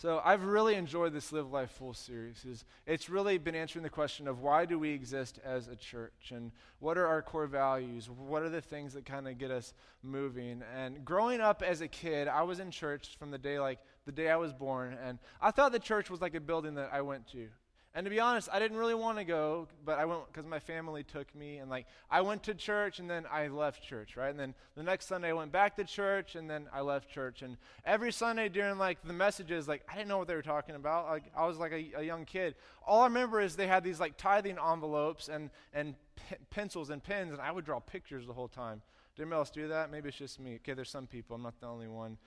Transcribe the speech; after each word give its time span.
So 0.00 0.22
I've 0.24 0.44
really 0.44 0.76
enjoyed 0.76 1.12
this 1.12 1.32
Live 1.32 1.50
Life 1.50 1.72
Full 1.72 1.92
series. 1.92 2.44
It's, 2.48 2.64
it's 2.86 3.10
really 3.10 3.36
been 3.36 3.56
answering 3.56 3.82
the 3.82 3.90
question 3.90 4.28
of 4.28 4.40
why 4.42 4.64
do 4.64 4.78
we 4.78 4.90
exist 4.90 5.40
as 5.44 5.66
a 5.66 5.74
church 5.74 6.30
and 6.30 6.52
what 6.78 6.96
are 6.96 7.08
our 7.08 7.20
core 7.20 7.48
values? 7.48 8.08
What 8.08 8.42
are 8.42 8.48
the 8.48 8.60
things 8.60 8.94
that 8.94 9.04
kind 9.04 9.26
of 9.26 9.38
get 9.38 9.50
us 9.50 9.74
moving? 10.04 10.62
And 10.76 11.04
growing 11.04 11.40
up 11.40 11.64
as 11.64 11.80
a 11.80 11.88
kid, 11.88 12.28
I 12.28 12.42
was 12.42 12.60
in 12.60 12.70
church 12.70 13.16
from 13.18 13.32
the 13.32 13.38
day 13.38 13.58
like 13.58 13.80
the 14.06 14.12
day 14.12 14.30
I 14.30 14.36
was 14.36 14.52
born, 14.52 14.96
and 15.04 15.18
I 15.40 15.50
thought 15.50 15.72
the 15.72 15.80
church 15.80 16.10
was 16.10 16.20
like 16.20 16.36
a 16.36 16.40
building 16.40 16.76
that 16.76 16.90
I 16.92 17.00
went 17.00 17.26
to. 17.32 17.48
And 17.94 18.04
to 18.04 18.10
be 18.10 18.20
honest, 18.20 18.48
I 18.52 18.58
didn't 18.58 18.76
really 18.76 18.94
want 18.94 19.18
to 19.18 19.24
go, 19.24 19.66
but 19.84 19.98
I 19.98 20.04
went 20.04 20.26
because 20.26 20.46
my 20.46 20.58
family 20.60 21.02
took 21.02 21.34
me. 21.34 21.56
And 21.56 21.70
like, 21.70 21.86
I 22.10 22.20
went 22.20 22.42
to 22.44 22.54
church 22.54 22.98
and 22.98 23.08
then 23.08 23.24
I 23.32 23.48
left 23.48 23.82
church, 23.82 24.16
right? 24.16 24.28
And 24.28 24.38
then 24.38 24.54
the 24.76 24.82
next 24.82 25.06
Sunday 25.06 25.30
I 25.30 25.32
went 25.32 25.52
back 25.52 25.74
to 25.76 25.84
church 25.84 26.34
and 26.34 26.48
then 26.48 26.66
I 26.72 26.82
left 26.82 27.10
church. 27.10 27.42
And 27.42 27.56
every 27.84 28.12
Sunday 28.12 28.50
during 28.50 28.78
like 28.78 28.98
the 29.04 29.14
messages, 29.14 29.66
like, 29.66 29.82
I 29.90 29.94
didn't 29.96 30.08
know 30.08 30.18
what 30.18 30.28
they 30.28 30.34
were 30.34 30.42
talking 30.42 30.74
about. 30.74 31.08
Like, 31.08 31.24
I 31.36 31.46
was 31.46 31.56
like 31.56 31.72
a, 31.72 31.92
a 31.96 32.02
young 32.02 32.24
kid. 32.26 32.54
All 32.86 33.00
I 33.00 33.06
remember 33.06 33.40
is 33.40 33.56
they 33.56 33.66
had 33.66 33.82
these 33.82 33.98
like 33.98 34.16
tithing 34.18 34.58
envelopes 34.58 35.28
and, 35.28 35.50
and 35.72 35.94
p- 36.14 36.36
pencils 36.50 36.90
and 36.90 37.02
pens, 37.02 37.32
and 37.32 37.40
I 37.40 37.50
would 37.50 37.64
draw 37.64 37.80
pictures 37.80 38.26
the 38.26 38.34
whole 38.34 38.48
time. 38.48 38.82
Did 39.16 39.22
anybody 39.22 39.38
else 39.38 39.50
do 39.50 39.68
that? 39.68 39.90
Maybe 39.90 40.10
it's 40.10 40.18
just 40.18 40.38
me. 40.38 40.56
Okay, 40.56 40.74
there's 40.74 40.90
some 40.90 41.06
people. 41.06 41.34
I'm 41.34 41.42
not 41.42 41.58
the 41.58 41.66
only 41.66 41.88
one. 41.88 42.18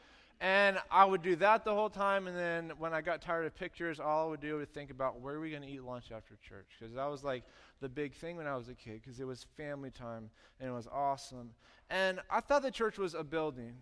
And 0.42 0.80
I 0.90 1.06
would 1.06 1.22
do 1.22 1.36
that 1.36 1.64
the 1.64 1.74
whole 1.74 1.92
time. 1.92 2.26
And 2.26 2.36
then 2.36 2.72
when 2.80 2.96
I 2.96 3.02
got 3.02 3.22
tired 3.22 3.46
of 3.46 3.56
pictures, 3.56 4.00
all 4.00 4.26
I 4.26 4.30
would 4.32 4.42
do 4.42 4.56
was 4.56 4.68
think 4.70 4.90
about 4.90 5.22
where 5.22 5.36
are 5.36 5.40
we 5.40 5.52
going 5.52 5.62
to 5.62 5.70
eat 5.70 5.84
lunch 5.84 6.06
after 6.12 6.36
church? 6.42 6.66
Because 6.80 6.96
that 6.96 7.06
was 7.06 7.24
like 7.24 7.44
the 7.80 7.88
big 7.88 8.16
thing 8.16 8.38
when 8.38 8.48
I 8.48 8.56
was 8.56 8.68
a 8.68 8.74
kid, 8.74 9.02
because 9.04 9.20
it 9.20 9.28
was 9.28 9.46
family 9.56 9.92
time 9.92 10.32
and 10.60 10.68
it 10.68 10.74
was 10.74 10.88
awesome. 10.92 11.52
And 11.92 12.22
I 12.32 12.40
thought 12.40 12.64
the 12.64 12.72
church 12.72 12.98
was 12.98 13.14
a 13.14 13.24
building. 13.24 13.74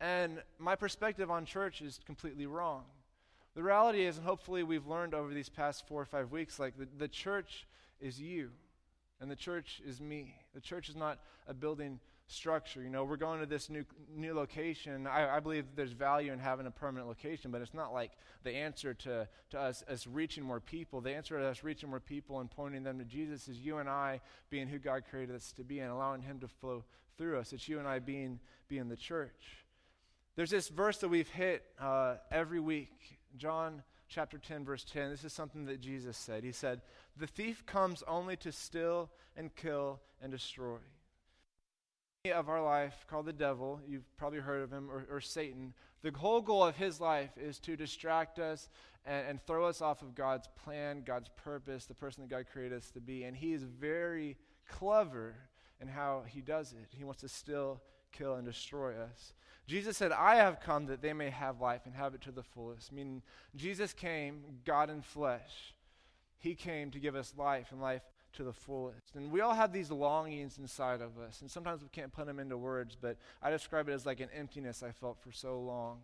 And 0.00 0.40
my 0.60 0.76
perspective 0.76 1.28
on 1.28 1.44
church 1.44 1.82
is 1.82 1.98
completely 2.06 2.46
wrong. 2.46 2.84
The 3.56 3.62
reality 3.62 4.06
is, 4.06 4.16
and 4.16 4.24
hopefully 4.24 4.62
we've 4.62 4.86
learned 4.86 5.12
over 5.12 5.34
these 5.34 5.48
past 5.48 5.88
four 5.88 6.00
or 6.00 6.06
five 6.06 6.30
weeks, 6.30 6.60
like 6.60 6.78
the, 6.78 6.86
the 6.98 7.08
church 7.08 7.66
is 8.00 8.20
you, 8.20 8.50
and 9.20 9.28
the 9.28 9.36
church 9.36 9.82
is 9.84 10.00
me. 10.00 10.36
The 10.54 10.60
church 10.60 10.88
is 10.88 10.94
not 10.94 11.18
a 11.48 11.52
building 11.52 11.98
structure. 12.30 12.82
You 12.82 12.90
know, 12.90 13.04
we're 13.04 13.16
going 13.16 13.40
to 13.40 13.46
this 13.46 13.68
new 13.68 13.84
new 14.14 14.34
location. 14.34 15.06
I, 15.06 15.36
I, 15.36 15.40
believe 15.40 15.64
there's 15.74 15.92
value 15.92 16.32
in 16.32 16.38
having 16.38 16.66
a 16.66 16.70
permanent 16.70 17.08
location, 17.08 17.50
but 17.50 17.60
it's 17.60 17.74
not 17.74 17.92
like 17.92 18.12
the 18.44 18.52
answer 18.52 18.94
to, 18.94 19.28
to 19.50 19.58
us, 19.58 19.82
us 19.88 20.06
reaching 20.06 20.44
more 20.44 20.60
people. 20.60 21.00
The 21.00 21.14
answer 21.14 21.38
to 21.38 21.46
us 21.46 21.62
reaching 21.64 21.90
more 21.90 22.00
people 22.00 22.40
and 22.40 22.50
pointing 22.50 22.82
them 22.82 22.98
to 22.98 23.04
Jesus 23.04 23.48
is 23.48 23.58
you 23.58 23.78
and 23.78 23.88
I 23.88 24.20
being 24.48 24.68
who 24.68 24.78
God 24.78 25.02
created 25.10 25.34
us 25.34 25.52
to 25.52 25.64
be 25.64 25.80
and 25.80 25.90
allowing 25.90 26.22
Him 26.22 26.38
to 26.40 26.48
flow 26.48 26.84
through 27.18 27.38
us. 27.38 27.52
It's 27.52 27.68
you 27.68 27.78
and 27.78 27.88
I 27.88 27.98
being, 27.98 28.38
being 28.68 28.88
the 28.88 28.96
church. 28.96 29.64
There's 30.36 30.50
this 30.50 30.68
verse 30.68 30.98
that 30.98 31.08
we've 31.08 31.28
hit 31.28 31.64
uh, 31.80 32.16
every 32.30 32.60
week, 32.60 33.18
John 33.36 33.82
chapter 34.08 34.38
10, 34.38 34.64
verse 34.64 34.84
10. 34.84 35.10
This 35.10 35.24
is 35.24 35.32
something 35.32 35.66
that 35.66 35.80
Jesus 35.80 36.16
said. 36.16 36.44
He 36.44 36.52
said, 36.52 36.80
The 37.16 37.26
thief 37.26 37.66
comes 37.66 38.02
only 38.06 38.36
to 38.36 38.52
steal 38.52 39.10
and 39.36 39.54
kill 39.54 40.00
and 40.22 40.32
destroy 40.32 40.78
of 42.28 42.50
our 42.50 42.62
life 42.62 43.06
called 43.08 43.24
the 43.24 43.32
devil, 43.32 43.80
you've 43.88 44.04
probably 44.18 44.40
heard 44.40 44.62
of 44.62 44.70
him, 44.70 44.90
or, 44.90 45.06
or 45.10 45.22
Satan, 45.22 45.72
the 46.02 46.10
whole 46.10 46.42
goal 46.42 46.62
of 46.62 46.76
his 46.76 47.00
life 47.00 47.30
is 47.38 47.58
to 47.60 47.76
distract 47.76 48.38
us 48.38 48.68
and, 49.06 49.26
and, 49.26 49.42
throw 49.42 49.64
us 49.64 49.80
off 49.80 50.02
of 50.02 50.14
God's 50.14 50.46
plan, 50.62 51.02
God's 51.02 51.30
purpose, 51.42 51.86
the 51.86 51.94
person 51.94 52.22
that 52.22 52.28
God 52.28 52.44
created 52.52 52.76
us 52.76 52.90
to 52.90 53.00
be. 53.00 53.24
And 53.24 53.34
he 53.34 53.54
is 53.54 53.62
very 53.62 54.36
clever 54.68 55.34
in 55.80 55.88
how 55.88 56.24
he 56.26 56.42
does 56.42 56.72
it. 56.72 56.88
He 56.90 57.04
wants 57.04 57.22
to 57.22 57.28
still 57.28 57.80
kill 58.12 58.34
and 58.34 58.44
destroy 58.46 58.94
us. 58.96 59.32
Jesus 59.66 59.96
said, 59.96 60.12
I 60.12 60.34
have 60.34 60.60
come 60.60 60.86
that 60.86 61.00
they 61.00 61.14
may 61.14 61.30
have 61.30 61.62
life 61.62 61.82
and 61.86 61.94
have 61.94 62.14
it 62.14 62.20
to 62.22 62.32
the 62.32 62.42
fullest. 62.42 62.92
Meaning, 62.92 63.22
Jesus 63.56 63.94
came, 63.94 64.42
God 64.66 64.90
in 64.90 65.00
flesh. 65.00 65.74
He 66.38 66.54
came 66.54 66.90
to 66.90 66.98
give 66.98 67.16
us 67.16 67.32
life 67.38 67.68
and 67.70 67.80
life 67.80 68.02
to 68.34 68.44
the 68.44 68.52
fullest. 68.52 69.14
And 69.14 69.30
we 69.30 69.40
all 69.40 69.54
have 69.54 69.72
these 69.72 69.90
longings 69.90 70.58
inside 70.58 71.00
of 71.00 71.18
us, 71.18 71.40
and 71.40 71.50
sometimes 71.50 71.82
we 71.82 71.88
can't 71.88 72.12
put 72.12 72.26
them 72.26 72.38
into 72.38 72.56
words, 72.56 72.96
but 73.00 73.16
I 73.42 73.50
describe 73.50 73.88
it 73.88 73.92
as 73.92 74.06
like 74.06 74.20
an 74.20 74.28
emptiness 74.34 74.82
I 74.82 74.92
felt 74.92 75.18
for 75.20 75.32
so 75.32 75.60
long 75.60 76.00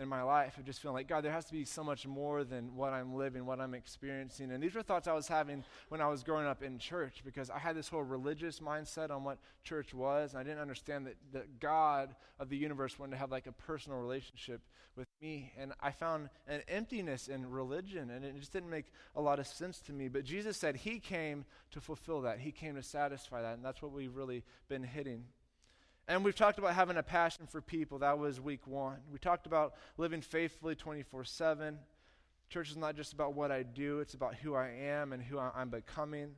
in 0.00 0.08
my 0.08 0.22
life 0.22 0.56
of 0.56 0.64
just 0.64 0.80
feeling 0.80 0.94
like, 0.94 1.06
God, 1.06 1.22
there 1.22 1.30
has 1.30 1.44
to 1.44 1.52
be 1.52 1.64
so 1.64 1.84
much 1.84 2.06
more 2.06 2.42
than 2.42 2.74
what 2.74 2.94
I'm 2.94 3.14
living, 3.14 3.44
what 3.44 3.60
I'm 3.60 3.74
experiencing. 3.74 4.50
And 4.50 4.62
these 4.62 4.74
were 4.74 4.82
thoughts 4.82 5.06
I 5.06 5.12
was 5.12 5.28
having 5.28 5.62
when 5.90 6.00
I 6.00 6.08
was 6.08 6.22
growing 6.22 6.46
up 6.46 6.62
in 6.62 6.78
church 6.78 7.20
because 7.22 7.50
I 7.50 7.58
had 7.58 7.76
this 7.76 7.88
whole 7.88 8.02
religious 8.02 8.60
mindset 8.60 9.10
on 9.10 9.24
what 9.24 9.38
church 9.62 9.92
was. 9.92 10.32
And 10.32 10.40
I 10.40 10.42
didn't 10.42 10.60
understand 10.60 11.06
that 11.06 11.16
the 11.32 11.42
God 11.60 12.14
of 12.38 12.48
the 12.48 12.56
universe 12.56 12.98
wanted 12.98 13.12
to 13.12 13.18
have 13.18 13.30
like 13.30 13.46
a 13.46 13.52
personal 13.52 13.98
relationship 13.98 14.62
with 14.96 15.06
me. 15.20 15.52
And 15.58 15.74
I 15.80 15.90
found 15.90 16.30
an 16.48 16.62
emptiness 16.66 17.28
in 17.28 17.48
religion, 17.50 18.10
and 18.10 18.24
it 18.24 18.38
just 18.38 18.52
didn't 18.52 18.70
make 18.70 18.86
a 19.14 19.20
lot 19.20 19.38
of 19.38 19.46
sense 19.46 19.80
to 19.80 19.92
me. 19.92 20.08
But 20.08 20.24
Jesus 20.24 20.56
said 20.56 20.76
He 20.76 20.98
came 20.98 21.44
to 21.72 21.80
fulfill 21.80 22.22
that, 22.22 22.40
He 22.40 22.52
came 22.52 22.74
to 22.76 22.82
satisfy 22.82 23.42
that. 23.42 23.54
And 23.54 23.64
that's 23.64 23.82
what 23.82 23.92
we've 23.92 24.16
really 24.16 24.44
been 24.68 24.82
hitting. 24.82 25.24
And 26.10 26.24
we've 26.24 26.34
talked 26.34 26.58
about 26.58 26.74
having 26.74 26.96
a 26.96 27.04
passion 27.04 27.46
for 27.46 27.60
people. 27.60 28.00
That 28.00 28.18
was 28.18 28.40
week 28.40 28.66
one. 28.66 28.96
We 29.12 29.20
talked 29.20 29.46
about 29.46 29.74
living 29.96 30.22
faithfully 30.22 30.74
24 30.74 31.22
7. 31.22 31.78
Church 32.48 32.68
is 32.68 32.76
not 32.76 32.96
just 32.96 33.12
about 33.12 33.34
what 33.34 33.52
I 33.52 33.62
do, 33.62 34.00
it's 34.00 34.14
about 34.14 34.34
who 34.34 34.56
I 34.56 34.70
am 34.70 35.12
and 35.12 35.22
who 35.22 35.38
I'm 35.38 35.70
becoming. 35.70 36.32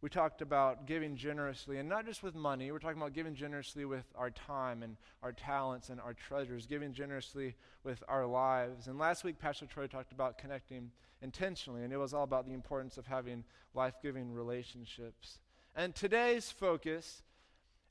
We 0.00 0.08
talked 0.08 0.40
about 0.40 0.86
giving 0.86 1.16
generously, 1.16 1.76
and 1.76 1.86
not 1.86 2.06
just 2.06 2.22
with 2.22 2.34
money. 2.34 2.72
We're 2.72 2.78
talking 2.78 2.96
about 2.96 3.12
giving 3.12 3.34
generously 3.34 3.84
with 3.84 4.06
our 4.14 4.30
time 4.30 4.82
and 4.82 4.96
our 5.22 5.32
talents 5.32 5.90
and 5.90 6.00
our 6.00 6.14
treasures, 6.14 6.64
giving 6.64 6.94
generously 6.94 7.56
with 7.84 8.02
our 8.08 8.24
lives. 8.24 8.86
And 8.86 8.98
last 8.98 9.22
week, 9.22 9.38
Pastor 9.38 9.66
Troy 9.66 9.86
talked 9.86 10.12
about 10.12 10.38
connecting 10.38 10.90
intentionally, 11.20 11.84
and 11.84 11.92
it 11.92 11.98
was 11.98 12.14
all 12.14 12.24
about 12.24 12.46
the 12.46 12.54
importance 12.54 12.96
of 12.96 13.06
having 13.06 13.44
life 13.74 13.96
giving 14.02 14.32
relationships. 14.32 15.40
And 15.76 15.94
today's 15.94 16.50
focus 16.50 17.22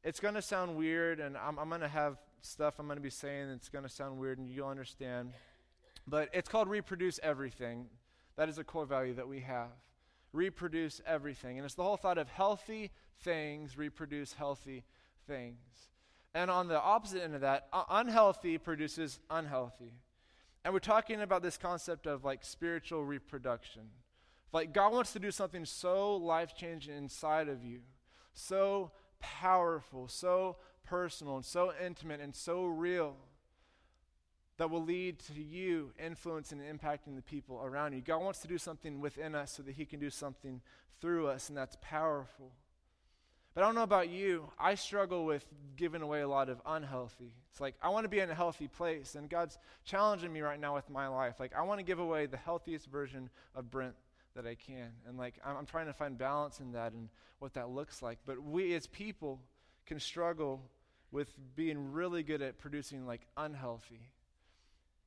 it's 0.04 0.20
going 0.20 0.34
to 0.36 0.42
sound 0.42 0.76
weird, 0.76 1.20
and 1.20 1.38
I'm, 1.38 1.58
I'm 1.58 1.70
going 1.70 1.82
to 1.82 1.88
have 1.88 2.18
stuff 2.42 2.76
I'm 2.80 2.88
going 2.88 2.98
to 2.98 3.02
be 3.02 3.10
saying 3.10 3.50
that's 3.50 3.70
going 3.70 3.84
to 3.84 3.90
sound 3.90 4.20
weird, 4.20 4.38
and 4.38 4.50
you'll 4.50 4.68
understand. 4.68 5.34
But 6.08 6.30
it's 6.34 6.50
called 6.50 6.68
reproduce 6.68 7.20
everything. 7.24 7.88
That 8.36 8.50
is 8.50 8.58
a 8.58 8.64
core 8.64 8.86
value 8.86 9.14
that 9.14 9.28
we 9.28 9.42
have. 9.42 9.70
Reproduce 10.34 11.02
everything. 11.06 11.58
And 11.58 11.66
it's 11.66 11.76
the 11.76 11.84
whole 11.84 11.98
thought 11.98 12.18
of 12.18 12.28
healthy 12.30 12.92
things 13.22 13.78
reproduce 13.78 14.34
healthy 14.34 14.84
things. 15.28 15.90
And 16.34 16.50
on 16.50 16.68
the 16.68 16.82
opposite 16.82 17.22
end 17.22 17.36
of 17.36 17.42
that, 17.42 17.68
unhealthy 17.90 18.58
produces 18.58 19.20
unhealthy. 19.30 19.94
And 20.66 20.74
we're 20.74 20.80
talking 20.80 21.22
about 21.22 21.44
this 21.44 21.58
concept 21.58 22.08
of 22.08 22.24
like 22.24 22.44
spiritual 22.44 23.06
reproduction. 23.06 23.84
Like 24.52 24.74
God 24.74 24.94
wants 24.94 25.14
to 25.14 25.20
do 25.20 25.32
something 25.32 25.66
so 25.66 26.16
life 26.16 26.56
changing 26.56 26.96
inside 26.96 27.50
of 27.50 27.64
you, 27.64 27.80
so 28.34 28.92
powerful, 29.24 30.08
so 30.08 30.58
personal, 30.84 31.38
and 31.38 31.46
so 31.46 31.72
intimate, 31.84 32.20
and 32.20 32.36
so 32.36 32.66
real 32.66 33.16
that 34.58 34.70
will 34.70 34.84
lead 34.84 35.18
to 35.20 35.42
you 35.42 35.92
influencing 36.04 36.62
and 36.62 36.80
impacting 36.80 37.16
the 37.16 37.22
people 37.22 37.62
around 37.64 37.94
you. 37.94 38.02
God 38.02 38.22
wants 38.22 38.40
to 38.40 38.48
do 38.48 38.58
something 38.58 39.02
within 39.02 39.34
us 39.34 39.52
so 39.54 39.64
that 39.64 39.76
He 39.76 39.86
can 39.86 40.00
do 40.00 40.10
something 40.10 40.62
through 41.02 41.28
us, 41.28 41.50
and 41.50 41.58
that's 41.58 41.78
powerful. 41.82 42.52
But 43.54 43.64
I 43.64 43.68
don't 43.68 43.76
know 43.76 43.84
about 43.84 44.10
you. 44.10 44.50
I 44.60 44.76
struggle 44.76 45.26
with 45.26 45.46
giving 45.76 46.02
away 46.02 46.22
a 46.22 46.28
lot 46.28 46.50
of 46.50 46.60
unhealthy. 46.66 47.34
It's 47.52 47.62
like 47.62 47.76
I 47.82 47.90
want 47.90 48.06
to 48.06 48.10
be 48.10 48.20
in 48.20 48.30
a 48.30 48.36
healthy 48.36 48.68
place, 48.68 49.16
and 49.16 49.30
God's 49.30 49.58
challenging 49.86 50.34
me 50.34 50.42
right 50.42 50.60
now 50.60 50.74
with 50.74 50.90
my 50.90 51.08
life. 51.08 51.40
Like 51.40 51.54
I 51.56 51.62
want 51.62 51.80
to 51.80 51.84
give 51.84 52.00
away 52.00 52.26
the 52.26 52.38
healthiest 52.38 52.88
version 52.88 53.30
of 53.56 53.70
Brent 53.70 53.96
that 54.36 54.46
I 54.46 54.56
can. 54.56 54.92
And 55.08 55.18
like 55.18 55.36
I'm, 55.46 55.58
I'm 55.58 55.66
trying 55.66 55.88
to 55.88 55.94
find 55.94 56.18
balance 56.18 56.60
in 56.60 56.72
that 56.74 56.94
and 56.94 57.10
what 57.40 57.54
that 57.54 57.70
looks 57.70 58.02
like. 58.02 58.20
But 58.26 58.42
we 58.44 58.74
as 58.74 58.88
people 58.88 59.40
can 59.86 60.00
struggle 60.00 60.62
with 61.12 61.32
being 61.56 61.92
really 61.92 62.24
good 62.24 62.42
at 62.42 62.58
producing 62.58 63.06
like 63.06 63.28
unhealthy 63.38 64.10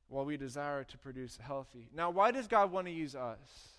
while 0.09 0.25
we 0.25 0.37
desire 0.37 0.83
to 0.85 0.97
produce 0.97 1.37
healthy. 1.41 1.89
Now, 1.93 2.09
why 2.09 2.31
does 2.31 2.47
God 2.47 2.71
want 2.71 2.87
to 2.87 2.93
use 2.93 3.15
us? 3.15 3.69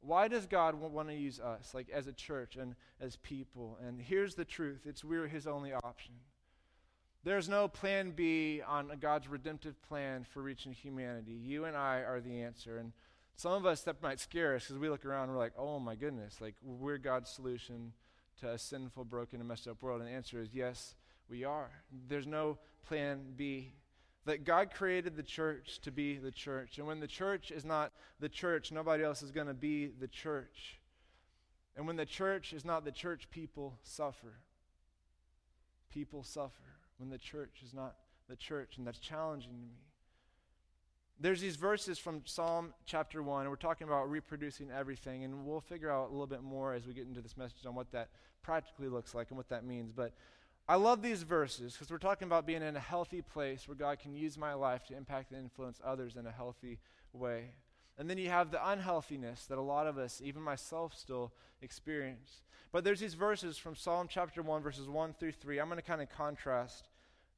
Why 0.00 0.26
does 0.26 0.46
God 0.46 0.74
want 0.74 1.08
to 1.08 1.14
use 1.14 1.38
us, 1.38 1.74
like 1.74 1.88
as 1.90 2.08
a 2.08 2.12
church 2.12 2.56
and 2.56 2.74
as 3.00 3.16
people? 3.16 3.78
And 3.86 4.00
here's 4.00 4.34
the 4.34 4.44
truth 4.44 4.80
it's 4.86 5.04
we're 5.04 5.28
His 5.28 5.46
only 5.46 5.72
option. 5.72 6.14
There's 7.24 7.48
no 7.48 7.68
plan 7.68 8.10
B 8.10 8.62
on 8.66 8.90
God's 9.00 9.28
redemptive 9.28 9.80
plan 9.82 10.24
for 10.24 10.42
reaching 10.42 10.72
humanity. 10.72 11.38
You 11.40 11.66
and 11.66 11.76
I 11.76 11.98
are 11.98 12.20
the 12.20 12.42
answer. 12.42 12.78
And 12.78 12.92
some 13.36 13.52
of 13.52 13.66
us, 13.66 13.82
that 13.82 14.02
might 14.02 14.20
scare 14.20 14.54
us 14.54 14.64
because 14.64 14.78
we 14.78 14.88
look 14.88 15.04
around 15.04 15.24
and 15.24 15.32
we're 15.32 15.38
like, 15.38 15.54
oh 15.58 15.78
my 15.78 15.94
goodness, 15.94 16.40
like 16.40 16.54
we're 16.62 16.98
God's 16.98 17.30
solution 17.30 17.92
to 18.40 18.50
a 18.50 18.58
sinful, 18.58 19.04
broken, 19.04 19.40
and 19.40 19.48
messed 19.48 19.68
up 19.68 19.82
world. 19.82 20.00
And 20.00 20.08
the 20.08 20.14
answer 20.14 20.40
is 20.40 20.48
yes, 20.52 20.94
we 21.28 21.44
are. 21.44 21.70
There's 22.08 22.26
no 22.26 22.58
plan 22.86 23.20
B. 23.36 23.72
That 24.24 24.44
God 24.44 24.70
created 24.72 25.16
the 25.16 25.22
church 25.22 25.80
to 25.80 25.90
be 25.90 26.16
the 26.16 26.30
church. 26.30 26.78
And 26.78 26.86
when 26.86 27.00
the 27.00 27.08
church 27.08 27.50
is 27.50 27.64
not 27.64 27.92
the 28.20 28.28
church, 28.28 28.70
nobody 28.70 29.02
else 29.02 29.22
is 29.22 29.32
going 29.32 29.48
to 29.48 29.54
be 29.54 29.88
the 29.88 30.06
church. 30.06 30.78
And 31.76 31.86
when 31.86 31.96
the 31.96 32.06
church 32.06 32.52
is 32.52 32.64
not 32.64 32.84
the 32.84 32.92
church, 32.92 33.28
people 33.30 33.78
suffer. 33.82 34.34
People 35.90 36.22
suffer 36.22 36.62
when 36.98 37.10
the 37.10 37.18
church 37.18 37.62
is 37.64 37.74
not 37.74 37.96
the 38.28 38.36
church. 38.36 38.76
And 38.76 38.86
that's 38.86 39.00
challenging 39.00 39.50
to 39.50 39.56
me. 39.56 39.91
There's 41.22 41.40
these 41.40 41.54
verses 41.54 41.98
from 41.98 42.22
Psalm 42.24 42.74
chapter 42.84 43.22
1, 43.22 43.42
and 43.42 43.50
we're 43.50 43.54
talking 43.54 43.86
about 43.86 44.10
reproducing 44.10 44.72
everything, 44.72 45.22
and 45.22 45.46
we'll 45.46 45.60
figure 45.60 45.88
out 45.88 46.08
a 46.08 46.10
little 46.10 46.26
bit 46.26 46.42
more 46.42 46.74
as 46.74 46.84
we 46.84 46.92
get 46.92 47.06
into 47.06 47.20
this 47.20 47.36
message 47.36 47.64
on 47.64 47.76
what 47.76 47.92
that 47.92 48.08
practically 48.42 48.88
looks 48.88 49.14
like 49.14 49.28
and 49.28 49.36
what 49.36 49.48
that 49.48 49.64
means. 49.64 49.92
But 49.92 50.14
I 50.68 50.74
love 50.74 51.00
these 51.00 51.22
verses 51.22 51.74
because 51.74 51.92
we're 51.92 51.98
talking 51.98 52.26
about 52.26 52.44
being 52.44 52.62
in 52.62 52.74
a 52.74 52.80
healthy 52.80 53.22
place 53.22 53.68
where 53.68 53.76
God 53.76 54.00
can 54.00 54.16
use 54.16 54.36
my 54.36 54.54
life 54.54 54.84
to 54.86 54.96
impact 54.96 55.30
and 55.30 55.40
influence 55.40 55.80
others 55.84 56.16
in 56.16 56.26
a 56.26 56.32
healthy 56.32 56.80
way. 57.12 57.50
And 57.96 58.10
then 58.10 58.18
you 58.18 58.28
have 58.30 58.50
the 58.50 58.68
unhealthiness 58.68 59.46
that 59.46 59.58
a 59.58 59.62
lot 59.62 59.86
of 59.86 59.98
us, 59.98 60.20
even 60.24 60.42
myself, 60.42 60.92
still 60.96 61.32
experience. 61.60 62.42
But 62.72 62.82
there's 62.82 63.00
these 63.00 63.14
verses 63.14 63.58
from 63.58 63.76
Psalm 63.76 64.08
chapter 64.10 64.42
1, 64.42 64.60
verses 64.60 64.88
1 64.88 65.14
through 65.20 65.32
3. 65.32 65.60
I'm 65.60 65.68
going 65.68 65.76
to 65.76 65.82
kind 65.82 66.02
of 66.02 66.10
contrast 66.10 66.88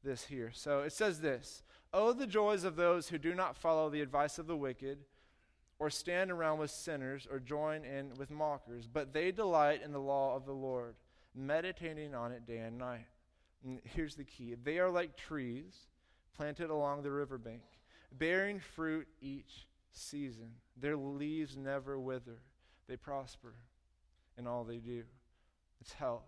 this 0.02 0.24
here. 0.24 0.52
So 0.54 0.80
it 0.80 0.92
says 0.92 1.20
this 1.20 1.62
Oh, 1.96 2.12
the 2.12 2.26
joys 2.26 2.64
of 2.64 2.74
those 2.74 3.08
who 3.08 3.18
do 3.18 3.36
not 3.36 3.56
follow 3.56 3.88
the 3.88 4.00
advice 4.00 4.40
of 4.40 4.48
the 4.48 4.56
wicked, 4.56 4.98
or 5.78 5.90
stand 5.90 6.32
around 6.32 6.58
with 6.58 6.72
sinners, 6.72 7.28
or 7.30 7.38
join 7.38 7.84
in 7.84 8.14
with 8.16 8.32
mockers, 8.32 8.88
but 8.88 9.12
they 9.12 9.30
delight 9.30 9.80
in 9.80 9.92
the 9.92 10.00
law 10.00 10.34
of 10.34 10.44
the 10.44 10.52
Lord, 10.52 10.96
meditating 11.36 12.12
on 12.12 12.32
it 12.32 12.46
day 12.46 12.58
and 12.58 12.78
night. 12.78 13.06
And 13.64 13.80
here's 13.84 14.16
the 14.16 14.24
key 14.24 14.56
they 14.60 14.80
are 14.80 14.90
like 14.90 15.16
trees 15.16 15.86
planted 16.36 16.68
along 16.68 17.02
the 17.02 17.12
riverbank, 17.12 17.62
bearing 18.10 18.58
fruit 18.58 19.06
each 19.20 19.68
season. 19.92 20.50
Their 20.76 20.96
leaves 20.96 21.56
never 21.56 22.00
wither, 22.00 22.42
they 22.88 22.96
prosper 22.96 23.54
in 24.36 24.48
all 24.48 24.64
they 24.64 24.78
do. 24.78 25.04
It's 25.80 25.92
health. 25.92 26.26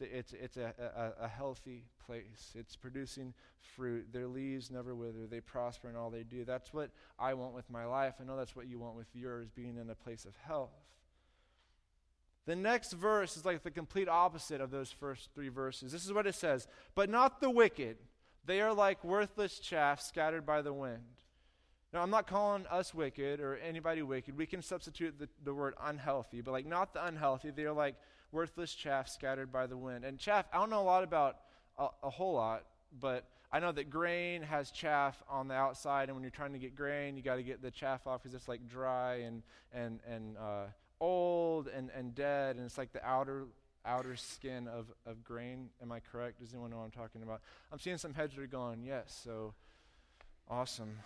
It's, 0.00 0.32
it's, 0.32 0.56
a, 0.56 0.72
a, 0.96 1.24
a 1.24 1.28
healthy 1.28 1.84
place. 2.04 2.52
It's 2.54 2.76
producing 2.76 3.34
fruit. 3.76 4.12
Their 4.12 4.26
leaves 4.26 4.70
never 4.70 4.94
wither. 4.94 5.26
They 5.28 5.40
prosper 5.40 5.88
in 5.88 5.96
all 5.96 6.10
they 6.10 6.24
do. 6.24 6.44
That's 6.44 6.72
what 6.72 6.90
I 7.18 7.34
want 7.34 7.54
with 7.54 7.68
my 7.70 7.84
life. 7.84 8.14
I 8.20 8.24
know 8.24 8.36
that's 8.36 8.56
what 8.56 8.66
you 8.66 8.78
want 8.78 8.96
with 8.96 9.08
yours, 9.14 9.48
being 9.54 9.76
in 9.76 9.90
a 9.90 9.94
place 9.94 10.24
of 10.24 10.34
health. 10.46 10.70
The 12.44 12.56
next 12.56 12.92
verse 12.92 13.36
is 13.36 13.44
like 13.44 13.62
the 13.62 13.70
complete 13.70 14.08
opposite 14.08 14.60
of 14.60 14.70
those 14.70 14.90
first 14.90 15.30
three 15.34 15.48
verses. 15.48 15.92
This 15.92 16.04
is 16.04 16.12
what 16.12 16.26
it 16.26 16.34
says 16.34 16.66
But 16.94 17.08
not 17.08 17.40
the 17.40 17.50
wicked. 17.50 17.98
They 18.44 18.60
are 18.60 18.74
like 18.74 19.04
worthless 19.04 19.60
chaff 19.60 20.00
scattered 20.00 20.44
by 20.44 20.62
the 20.62 20.72
wind. 20.72 21.02
Now, 21.92 22.00
I'm 22.00 22.10
not 22.10 22.26
calling 22.26 22.66
us 22.68 22.94
wicked 22.94 23.38
or 23.38 23.56
anybody 23.56 24.02
wicked. 24.02 24.36
We 24.36 24.46
can 24.46 24.62
substitute 24.62 25.18
the, 25.18 25.28
the 25.44 25.52
word 25.52 25.74
unhealthy, 25.80 26.40
but 26.40 26.52
like 26.52 26.66
not 26.66 26.94
the 26.94 27.04
unhealthy. 27.04 27.50
They 27.50 27.64
are 27.64 27.72
like 27.72 27.96
worthless 28.32 28.74
chaff 28.74 29.08
scattered 29.08 29.52
by 29.52 29.66
the 29.66 29.76
wind. 29.76 30.04
And 30.04 30.18
chaff, 30.18 30.46
I 30.52 30.58
don't 30.58 30.70
know 30.70 30.80
a 30.80 30.82
lot 30.82 31.04
about 31.04 31.36
a, 31.78 31.88
a 32.02 32.10
whole 32.10 32.34
lot, 32.34 32.64
but 32.98 33.24
I 33.52 33.60
know 33.60 33.70
that 33.72 33.90
grain 33.90 34.42
has 34.42 34.70
chaff 34.70 35.22
on 35.28 35.48
the 35.48 35.54
outside, 35.54 36.08
and 36.08 36.16
when 36.16 36.22
you're 36.22 36.30
trying 36.30 36.54
to 36.54 36.58
get 36.58 36.74
grain, 36.74 37.16
you 37.16 37.22
got 37.22 37.36
to 37.36 37.42
get 37.42 37.60
the 37.60 37.70
chaff 37.70 38.06
off 38.06 38.22
because 38.22 38.34
it's 38.34 38.48
like 38.48 38.66
dry 38.66 39.16
and 39.16 39.42
and 39.72 40.00
and 40.08 40.38
uh, 40.38 40.64
old 41.00 41.68
and, 41.68 41.90
and 41.94 42.14
dead, 42.14 42.56
and 42.56 42.64
it's 42.64 42.78
like 42.78 42.92
the 42.92 43.04
outer 43.04 43.44
outer 43.84 44.16
skin 44.16 44.68
of, 44.68 44.86
of 45.06 45.22
grain. 45.22 45.68
Am 45.82 45.92
I 45.92 46.00
correct? 46.00 46.40
Does 46.40 46.52
anyone 46.52 46.70
know 46.70 46.78
what 46.78 46.84
I'm 46.84 46.90
talking 46.90 47.22
about? 47.22 47.40
I'm 47.72 47.78
seeing 47.78 47.98
some 47.98 48.14
heads 48.14 48.34
that 48.34 48.42
are 48.42 48.46
going, 48.46 48.82
yes, 48.82 49.20
so 49.24 49.54
awesome. 50.48 50.98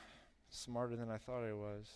Smarter 0.51 0.95
than 0.95 1.11
I 1.11 1.17
thought 1.19 1.43
I 1.43 1.53
was. 1.53 1.89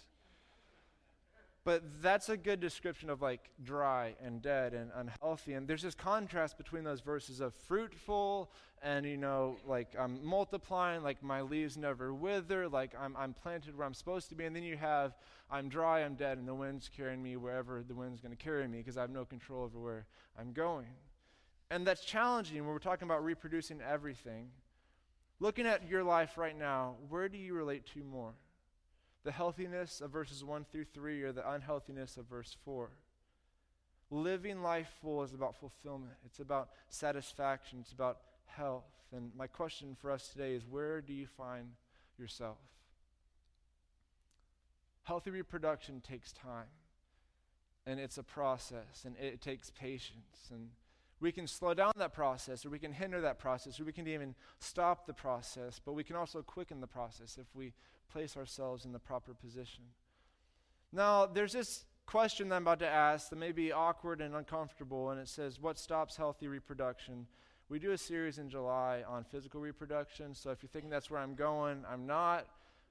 But 1.71 2.03
that's 2.03 2.29
a 2.29 2.37
good 2.37 2.59
description 2.59 3.11
of 3.11 3.23
like 3.23 3.49
dry 3.63 4.17
and 4.21 4.43
dead 4.43 4.75
and 4.75 4.91
unhealthy. 4.93 5.53
And 5.53 5.69
there's 5.69 5.83
this 5.83 5.95
contrast 5.95 6.59
between 6.59 6.83
those 6.83 7.01
verses 7.01 7.39
of 7.39 7.55
fruitful 7.55 8.51
and, 8.83 9.07
you 9.07 9.17
know, 9.17 9.55
like 9.65 9.95
I'm 9.97 10.19
multiplying, 10.27 11.05
like 11.05 11.23
my 11.23 11.43
leaves 11.43 11.77
never 11.77 12.13
wither, 12.13 12.69
like 12.69 12.91
I'm, 13.01 13.17
I'm 13.17 13.35
planted 13.35 13.79
where 13.79 13.87
I'm 13.87 13.95
supposed 13.95 14.31
to 14.31 14.35
be. 14.35 14.47
And 14.47 14.57
then 14.57 14.65
you 14.65 14.77
have 14.79 15.15
I'm 15.49 15.69
dry, 15.69 16.01
I'm 16.01 16.17
dead, 16.17 16.39
and 16.39 16.49
the 16.49 16.57
wind's 16.57 16.89
carrying 16.89 17.23
me 17.23 17.37
wherever 17.37 17.85
the 17.87 17.95
wind's 17.95 18.21
going 18.21 18.37
to 18.37 18.45
carry 18.45 18.67
me 18.67 18.79
because 18.79 18.99
I 18.99 19.03
have 19.03 19.11
no 19.11 19.25
control 19.25 19.63
over 19.63 19.79
where 19.79 20.07
I'm 20.37 20.53
going. 20.53 20.89
And 21.71 21.87
that's 21.87 22.05
challenging 22.05 22.65
when 22.65 22.73
we're 22.73 22.81
talking 22.81 23.07
about 23.07 23.25
reproducing 23.25 23.81
everything. 23.81 24.49
Looking 25.39 25.67
at 25.67 25.89
your 25.89 26.03
life 26.03 26.37
right 26.37 26.59
now, 26.59 26.97
where 27.09 27.29
do 27.29 27.39
you 27.39 27.55
relate 27.55 27.87
to 27.95 28.03
more? 28.03 28.33
The 29.25 29.33
healthiness 29.33 30.01
of 30.01 30.11
verses 30.11 30.43
1 30.43 30.67
through 30.71 30.85
3 30.85 31.23
or 31.23 31.33
the 31.33 31.51
unhealthiness 31.51 32.17
of 32.17 32.27
verse 32.27 32.57
4. 32.65 32.91
Living 34.11 34.63
life 34.63 34.89
full 35.01 35.23
is 35.23 35.35
about 35.35 35.57
fulfillment, 35.57 36.15
it's 36.25 36.41
about 36.41 36.71
satisfaction, 36.89 37.79
it's 37.81 37.93
about 37.93 38.19
health. 38.47 38.85
And 39.13 39.31
my 39.37 39.47
question 39.47 39.97
for 40.01 40.11
us 40.11 40.29
today 40.29 40.55
is 40.55 40.67
where 40.67 41.01
do 41.01 41.13
you 41.13 41.27
find 41.27 41.69
yourself? 42.19 42.59
Healthy 45.05 45.31
reproduction 45.31 46.01
takes 46.01 46.33
time, 46.33 46.69
and 47.87 48.01
it's 48.01 48.19
a 48.19 48.23
process, 48.23 49.05
and 49.05 49.17
it 49.17 49.41
takes 49.41 49.71
patience. 49.71 50.49
And 50.51 50.71
we 51.21 51.33
can 51.33 51.47
slow 51.47 51.75
down 51.75 51.93
that 51.97 52.15
process, 52.15 52.65
or 52.65 52.71
we 52.71 52.79
can 52.79 52.93
hinder 52.93 53.21
that 53.21 53.39
process, 53.39 53.79
or 53.79 53.85
we 53.85 53.93
can 53.93 54.09
even 54.09 54.35
stop 54.59 55.07
the 55.07 55.13
process, 55.13 55.81
but 55.85 55.93
we 55.93 56.05
can 56.05 56.17
also 56.17 56.43
quicken 56.43 56.81
the 56.81 56.87
process 56.87 57.37
if 57.39 57.47
we 57.55 57.73
place 58.11 58.37
ourselves 58.37 58.85
in 58.85 58.93
the 58.93 58.99
proper 58.99 59.35
position. 59.35 59.85
Now, 60.93 61.27
there's 61.27 61.53
this 61.53 61.85
question 62.07 62.49
that 62.49 62.57
I'm 62.57 62.63
about 62.63 62.81
to 62.81 62.89
ask 62.89 63.29
that 63.31 63.37
may 63.37 63.53
be 63.53 63.71
awkward 63.71 64.21
and 64.21 64.35
uncomfortable, 64.35 65.11
and 65.11 65.21
it 65.21 65.29
says, 65.29 65.61
What 65.61 65.79
stops 65.79 66.17
healthy 66.17 66.49
reproduction? 66.49 67.27
We 67.69 67.79
do 67.79 67.93
a 67.93 67.99
series 67.99 68.39
in 68.39 68.49
July 68.49 69.05
on 69.07 69.23
physical 69.23 69.61
reproduction, 69.61 70.35
so 70.35 70.51
if 70.51 70.63
you're 70.63 70.71
thinking 70.71 70.91
that's 70.91 71.11
where 71.11 71.21
I'm 71.21 71.37
going, 71.37 71.85
I'm 71.89 72.07
not. 72.07 72.49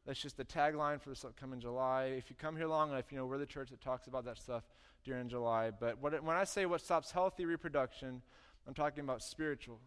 That's 0.10 0.20
just 0.20 0.38
the 0.38 0.44
tagline 0.44 1.00
for 1.00 1.10
this 1.10 1.24
upcoming 1.24 1.60
July. 1.60 2.06
If 2.18 2.32
you 2.32 2.36
come 2.36 2.58
here 2.58 2.66
long 2.66 2.90
enough, 2.90 3.12
you 3.12 3.20
know 3.20 3.28
we're 3.28 3.38
the 3.38 3.46
church 3.46 3.70
that 3.70 3.80
talks 3.80 4.08
about 4.08 4.26
that 4.26 4.40
stuff 4.40 4.64
during 5.06 5.30
July. 5.30 5.70
But 5.70 6.02
what, 6.02 6.24
when 6.24 6.36
I 6.36 6.46
say 6.46 6.66
what 6.66 6.82
stops 6.82 7.12
healthy 7.12 7.46
reproduction, 7.46 8.24
I'm 8.68 8.74
talking 8.74 9.04
about 9.04 9.22
spiritual. 9.22 9.80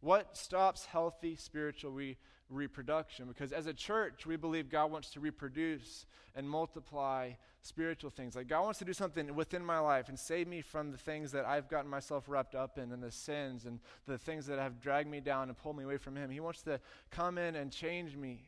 What 0.00 0.36
stops 0.36 0.86
healthy 0.86 1.36
spiritual 1.36 1.92
re- 1.92 2.16
reproduction 2.50 3.28
because 3.28 3.52
as 3.52 3.68
a 3.68 3.72
church, 3.72 4.26
we 4.26 4.34
believe 4.34 4.68
God 4.68 4.90
wants 4.90 5.10
to 5.10 5.20
reproduce 5.20 6.06
and 6.34 6.50
multiply 6.50 7.30
spiritual 7.60 8.10
things. 8.10 8.34
Like 8.34 8.48
God 8.48 8.64
wants 8.64 8.80
to 8.80 8.84
do 8.84 8.92
something 8.92 9.32
within 9.32 9.64
my 9.64 9.78
life 9.78 10.08
and 10.08 10.18
save 10.18 10.48
me 10.48 10.60
from 10.60 10.90
the 10.90 10.98
things 10.98 11.30
that 11.30 11.44
I've 11.44 11.68
gotten 11.68 11.88
myself 11.88 12.24
wrapped 12.26 12.56
up 12.56 12.78
in 12.78 12.90
and 12.90 13.00
the 13.00 13.12
sins 13.12 13.66
and 13.66 13.78
the 14.08 14.18
things 14.18 14.44
that 14.46 14.58
have 14.58 14.80
dragged 14.80 15.08
me 15.08 15.20
down 15.20 15.50
and 15.50 15.56
pulled 15.56 15.76
me 15.76 15.84
away 15.84 15.98
from 15.98 16.16
Him. 16.16 16.30
He 16.30 16.40
wants 16.40 16.62
to 16.62 16.80
come 17.12 17.38
in 17.38 17.54
and 17.54 17.70
change 17.70 18.16
me 18.16 18.42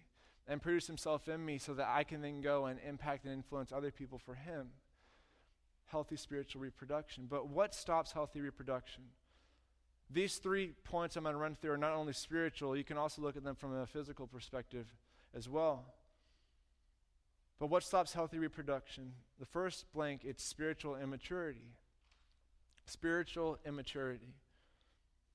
and 0.47 0.63
produce 0.63 0.87
Himself 0.87 1.29
in 1.29 1.45
me 1.45 1.59
so 1.59 1.75
that 1.75 1.89
I 1.89 2.05
can 2.05 2.21
then 2.21 2.41
go 2.41 2.67
and 2.67 2.79
impact 2.87 3.25
and 3.25 3.33
influence 3.33 3.73
other 3.73 3.91
people 3.91 4.19
for 4.19 4.35
Him. 4.35 4.69
Healthy 5.87 6.17
spiritual 6.17 6.63
reproduction. 6.63 7.27
But 7.29 7.49
what 7.49 7.75
stops 7.75 8.13
healthy 8.13 8.41
reproduction? 8.41 9.05
These 10.11 10.37
three 10.37 10.75
points 10.85 11.17
I'm 11.17 11.25
going 11.25 11.35
to 11.35 11.39
run 11.39 11.57
through 11.61 11.73
are 11.73 11.79
not 11.79 11.93
only 11.93 12.13
spiritual, 12.13 12.77
you 12.77 12.85
can 12.85 12.99
also 12.99 13.23
look 13.23 13.37
at 13.37 13.45
them 13.45 13.57
from 13.57 13.75
a 13.75 13.87
physical 13.87 14.27
perspective 14.27 14.87
as 15.35 15.49
well. 15.49 15.87
But 17.59 17.69
what 17.69 17.83
stops 17.83 18.13
healthy 18.13 18.39
reproduction? 18.39 19.13
The 19.39 19.47
first 19.47 19.87
blank, 19.95 20.23
it's 20.25 20.45
spiritual 20.45 20.97
immaturity. 20.97 21.73
Spiritual 22.85 23.59
immaturity. 23.65 24.35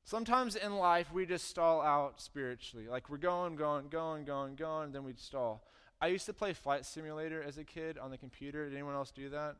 Sometimes 0.09 0.55
in 0.55 0.75
life, 0.77 1.13
we 1.13 1.27
just 1.27 1.47
stall 1.47 1.83
out 1.83 2.19
spiritually. 2.19 2.87
Like 2.87 3.11
we're 3.11 3.17
going, 3.17 3.55
going, 3.55 3.89
going, 3.89 4.25
going, 4.25 4.55
going, 4.55 4.85
and 4.85 4.95
then 4.95 5.03
we 5.03 5.13
stall. 5.13 5.61
I 6.01 6.07
used 6.07 6.25
to 6.25 6.33
play 6.33 6.53
Flight 6.53 6.83
Simulator 6.83 7.43
as 7.43 7.59
a 7.59 7.63
kid 7.63 7.99
on 7.99 8.09
the 8.09 8.17
computer. 8.17 8.67
Did 8.67 8.73
anyone 8.73 8.95
else 8.95 9.11
do 9.11 9.29
that? 9.29 9.55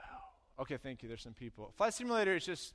Oh, 0.00 0.62
okay, 0.62 0.78
thank 0.78 1.04
you. 1.04 1.08
There's 1.08 1.22
some 1.22 1.32
people. 1.32 1.70
Flight 1.76 1.94
Simulator 1.94 2.34
is 2.34 2.44
just 2.44 2.74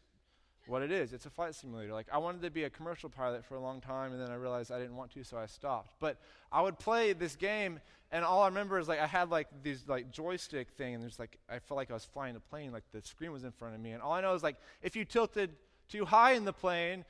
what 0.65 0.81
it 0.81 0.89
is. 0.89 1.11
It's 1.11 1.25
a 1.25 1.29
flight 1.29 1.55
simulator. 1.55 1.91
Like 1.91 2.07
I 2.09 2.19
wanted 2.19 2.41
to 2.43 2.51
be 2.51 2.63
a 2.63 2.69
commercial 2.69 3.09
pilot 3.09 3.43
for 3.43 3.55
a 3.55 3.59
long 3.59 3.81
time, 3.81 4.13
and 4.13 4.21
then 4.21 4.31
I 4.31 4.35
realized 4.35 4.71
I 4.71 4.79
didn't 4.79 4.95
want 4.95 5.11
to, 5.11 5.25
so 5.25 5.37
I 5.37 5.45
stopped. 5.45 5.93
But 5.99 6.17
I 6.53 6.61
would 6.61 6.79
play 6.79 7.11
this 7.11 7.35
game, 7.35 7.81
and 8.13 8.23
all 8.23 8.43
I 8.43 8.47
remember 8.47 8.79
is 8.79 8.87
like 8.87 8.99
I 8.99 9.07
had 9.07 9.29
like 9.29 9.47
these 9.61 9.83
like 9.87 10.11
joystick 10.11 10.69
thing, 10.69 10.93
and 10.93 11.03
there's 11.03 11.19
like 11.19 11.37
I 11.49 11.59
felt 11.59 11.77
like 11.77 11.91
I 11.91 11.95
was 11.95 12.05
flying 12.05 12.37
a 12.37 12.39
plane, 12.39 12.71
like 12.71 12.83
the 12.93 13.01
screen 13.01 13.33
was 13.33 13.43
in 13.43 13.51
front 13.51 13.75
of 13.75 13.81
me, 13.81 13.91
and 13.91 14.01
all 14.01 14.13
I 14.13 14.21
know 14.21 14.33
is 14.33 14.43
like 14.43 14.55
if 14.81 14.95
you 14.95 15.03
tilted 15.03 15.51
too 15.89 16.05
high 16.05 16.33
in 16.33 16.45
the 16.45 16.53
plane, 16.53 17.05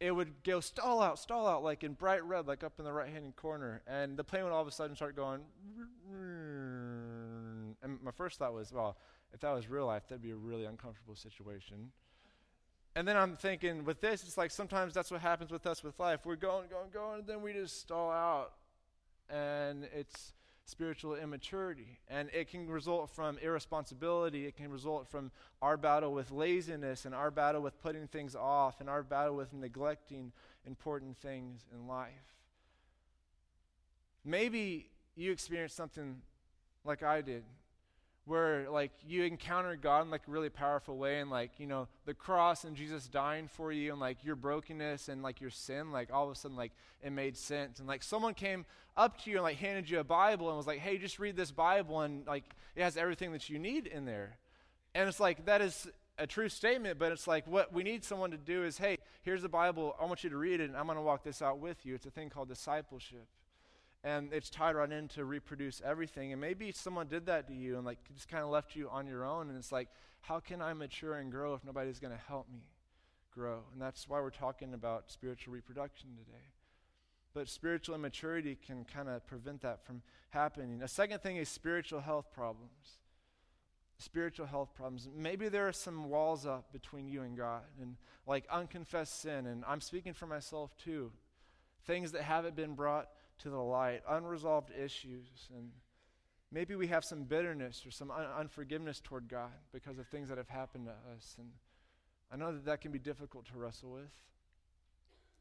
it 0.00 0.12
would 0.12 0.42
go 0.44 0.60
stall 0.60 1.02
out, 1.02 1.18
stall 1.18 1.46
out, 1.46 1.62
like 1.62 1.84
in 1.84 1.92
bright 1.92 2.24
red, 2.24 2.46
like 2.46 2.64
up 2.64 2.72
in 2.78 2.84
the 2.84 2.92
right 2.92 3.10
hand 3.10 3.36
corner, 3.36 3.82
and 3.86 4.16
the 4.16 4.24
plane 4.24 4.44
would 4.44 4.52
all 4.52 4.62
of 4.62 4.68
a 4.68 4.72
sudden 4.72 4.96
start 4.96 5.14
going. 5.14 5.42
And 7.82 8.02
my 8.02 8.10
first 8.10 8.38
thought 8.38 8.54
was, 8.54 8.72
well, 8.72 8.96
if 9.32 9.40
that 9.40 9.52
was 9.52 9.68
real 9.68 9.86
life, 9.86 10.04
that'd 10.08 10.22
be 10.22 10.30
a 10.30 10.36
really 10.36 10.64
uncomfortable 10.64 11.14
situation. 11.14 11.92
And 12.96 13.06
then 13.06 13.16
I'm 13.16 13.36
thinking 13.36 13.84
with 13.84 14.00
this, 14.00 14.24
it's 14.24 14.36
like 14.36 14.50
sometimes 14.50 14.94
that's 14.94 15.10
what 15.10 15.20
happens 15.20 15.50
with 15.50 15.66
us 15.66 15.84
with 15.84 15.98
life. 16.00 16.20
We're 16.24 16.34
going, 16.36 16.68
going, 16.68 16.90
going, 16.92 17.20
and 17.20 17.28
then 17.28 17.40
we 17.40 17.52
just 17.52 17.80
stall 17.80 18.10
out. 18.10 18.52
And 19.28 19.86
it's 19.94 20.32
spiritual 20.70 21.16
immaturity. 21.16 21.98
And 22.08 22.30
it 22.32 22.48
can 22.48 22.68
result 22.68 23.10
from 23.10 23.38
irresponsibility. 23.38 24.46
It 24.46 24.56
can 24.56 24.70
result 24.70 25.08
from 25.08 25.30
our 25.60 25.76
battle 25.76 26.12
with 26.12 26.30
laziness 26.30 27.04
and 27.04 27.14
our 27.14 27.30
battle 27.30 27.60
with 27.60 27.80
putting 27.82 28.06
things 28.06 28.34
off 28.34 28.80
and 28.80 28.88
our 28.88 29.02
battle 29.02 29.36
with 29.36 29.52
neglecting 29.52 30.32
important 30.66 31.18
things 31.18 31.66
in 31.74 31.86
life. 31.86 32.36
Maybe 34.24 34.90
you 35.16 35.32
experienced 35.32 35.76
something 35.76 36.20
like 36.84 37.02
I 37.02 37.20
did, 37.20 37.42
where 38.26 38.70
like 38.70 38.92
you 39.06 39.24
encountered 39.24 39.80
God 39.82 40.04
in 40.04 40.10
like 40.10 40.28
a 40.28 40.30
really 40.30 40.50
powerful 40.50 40.96
way, 40.96 41.20
and 41.20 41.30
like 41.30 41.52
you 41.58 41.66
know 41.66 41.88
the 42.04 42.14
cross 42.14 42.64
and 42.64 42.76
Jesus 42.76 43.08
dying 43.08 43.48
for 43.48 43.72
you, 43.72 43.92
and 43.92 44.00
like 44.00 44.24
your 44.24 44.36
brokenness 44.36 45.08
and 45.08 45.22
like 45.22 45.40
your 45.40 45.50
sin, 45.50 45.90
like 45.90 46.12
all 46.12 46.26
of 46.26 46.32
a 46.32 46.34
sudden 46.34 46.56
like 46.56 46.72
it 47.02 47.12
made 47.12 47.36
sense, 47.36 47.78
and 47.78 47.88
like 47.88 48.02
someone 48.02 48.34
came 48.34 48.66
up 49.00 49.22
to 49.22 49.30
you 49.30 49.36
and 49.36 49.42
like 49.42 49.56
handed 49.56 49.88
you 49.88 49.98
a 49.98 50.04
Bible 50.04 50.48
and 50.48 50.56
was 50.56 50.66
like, 50.66 50.78
"Hey, 50.78 50.98
just 50.98 51.18
read 51.18 51.36
this 51.36 51.50
Bible," 51.50 52.00
and 52.00 52.26
like 52.26 52.44
it 52.76 52.82
has 52.82 52.96
everything 52.96 53.32
that 53.32 53.48
you 53.48 53.58
need 53.58 53.86
in 53.86 54.04
there, 54.04 54.36
and 54.94 55.08
it's 55.08 55.20
like 55.20 55.46
that 55.46 55.60
is 55.60 55.88
a 56.18 56.26
true 56.26 56.48
statement, 56.48 56.98
but 56.98 57.10
it's 57.10 57.26
like 57.26 57.46
what 57.46 57.72
we 57.72 57.82
need 57.82 58.04
someone 58.04 58.30
to 58.30 58.36
do 58.36 58.62
is, 58.64 58.78
"Hey, 58.78 58.98
here's 59.22 59.42
the 59.42 59.48
Bible. 59.48 59.96
I 60.00 60.04
want 60.04 60.22
you 60.22 60.30
to 60.30 60.36
read 60.36 60.60
it, 60.60 60.64
and 60.68 60.76
I'm 60.76 60.86
going 60.86 60.96
to 60.96 61.02
walk 61.02 61.24
this 61.24 61.40
out 61.40 61.58
with 61.58 61.84
you." 61.86 61.94
It's 61.94 62.06
a 62.06 62.10
thing 62.10 62.28
called 62.28 62.48
discipleship 62.48 63.26
and 64.02 64.32
it's 64.32 64.48
tied 64.48 64.74
right 64.74 64.90
in 64.90 65.08
to 65.08 65.24
reproduce 65.24 65.82
everything. 65.84 66.32
And 66.32 66.40
maybe 66.40 66.72
someone 66.72 67.06
did 67.06 67.26
that 67.26 67.46
to 67.48 67.54
you 67.54 67.76
and 67.76 67.84
like 67.84 67.98
just 68.14 68.28
kind 68.28 68.42
of 68.42 68.50
left 68.50 68.74
you 68.74 68.88
on 68.88 69.06
your 69.06 69.24
own. 69.24 69.48
And 69.48 69.58
it's 69.58 69.72
like, 69.72 69.88
how 70.22 70.40
can 70.40 70.62
I 70.62 70.72
mature 70.72 71.16
and 71.16 71.30
grow 71.30 71.54
if 71.54 71.64
nobody's 71.64 71.98
going 71.98 72.14
to 72.14 72.22
help 72.28 72.50
me 72.50 72.62
grow? 73.30 73.60
And 73.72 73.80
that's 73.80 74.08
why 74.08 74.20
we're 74.20 74.30
talking 74.30 74.72
about 74.72 75.10
spiritual 75.10 75.52
reproduction 75.52 76.10
today. 76.16 76.44
But 77.32 77.48
spiritual 77.48 77.94
immaturity 77.94 78.56
can 78.56 78.84
kind 78.84 79.08
of 79.08 79.26
prevent 79.26 79.60
that 79.62 79.84
from 79.84 80.02
happening. 80.30 80.82
A 80.82 80.88
second 80.88 81.20
thing 81.22 81.36
is 81.36 81.48
spiritual 81.48 82.00
health 82.00 82.32
problems. 82.32 82.98
Spiritual 83.98 84.46
health 84.46 84.74
problems. 84.74 85.08
Maybe 85.14 85.48
there 85.48 85.68
are 85.68 85.72
some 85.72 86.08
walls 86.08 86.46
up 86.46 86.72
between 86.72 87.06
you 87.06 87.22
and 87.22 87.36
God, 87.36 87.62
and 87.80 87.96
like 88.26 88.46
unconfessed 88.50 89.20
sin. 89.20 89.46
And 89.46 89.64
I'm 89.66 89.80
speaking 89.80 90.14
for 90.14 90.26
myself 90.26 90.76
too. 90.76 91.12
Things 91.86 92.12
that 92.12 92.22
haven't 92.22 92.56
been 92.56 92.74
brought 92.74 93.08
to 93.40 93.50
the 93.50 93.58
light, 93.58 94.02
unresolved 94.08 94.70
issues, 94.70 95.48
and 95.54 95.70
maybe 96.50 96.74
we 96.74 96.86
have 96.88 97.04
some 97.04 97.24
bitterness 97.24 97.84
or 97.86 97.90
some 97.90 98.10
un- 98.10 98.26
unforgiveness 98.38 99.00
toward 99.00 99.28
God 99.28 99.50
because 99.72 99.98
of 99.98 100.06
things 100.08 100.28
that 100.28 100.38
have 100.38 100.48
happened 100.48 100.86
to 100.86 101.14
us. 101.14 101.36
And 101.38 101.48
I 102.32 102.36
know 102.36 102.52
that 102.52 102.64
that 102.66 102.80
can 102.80 102.92
be 102.92 102.98
difficult 102.98 103.46
to 103.46 103.58
wrestle 103.58 103.90
with. 103.90 104.10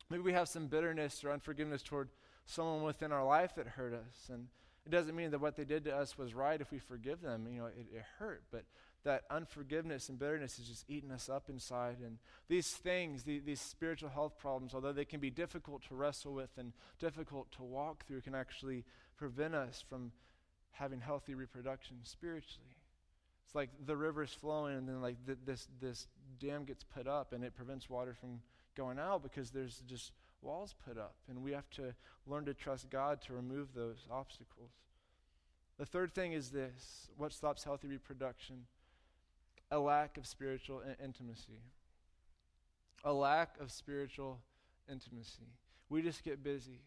Maybe 0.10 0.24
we 0.24 0.34
have 0.34 0.50
some 0.50 0.68
bitterness 0.68 1.24
or 1.24 1.32
unforgiveness 1.32 1.84
toward 1.84 2.10
someone 2.46 2.84
within 2.84 3.12
our 3.12 3.26
life 3.26 3.56
that 3.56 3.68
hurt 3.68 3.94
us. 3.94 4.30
And 4.32 4.48
it 4.86 4.90
doesn't 4.90 5.16
mean 5.16 5.32
that 5.32 5.40
what 5.40 5.56
they 5.56 5.66
did 5.66 5.84
to 5.86 5.96
us 5.96 6.18
was 6.18 6.34
right 6.34 6.60
if 6.60 6.72
we 6.72 6.80
forgive 6.80 7.22
them. 7.22 7.48
You 7.52 7.60
know, 7.60 7.66
it, 7.68 7.88
it 7.94 8.04
hurt, 8.18 8.44
but 8.52 8.66
that 9.04 9.24
unforgiveness 9.30 10.10
and 10.10 10.18
bitterness 10.18 10.60
is 10.60 10.68
just 10.68 10.86
eating 10.90 11.12
us 11.12 11.30
up 11.30 11.50
inside. 11.50 11.98
And 12.04 12.18
these 12.48 12.70
things, 12.70 13.24
the, 13.24 13.40
these 13.40 13.62
spiritual 13.62 14.10
health 14.10 14.38
problems, 14.40 14.74
although 14.74 14.92
they 14.92 15.06
can 15.06 15.20
be 15.20 15.30
difficult 15.30 15.84
to 15.88 15.96
wrestle 15.96 16.34
with 16.34 16.50
and 16.58 16.74
difficult 16.98 17.52
to 17.54 17.64
walk 17.64 18.06
through, 18.06 18.22
can 18.22 18.36
actually 18.36 18.84
prevent 19.18 19.54
us 19.54 19.84
from 19.88 20.12
having 20.72 21.02
healthy 21.02 21.36
reproduction 21.36 21.98
spiritually. 22.04 22.76
It's 23.46 23.56
like 23.56 23.70
the 23.86 23.98
river's 23.98 24.32
flowing, 24.32 24.78
and 24.78 24.88
then 24.88 25.02
like 25.02 25.18
th- 25.26 25.40
this 25.46 25.68
this 25.82 26.08
dam 26.40 26.66
gets 26.66 26.84
put 26.84 27.08
up, 27.08 27.34
and 27.34 27.44
it 27.44 27.56
prevents 27.56 27.90
water 27.90 28.14
from 28.14 28.42
going 28.76 29.00
out 29.00 29.24
because 29.24 29.52
there's 29.52 29.82
just 29.88 30.12
walls 30.42 30.76
put 30.86 30.98
up, 30.98 31.16
and 31.28 31.44
we 31.44 31.52
have 31.52 31.70
to 31.72 31.94
learn 32.26 32.46
to 32.46 32.54
trust 32.54 32.90
God 32.90 33.22
to 33.24 33.34
remove 33.34 33.74
those 33.74 34.08
obstacles. 34.10 34.72
The 35.78 35.86
third 35.86 36.14
thing 36.14 36.34
is 36.34 36.50
this: 36.50 37.10
what 37.18 37.34
stops 37.34 37.64
healthy 37.64 37.88
reproduction? 37.88 38.66
a 39.72 39.80
lack 39.80 40.18
of 40.18 40.26
spiritual 40.26 40.82
in- 40.82 41.06
intimacy. 41.06 41.62
A 43.04 43.14
lack 43.14 43.60
of 43.60 43.72
spiritual 43.72 44.40
intimacy. 44.92 45.54
We 45.90 46.02
just 46.02 46.24
get 46.24 46.44
busy. 46.44 46.82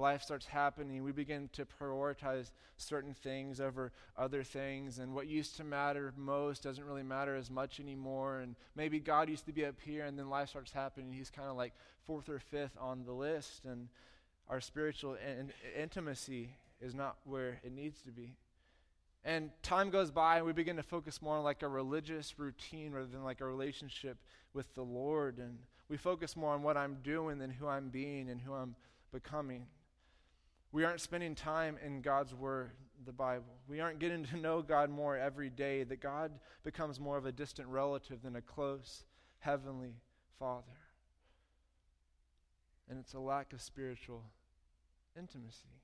Life 0.00 0.22
starts 0.22 0.46
happening. 0.46 1.04
We 1.04 1.12
begin 1.12 1.50
to 1.52 1.66
prioritize 1.66 2.52
certain 2.78 3.12
things 3.12 3.60
over 3.60 3.92
other 4.16 4.42
things. 4.42 4.98
And 4.98 5.14
what 5.14 5.26
used 5.26 5.58
to 5.58 5.64
matter 5.64 6.14
most 6.16 6.62
doesn't 6.62 6.84
really 6.84 7.02
matter 7.02 7.36
as 7.36 7.50
much 7.50 7.80
anymore. 7.80 8.40
And 8.40 8.56
maybe 8.74 8.98
God 8.98 9.28
used 9.28 9.44
to 9.44 9.52
be 9.52 9.66
up 9.66 9.74
here, 9.84 10.06
and 10.06 10.18
then 10.18 10.30
life 10.30 10.48
starts 10.48 10.72
happening. 10.72 11.12
He's 11.12 11.30
kind 11.30 11.50
of 11.50 11.56
like 11.56 11.74
fourth 12.06 12.30
or 12.30 12.38
fifth 12.38 12.78
on 12.80 13.04
the 13.04 13.12
list. 13.12 13.66
And 13.66 13.88
our 14.48 14.62
spiritual 14.62 15.16
in- 15.16 15.52
intimacy 15.78 16.56
is 16.80 16.94
not 16.94 17.16
where 17.24 17.60
it 17.62 17.72
needs 17.72 18.00
to 18.02 18.10
be. 18.10 18.36
And 19.22 19.50
time 19.62 19.90
goes 19.90 20.10
by, 20.10 20.38
and 20.38 20.46
we 20.46 20.54
begin 20.54 20.76
to 20.76 20.82
focus 20.82 21.20
more 21.20 21.36
on 21.36 21.44
like 21.44 21.62
a 21.62 21.68
religious 21.68 22.38
routine 22.38 22.92
rather 22.92 23.06
than 23.06 23.22
like 23.22 23.42
a 23.42 23.46
relationship 23.46 24.16
with 24.54 24.74
the 24.74 24.82
Lord. 24.82 25.36
And 25.36 25.58
we 25.90 25.98
focus 25.98 26.36
more 26.36 26.54
on 26.54 26.62
what 26.62 26.78
I'm 26.78 26.96
doing 27.04 27.38
than 27.38 27.50
who 27.50 27.66
I'm 27.68 27.90
being 27.90 28.30
and 28.30 28.40
who 28.40 28.54
I'm 28.54 28.76
becoming. 29.12 29.66
We 30.72 30.84
aren't 30.84 31.00
spending 31.00 31.34
time 31.34 31.76
in 31.84 32.00
God's 32.00 32.34
Word, 32.34 32.70
the 33.04 33.12
Bible. 33.12 33.58
We 33.68 33.80
aren't 33.80 33.98
getting 33.98 34.24
to 34.26 34.36
know 34.36 34.62
God 34.62 34.90
more 34.90 35.16
every 35.16 35.50
day, 35.50 35.82
that 35.84 36.00
God 36.00 36.32
becomes 36.62 37.00
more 37.00 37.16
of 37.16 37.26
a 37.26 37.32
distant 37.32 37.68
relative 37.68 38.22
than 38.22 38.36
a 38.36 38.40
close 38.40 39.04
heavenly 39.38 39.94
Father. 40.38 40.64
And 42.88 42.98
it's 42.98 43.14
a 43.14 43.20
lack 43.20 43.52
of 43.52 43.60
spiritual 43.60 44.24
intimacy. 45.18 45.80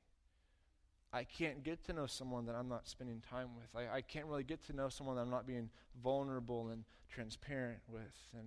I 1.12 1.24
can't 1.24 1.64
get 1.64 1.84
to 1.86 1.92
know 1.92 2.06
someone 2.06 2.46
that 2.46 2.54
I'm 2.54 2.68
not 2.68 2.88
spending 2.88 3.22
time 3.30 3.48
with. 3.56 3.74
I, 3.74 3.96
I 3.96 4.00
can't 4.02 4.26
really 4.26 4.44
get 4.44 4.64
to 4.66 4.72
know 4.72 4.88
someone 4.88 5.16
that 5.16 5.22
I'm 5.22 5.30
not 5.30 5.46
being 5.46 5.70
vulnerable 6.02 6.68
and 6.68 6.84
transparent 7.08 7.78
with. 7.88 8.02
And 8.36 8.46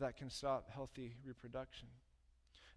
that 0.00 0.16
can 0.16 0.30
stop 0.30 0.68
healthy 0.70 1.14
reproduction. 1.24 1.88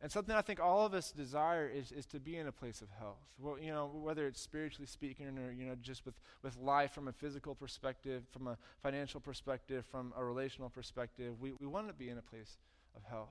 And 0.04 0.12
something 0.12 0.36
I 0.36 0.42
think 0.42 0.60
all 0.60 0.86
of 0.86 0.94
us 0.94 1.14
desire 1.14 1.66
is, 1.66 1.94
is 1.94 2.06
to 2.08 2.20
be 2.20 2.36
in 2.36 2.48
a 2.48 2.52
place 2.52 2.82
of 2.82 2.90
health. 3.00 3.24
Well, 3.40 3.58
you 3.58 3.72
know, 3.72 3.90
whether 3.94 4.28
it's 4.28 4.42
spiritually 4.42 4.86
speaking 4.86 5.40
or, 5.40 5.50
you 5.54 5.66
know, 5.66 5.76
just 5.82 6.06
with, 6.06 6.16
with 6.42 6.58
life 6.58 6.92
from 6.92 7.08
a 7.08 7.14
physical 7.14 7.56
perspective, 7.56 8.24
from 8.30 8.48
a 8.48 8.58
financial 8.82 9.22
perspective, 9.22 9.86
from 9.90 10.14
a 10.18 10.24
relational 10.26 10.70
perspective, 10.70 11.40
we, 11.40 11.54
we 11.58 11.68
want 11.68 11.88
to 11.88 11.94
be 11.94 12.10
in 12.10 12.18
a 12.18 12.22
place 12.22 12.58
of 12.98 13.04
health. 13.06 13.30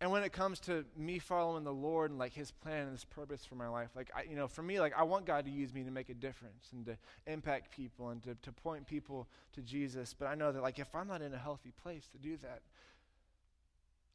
And 0.00 0.12
when 0.12 0.22
it 0.22 0.32
comes 0.32 0.60
to 0.60 0.84
me 0.96 1.18
following 1.18 1.64
the 1.64 1.72
Lord 1.72 2.12
and 2.12 2.20
like 2.20 2.32
His 2.32 2.52
plan 2.52 2.82
and 2.82 2.92
His 2.92 3.04
purpose 3.04 3.44
for 3.44 3.56
my 3.56 3.66
life, 3.66 3.88
like 3.96 4.12
I, 4.14 4.22
you 4.30 4.36
know, 4.36 4.46
for 4.46 4.62
me, 4.62 4.78
like 4.78 4.92
I 4.96 5.02
want 5.02 5.26
God 5.26 5.46
to 5.46 5.50
use 5.50 5.74
me 5.74 5.82
to 5.82 5.90
make 5.90 6.08
a 6.08 6.14
difference 6.14 6.68
and 6.72 6.86
to 6.86 6.96
impact 7.26 7.74
people 7.74 8.10
and 8.10 8.22
to, 8.22 8.36
to 8.42 8.52
point 8.52 8.86
people 8.86 9.26
to 9.54 9.60
Jesus. 9.60 10.14
But 10.16 10.26
I 10.26 10.36
know 10.36 10.52
that 10.52 10.62
like 10.62 10.78
if 10.78 10.94
I'm 10.94 11.08
not 11.08 11.20
in 11.20 11.34
a 11.34 11.38
healthy 11.38 11.72
place 11.82 12.06
to 12.12 12.18
do 12.18 12.36
that, 12.42 12.60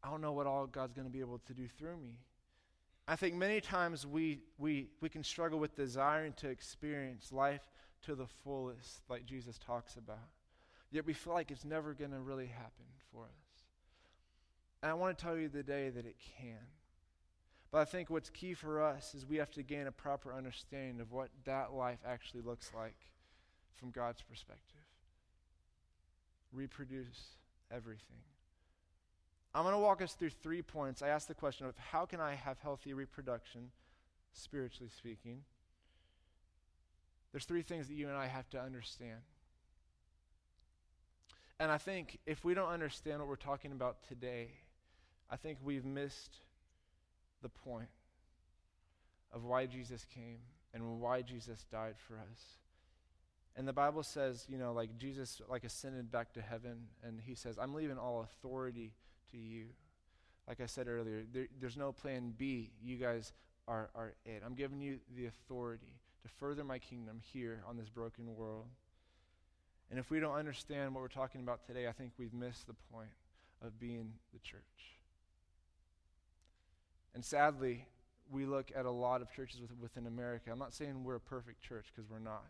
I 0.03 0.09
don't 0.09 0.21
know 0.21 0.31
what 0.31 0.47
all 0.47 0.65
God's 0.65 0.93
going 0.93 1.07
to 1.07 1.11
be 1.11 1.19
able 1.19 1.39
to 1.47 1.53
do 1.53 1.67
through 1.77 1.97
me. 1.97 2.17
I 3.07 3.15
think 3.15 3.35
many 3.35 3.59
times 3.61 4.05
we 4.07 4.39
we 4.57 4.87
we 5.01 5.09
can 5.09 5.23
struggle 5.23 5.59
with 5.59 5.75
desiring 5.75 6.33
to 6.37 6.49
experience 6.49 7.31
life 7.31 7.69
to 8.03 8.15
the 8.15 8.27
fullest, 8.43 9.01
like 9.09 9.25
Jesus 9.25 9.57
talks 9.57 9.95
about. 9.95 10.17
Yet 10.91 11.05
we 11.05 11.13
feel 11.13 11.33
like 11.33 11.51
it's 11.51 11.65
never 11.65 11.93
going 11.93 12.11
to 12.11 12.19
really 12.19 12.47
happen 12.47 12.85
for 13.11 13.23
us. 13.23 13.63
And 14.81 14.91
I 14.91 14.93
want 14.93 15.17
to 15.17 15.23
tell 15.23 15.37
you 15.37 15.47
today 15.47 15.89
that 15.89 16.05
it 16.05 16.15
can. 16.37 16.57
But 17.71 17.79
I 17.79 17.85
think 17.85 18.09
what's 18.09 18.29
key 18.29 18.53
for 18.53 18.81
us 18.81 19.13
is 19.13 19.25
we 19.25 19.37
have 19.37 19.51
to 19.51 19.63
gain 19.63 19.87
a 19.87 19.91
proper 19.91 20.33
understanding 20.33 20.99
of 20.99 21.11
what 21.11 21.29
that 21.45 21.73
life 21.73 21.99
actually 22.05 22.41
looks 22.41 22.71
like 22.75 22.97
from 23.75 23.91
God's 23.91 24.21
perspective. 24.21 24.81
Reproduce 26.51 27.37
everything. 27.71 28.23
I'm 29.53 29.63
going 29.63 29.75
to 29.75 29.79
walk 29.79 30.01
us 30.01 30.13
through 30.13 30.29
three 30.29 30.61
points. 30.61 31.01
I 31.01 31.09
asked 31.09 31.27
the 31.27 31.33
question 31.33 31.65
of 31.67 31.75
how 31.77 32.05
can 32.05 32.21
I 32.21 32.35
have 32.35 32.57
healthy 32.59 32.93
reproduction, 32.93 33.71
spiritually 34.33 34.89
speaking? 34.95 35.41
There's 37.31 37.45
three 37.45 37.61
things 37.61 37.87
that 37.87 37.95
you 37.95 38.07
and 38.07 38.17
I 38.17 38.27
have 38.27 38.49
to 38.51 38.61
understand. 38.61 39.19
And 41.59 41.71
I 41.71 41.77
think 41.77 42.17
if 42.25 42.43
we 42.43 42.53
don't 42.53 42.69
understand 42.69 43.19
what 43.19 43.27
we're 43.27 43.35
talking 43.35 43.71
about 43.71 43.97
today, 44.07 44.51
I 45.29 45.35
think 45.35 45.59
we've 45.63 45.85
missed 45.85 46.37
the 47.41 47.49
point 47.49 47.89
of 49.33 49.43
why 49.43 49.65
Jesus 49.65 50.05
came 50.13 50.39
and 50.73 50.99
why 50.99 51.21
Jesus 51.21 51.65
died 51.71 51.95
for 52.07 52.15
us. 52.15 52.57
And 53.55 53.67
the 53.67 53.73
Bible 53.73 54.03
says, 54.03 54.45
you 54.49 54.57
know, 54.57 54.73
like 54.73 54.97
Jesus 54.97 55.41
like 55.49 55.63
ascended 55.63 56.11
back 56.11 56.33
to 56.33 56.41
heaven 56.41 56.87
and 57.03 57.19
he 57.21 57.35
says, 57.35 57.57
"I'm 57.59 57.73
leaving 57.73 57.97
all 57.97 58.21
authority 58.21 58.93
to 59.31 59.37
you." 59.37 59.67
Like 60.47 60.59
I 60.59 60.65
said 60.65 60.87
earlier, 60.87 61.23
there, 61.31 61.47
there's 61.59 61.77
no 61.77 61.91
plan 61.91 62.33
B. 62.37 62.71
You 62.81 62.97
guys 62.97 63.33
are, 63.67 63.89
are 63.95 64.13
it. 64.25 64.41
I'm 64.45 64.55
giving 64.55 64.81
you 64.81 64.99
the 65.15 65.27
authority 65.27 65.99
to 66.23 66.29
further 66.29 66.63
my 66.63 66.79
kingdom 66.79 67.19
here 67.21 67.63
on 67.67 67.77
this 67.77 67.89
broken 67.89 68.35
world. 68.35 68.65
And 69.89 69.99
if 69.99 70.09
we 70.09 70.19
don't 70.19 70.35
understand 70.35 70.95
what 70.95 71.01
we're 71.01 71.09
talking 71.09 71.41
about 71.41 71.65
today, 71.65 71.87
I 71.87 71.91
think 71.91 72.11
we've 72.17 72.33
missed 72.33 72.67
the 72.67 72.75
point 72.91 73.09
of 73.61 73.79
being 73.79 74.13
the 74.33 74.39
church. 74.39 74.61
And 77.13 77.23
sadly, 77.23 77.85
we 78.31 78.45
look 78.45 78.71
at 78.75 78.85
a 78.85 78.91
lot 78.91 79.21
of 79.21 79.31
churches 79.31 79.59
within 79.81 80.07
America. 80.07 80.49
I'm 80.51 80.59
not 80.59 80.73
saying 80.73 81.03
we're 81.03 81.15
a 81.15 81.19
perfect 81.19 81.61
church 81.61 81.87
because 81.93 82.09
we're 82.09 82.19
not. 82.19 82.45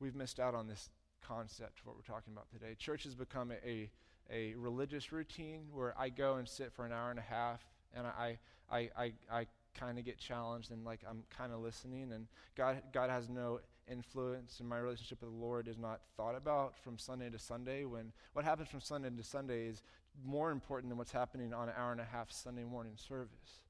We've 0.00 0.16
missed 0.16 0.40
out 0.40 0.54
on 0.54 0.66
this 0.66 0.90
concept, 1.22 1.80
of 1.80 1.86
what 1.86 1.96
we're 1.96 2.02
talking 2.02 2.32
about 2.32 2.50
today. 2.50 2.74
Church 2.78 3.04
has 3.04 3.14
become 3.14 3.52
a, 3.52 3.68
a, 3.68 3.90
a 4.30 4.54
religious 4.56 5.12
routine 5.12 5.62
where 5.72 5.94
I 5.98 6.08
go 6.08 6.36
and 6.36 6.48
sit 6.48 6.72
for 6.72 6.84
an 6.84 6.92
hour 6.92 7.10
and 7.10 7.18
a 7.18 7.22
half 7.22 7.60
and 7.94 8.06
I, 8.06 8.38
I, 8.70 8.90
I, 8.96 9.12
I 9.30 9.46
kind 9.78 9.98
of 9.98 10.04
get 10.04 10.18
challenged 10.18 10.70
and 10.70 10.84
like 10.84 11.00
I'm 11.08 11.22
kind 11.36 11.52
of 11.52 11.60
listening. 11.60 12.12
And 12.12 12.26
God, 12.56 12.82
God 12.92 13.10
has 13.10 13.28
no 13.28 13.60
influence, 13.90 14.60
and 14.60 14.68
my 14.68 14.78
relationship 14.78 15.22
with 15.22 15.30
the 15.30 15.36
Lord 15.36 15.68
is 15.68 15.78
not 15.78 16.00
thought 16.16 16.36
about 16.36 16.76
from 16.76 16.98
Sunday 16.98 17.30
to 17.30 17.38
Sunday. 17.38 17.84
When 17.84 18.12
what 18.32 18.44
happens 18.44 18.68
from 18.68 18.80
Sunday 18.80 19.10
to 19.10 19.22
Sunday 19.22 19.66
is 19.66 19.82
more 20.24 20.50
important 20.50 20.90
than 20.90 20.98
what's 20.98 21.12
happening 21.12 21.54
on 21.54 21.68
an 21.68 21.74
hour 21.76 21.92
and 21.92 22.00
a 22.00 22.04
half 22.04 22.30
Sunday 22.30 22.64
morning 22.64 22.94
service. 22.96 23.62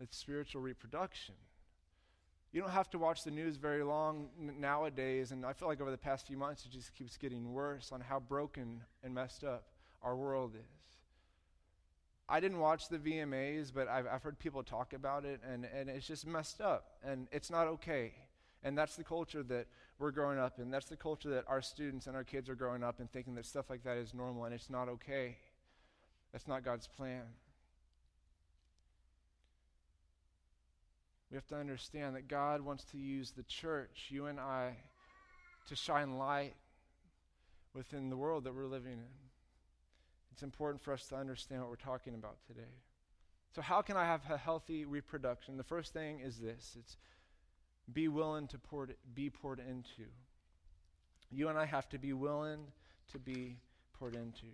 It's 0.00 0.16
spiritual 0.16 0.62
reproduction. 0.62 1.34
You 2.52 2.62
don't 2.62 2.70
have 2.70 2.88
to 2.90 2.98
watch 2.98 3.24
the 3.24 3.30
news 3.30 3.56
very 3.56 3.82
long 3.82 4.28
n- 4.40 4.54
nowadays, 4.58 5.32
and 5.32 5.44
I 5.44 5.52
feel 5.52 5.68
like 5.68 5.80
over 5.80 5.90
the 5.90 5.98
past 5.98 6.26
few 6.26 6.38
months 6.38 6.64
it 6.64 6.72
just 6.72 6.94
keeps 6.94 7.16
getting 7.16 7.52
worse 7.52 7.92
on 7.92 8.00
how 8.00 8.20
broken 8.20 8.82
and 9.04 9.14
messed 9.14 9.44
up 9.44 9.64
our 10.02 10.16
world 10.16 10.54
is. 10.54 10.88
I 12.28 12.40
didn't 12.40 12.58
watch 12.58 12.88
the 12.88 12.98
VMAs, 12.98 13.72
but 13.74 13.88
I've, 13.88 14.06
I've 14.06 14.22
heard 14.22 14.38
people 14.38 14.62
talk 14.62 14.92
about 14.92 15.24
it, 15.24 15.40
and, 15.50 15.66
and 15.66 15.88
it's 15.88 16.06
just 16.06 16.26
messed 16.26 16.60
up, 16.60 16.98
and 17.02 17.26
it's 17.32 17.50
not 17.50 17.66
okay. 17.68 18.12
And 18.62 18.76
that's 18.76 18.96
the 18.96 19.04
culture 19.04 19.42
that 19.44 19.66
we're 19.98 20.10
growing 20.10 20.38
up 20.38 20.58
in. 20.58 20.70
That's 20.70 20.88
the 20.88 20.96
culture 20.96 21.30
that 21.30 21.44
our 21.48 21.62
students 21.62 22.06
and 22.06 22.14
our 22.16 22.24
kids 22.24 22.48
are 22.48 22.54
growing 22.54 22.82
up 22.82 23.00
in, 23.00 23.08
thinking 23.08 23.34
that 23.36 23.46
stuff 23.46 23.70
like 23.70 23.82
that 23.84 23.96
is 23.96 24.14
normal, 24.14 24.44
and 24.44 24.54
it's 24.54 24.70
not 24.70 24.88
okay. 24.88 25.36
That's 26.32 26.46
not 26.46 26.64
God's 26.64 26.86
plan. 26.86 27.22
We 31.30 31.36
have 31.36 31.46
to 31.48 31.56
understand 31.56 32.16
that 32.16 32.28
God 32.28 32.62
wants 32.62 32.84
to 32.92 32.98
use 32.98 33.32
the 33.32 33.42
church, 33.42 34.06
you 34.08 34.26
and 34.26 34.40
I, 34.40 34.76
to 35.68 35.76
shine 35.76 36.16
light 36.16 36.54
within 37.74 38.08
the 38.08 38.16
world 38.16 38.44
that 38.44 38.54
we're 38.54 38.66
living 38.66 38.92
in. 38.92 39.18
It's 40.32 40.42
important 40.42 40.82
for 40.82 40.92
us 40.92 41.06
to 41.08 41.16
understand 41.16 41.60
what 41.60 41.70
we're 41.70 41.76
talking 41.76 42.14
about 42.14 42.36
today. 42.46 42.74
So, 43.54 43.60
how 43.60 43.82
can 43.82 43.96
I 43.96 44.04
have 44.04 44.22
a 44.30 44.36
healthy 44.36 44.84
reproduction? 44.84 45.56
The 45.56 45.64
first 45.64 45.92
thing 45.92 46.20
is 46.20 46.38
this 46.38 46.76
it's 46.78 46.96
be 47.92 48.08
willing 48.08 48.46
to 48.48 48.58
pour, 48.58 48.88
be 49.14 49.30
poured 49.30 49.58
into. 49.58 50.08
You 51.30 51.48
and 51.48 51.58
I 51.58 51.66
have 51.66 51.88
to 51.90 51.98
be 51.98 52.12
willing 52.12 52.60
to 53.12 53.18
be 53.18 53.58
poured 53.98 54.14
into. 54.14 54.46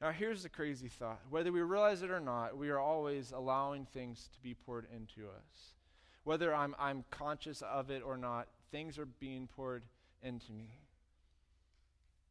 Now, 0.00 0.10
here's 0.10 0.42
the 0.42 0.48
crazy 0.48 0.88
thought 0.88 1.20
whether 1.30 1.52
we 1.52 1.60
realize 1.60 2.02
it 2.02 2.10
or 2.10 2.20
not, 2.20 2.56
we 2.56 2.70
are 2.70 2.78
always 2.78 3.32
allowing 3.32 3.86
things 3.86 4.28
to 4.34 4.40
be 4.40 4.54
poured 4.54 4.86
into 4.94 5.28
us. 5.28 5.74
Whether 6.24 6.54
I'm, 6.54 6.74
I'm 6.78 7.04
conscious 7.10 7.62
of 7.62 7.90
it 7.90 8.02
or 8.04 8.16
not, 8.16 8.48
things 8.70 8.98
are 8.98 9.06
being 9.06 9.46
poured 9.46 9.82
into 10.22 10.52
me. 10.52 10.68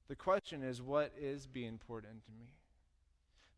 The 0.07 0.15
question 0.15 0.63
is, 0.63 0.81
what 0.81 1.13
is 1.19 1.47
being 1.47 1.79
poured 1.87 2.05
into 2.05 2.31
me? 2.37 2.47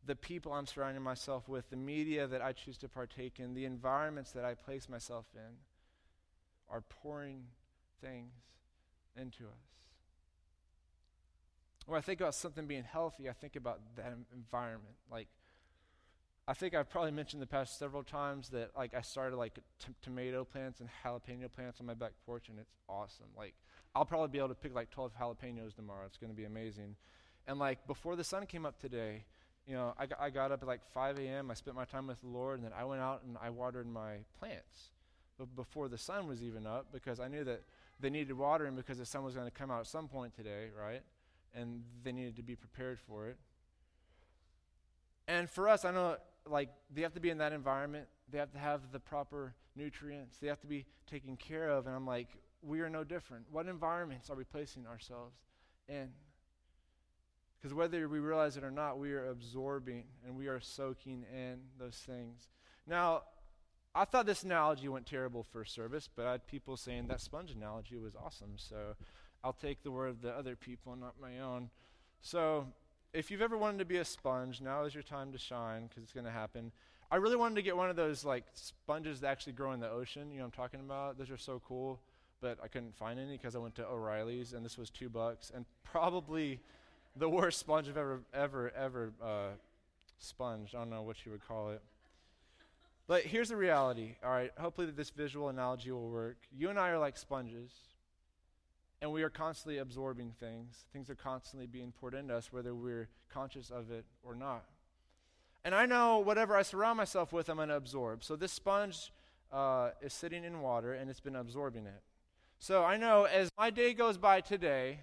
The 0.06 0.16
people 0.16 0.52
I'm 0.52 0.66
surrounding 0.66 1.04
myself 1.04 1.48
with, 1.48 1.70
the 1.70 1.76
media 1.76 2.28
that 2.28 2.42
I 2.42 2.54
choose 2.54 2.78
to 2.80 2.90
partake 2.90 3.40
in, 3.40 3.54
the 3.54 3.66
environments 3.66 4.32
that 4.32 4.44
I 4.44 4.56
place 4.56 4.90
myself 4.90 5.26
in 5.36 5.58
are 6.70 6.82
pouring 6.82 7.44
things 8.02 8.34
into 9.16 9.44
us. 9.44 9.72
When 11.86 11.98
I 11.98 12.02
think 12.02 12.22
about 12.22 12.36
something 12.36 12.66
being 12.68 12.84
healthy, 12.84 13.30
I 13.30 13.34
think 13.34 13.56
about 13.56 13.80
that 13.96 14.14
environment. 14.34 14.96
Like, 15.12 15.28
I 16.52 16.54
think 16.54 16.76
I've 16.76 16.90
probably 16.90 17.12
mentioned 17.12 17.42
the 17.42 17.48
past 17.48 17.80
several 17.80 18.04
times 18.04 18.50
that 18.50 18.72
like 18.76 18.94
I 18.94 19.00
started 19.00 19.38
like 19.38 19.56
t- 19.56 19.94
tomato 20.02 20.44
plants 20.44 20.82
and 20.82 20.90
jalapeno 21.02 21.50
plants 21.50 21.80
on 21.80 21.86
my 21.86 21.94
back 21.94 22.12
porch, 22.26 22.50
and 22.50 22.60
it's 22.60 22.74
awesome. 22.90 23.28
Like, 23.38 23.54
I'll 23.96 24.04
probably 24.04 24.28
be 24.28 24.40
able 24.40 24.50
to 24.50 24.56
pick 24.56 24.76
like 24.76 24.90
12 24.92 25.14
jalapenos 25.18 25.74
tomorrow. 25.74 26.06
It's 26.06 26.18
going 26.18 26.30
to 26.30 26.36
be 26.36 26.44
amazing. 26.44 26.98
And 27.48 27.58
like 27.58 27.88
before 27.88 28.18
the 28.18 28.26
sun 28.26 28.48
came 28.48 28.66
up 28.66 28.82
today, 28.82 29.24
you 29.66 29.76
know, 29.76 29.94
I, 29.98 30.08
I 30.26 30.30
got 30.30 30.52
up 30.52 30.62
at 30.62 30.68
like 30.68 30.82
5 30.94 31.20
a.m. 31.20 31.52
I 31.52 31.54
spent 31.54 31.78
my 31.78 31.86
time 31.86 32.08
with 32.08 32.20
the 32.20 32.28
Lord, 32.28 32.60
and 32.60 32.66
then 32.66 32.74
I 32.78 32.84
went 32.84 33.02
out 33.02 33.24
and 33.26 33.38
I 33.42 33.50
watered 33.50 33.88
my 33.88 34.18
plants 34.38 34.90
but 35.38 35.56
before 35.56 35.88
the 35.88 35.98
sun 35.98 36.28
was 36.28 36.44
even 36.44 36.68
up 36.68 36.88
because 36.92 37.20
I 37.22 37.30
knew 37.30 37.46
that 37.46 37.64
they 38.00 38.10
needed 38.10 38.38
watering 38.38 38.76
because 38.76 38.98
the 38.98 39.06
sun 39.06 39.24
was 39.24 39.34
going 39.34 39.48
to 39.48 39.52
come 39.52 39.72
out 39.72 39.80
at 39.80 39.88
some 39.88 40.10
point 40.10 40.36
today, 40.36 40.68
right? 40.78 41.02
And 41.56 41.82
they 42.04 42.12
needed 42.12 42.36
to 42.36 42.44
be 42.44 42.56
prepared 42.56 43.00
for 43.00 43.28
it. 43.30 43.38
And 45.28 45.50
for 45.50 45.70
us, 45.70 45.86
I 45.86 45.92
know 45.92 46.18
like 46.50 46.70
they 46.94 47.02
have 47.02 47.14
to 47.14 47.20
be 47.20 47.30
in 47.30 47.38
that 47.40 47.54
environment. 47.54 48.08
They 48.32 48.38
have 48.38 48.52
to 48.54 48.60
have 48.60 48.92
the 48.92 49.00
proper 49.00 49.54
nutrients. 49.76 50.38
They 50.38 50.48
have 50.48 50.62
to 50.62 50.68
be 50.68 50.86
taken 51.10 51.38
care 51.38 51.70
of. 51.70 51.88
And 51.88 51.96
I'm 51.96 52.08
like, 52.08 52.30
we 52.62 52.82
are 52.82 52.90
no 52.90 53.04
different. 53.04 53.46
What 53.52 53.68
environments 53.68 54.30
are 54.30 54.36
we 54.36 54.44
placing 54.44 54.88
ourselves 54.88 55.36
in? 55.88 56.10
Because 57.58 57.74
whether 57.74 58.08
we 58.10 58.20
realize 58.20 58.58
it 58.58 58.64
or 58.64 58.72
not, 58.72 58.98
we 58.98 59.14
are 59.14 59.30
absorbing 59.30 60.06
and 60.26 60.36
we 60.36 60.48
are 60.48 60.60
soaking 60.60 61.26
in 61.32 61.60
those 61.78 61.96
things. 61.96 62.48
Now, 62.88 63.24
I 63.94 64.06
thought 64.06 64.26
this 64.26 64.44
analogy 64.44 64.88
went 64.88 65.06
terrible 65.06 65.44
for 65.44 65.64
service, 65.66 66.10
but 66.14 66.26
I 66.26 66.32
had 66.32 66.48
people 66.48 66.78
saying 66.78 67.08
that 67.08 67.22
sponge 67.22 67.52
analogy 67.52 67.98
was 67.98 68.16
awesome. 68.16 68.54
So 68.56 68.96
I'll 69.44 69.54
take 69.54 69.84
the 69.84 69.92
word 69.92 70.10
of 70.10 70.22
the 70.22 70.32
other 70.32 70.56
people, 70.56 70.96
not 70.96 71.16
my 71.22 71.40
own. 71.40 71.70
So 72.22 72.68
if 73.14 73.30
you've 73.30 73.42
ever 73.42 73.58
wanted 73.58 73.80
to 73.80 73.86
be 73.86 73.98
a 73.98 74.06
sponge, 74.06 74.62
now 74.62 74.84
is 74.84 74.94
your 74.94 75.04
time 75.04 75.32
to 75.32 75.38
shine 75.38 75.88
because 75.88 76.04
it's 76.04 76.14
going 76.14 76.26
to 76.26 76.32
happen. 76.32 76.72
I 77.12 77.18
really 77.18 77.36
wanted 77.36 77.56
to 77.56 77.62
get 77.62 77.76
one 77.76 77.90
of 77.90 77.96
those 77.96 78.24
like 78.24 78.46
sponges 78.54 79.20
that 79.20 79.28
actually 79.28 79.54
grow 79.54 79.74
in 79.74 79.80
the 79.80 79.90
ocean. 79.90 80.32
You 80.32 80.40
know 80.40 80.46
I'm 80.46 80.52
talking 80.52 80.80
about? 80.80 81.18
Those 81.18 81.30
are 81.30 81.38
so 81.38 81.62
cool, 81.68 82.00
but 82.40 82.58
I 82.64 82.68
couldn't 82.68 82.96
find 82.96 83.20
any 83.20 83.38
because 83.38 83.56
I 83.56 83.60
went 83.60 83.76
to 83.76 83.86
O'Reilly's 83.86 84.54
and 84.54 84.64
this 84.64 84.78
was 84.78 84.90
two 84.90 85.10
bucks 85.10 85.52
and 85.54 85.66
probably 85.84 86.62
the 87.16 87.28
worst 87.28 87.60
sponge 87.60 87.90
I've 87.90 87.98
ever, 87.98 88.22
ever, 88.34 88.72
ever 88.76 89.12
uh, 89.22 89.50
sponged. 90.20 90.70
I 90.74 90.78
don't 90.78 90.90
know 90.90 91.02
what 91.02 91.26
you 91.26 91.32
would 91.34 91.46
call 91.46 91.72
it. 91.72 91.82
But 93.08 93.24
here's 93.24 93.50
the 93.50 93.58
reality, 93.58 94.16
all 94.24 94.32
right? 94.32 94.52
Hopefully, 94.58 94.88
that 94.88 94.96
this 94.96 95.10
visual 95.10 95.50
analogy 95.50 95.92
will 95.92 96.10
work. 96.10 96.38
You 96.56 96.70
and 96.70 96.80
I 96.80 96.92
are 96.92 97.00
like 97.00 97.18
sponges, 97.18 97.72
and 99.02 99.12
we 99.12 99.24
are 99.24 99.30
constantly 99.30 99.80
absorbing 99.80 100.32
things. 100.40 100.86
Things 100.94 101.10
are 101.10 101.16
constantly 101.16 101.66
being 101.66 101.92
poured 101.92 102.14
into 102.14 102.36
us, 102.36 102.54
whether 102.54 102.76
we're 102.76 103.10
conscious 103.34 103.72
of 103.72 103.92
it 103.92 104.06
or 104.24 104.36
not. 104.36 104.66
And 105.64 105.74
I 105.74 105.86
know 105.86 106.20
whatever 106.20 106.56
I 106.56 106.62
surround 106.62 106.98
myself 106.98 107.34
with, 107.34 107.50
I'm 107.50 107.58
going 107.58 107.70
to 107.70 107.76
absorb. 107.76 108.24
So 108.24 108.36
this 108.36 108.52
sponge 108.52 109.12
uh, 109.52 109.90
is 110.02 110.14
sitting 110.14 110.44
in 110.44 110.62
water, 110.62 110.94
and 110.94 111.10
it's 111.10 111.20
been 111.20 111.36
absorbing 111.36 111.86
it. 111.86 112.02
So 112.60 112.84
I 112.84 112.98
know 112.98 113.26
as 113.26 113.50
my 113.58 113.70
day 113.70 113.94
goes 113.94 114.18
by 114.18 114.42
today, 114.42 115.00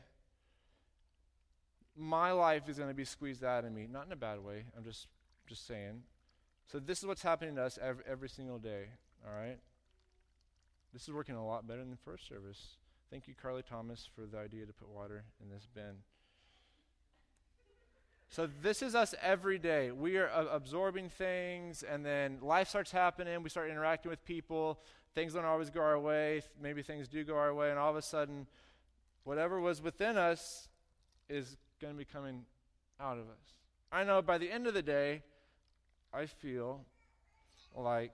my 1.96 2.30
life 2.30 2.68
is 2.68 2.78
going 2.78 2.90
to 2.90 2.94
be 2.94 3.04
squeezed 3.04 3.42
out 3.42 3.64
of 3.64 3.72
me. 3.72 3.88
Not 3.90 4.06
in 4.06 4.12
a 4.12 4.16
bad 4.16 4.44
way. 4.44 4.64
I'm 4.76 4.84
just 4.84 5.08
just 5.48 5.66
saying. 5.66 6.02
So 6.70 6.78
this 6.78 6.98
is 6.98 7.06
what's 7.06 7.22
happening 7.22 7.56
to 7.56 7.62
us 7.62 7.78
every, 7.82 8.04
every 8.06 8.28
single 8.28 8.58
day, 8.58 8.84
all 9.26 9.32
right? 9.32 9.58
This 10.92 11.02
is 11.02 11.10
working 11.10 11.34
a 11.34 11.44
lot 11.44 11.66
better 11.66 11.80
than 11.80 11.96
first 12.04 12.28
service. 12.28 12.76
Thank 13.10 13.26
you, 13.26 13.34
Carly 13.40 13.62
Thomas, 13.62 14.06
for 14.14 14.26
the 14.26 14.38
idea 14.38 14.66
to 14.66 14.72
put 14.72 14.88
water 14.88 15.24
in 15.42 15.48
this 15.48 15.66
bin. 15.74 16.02
So 18.28 18.46
this 18.62 18.82
is 18.82 18.94
us 18.94 19.14
every 19.22 19.58
day. 19.58 19.90
We 19.90 20.18
are 20.18 20.28
uh, 20.28 20.44
absorbing 20.52 21.08
things, 21.08 21.82
and 21.82 22.04
then 22.04 22.36
life 22.42 22.68
starts 22.68 22.90
happening. 22.92 23.42
We 23.42 23.48
start 23.48 23.70
interacting 23.70 24.10
with 24.10 24.22
people. 24.26 24.80
Things 25.14 25.32
don't 25.32 25.46
always 25.46 25.70
go 25.70 25.80
our 25.80 25.98
way. 25.98 26.42
Maybe 26.60 26.82
things 26.82 27.08
do 27.08 27.24
go 27.24 27.38
our 27.38 27.54
way, 27.54 27.70
and 27.70 27.78
all 27.78 27.88
of 27.88 27.96
a 27.96 28.02
sudden, 28.02 28.46
whatever 29.24 29.58
was 29.58 29.80
within 29.80 30.18
us 30.18 30.68
is 31.30 31.56
going 31.80 31.94
to 31.94 31.98
be 31.98 32.04
coming 32.04 32.44
out 33.00 33.16
of 33.16 33.24
us. 33.24 33.54
I 33.90 34.04
know 34.04 34.20
by 34.20 34.36
the 34.36 34.50
end 34.50 34.66
of 34.66 34.74
the 34.74 34.82
day, 34.82 35.22
I 36.12 36.26
feel 36.26 36.84
like 37.74 38.12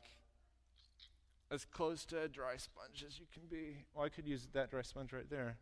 as 1.54 1.64
close 1.64 2.04
to 2.06 2.22
a 2.22 2.28
dry 2.28 2.56
sponge 2.56 3.04
as 3.06 3.18
you 3.18 3.26
can 3.32 3.42
be. 3.50 3.76
Well, 3.94 4.04
I 4.04 4.08
could 4.08 4.26
use 4.26 4.46
that 4.52 4.70
dry 4.70 4.82
sponge 4.82 5.12
right 5.12 5.28
there. 5.30 5.56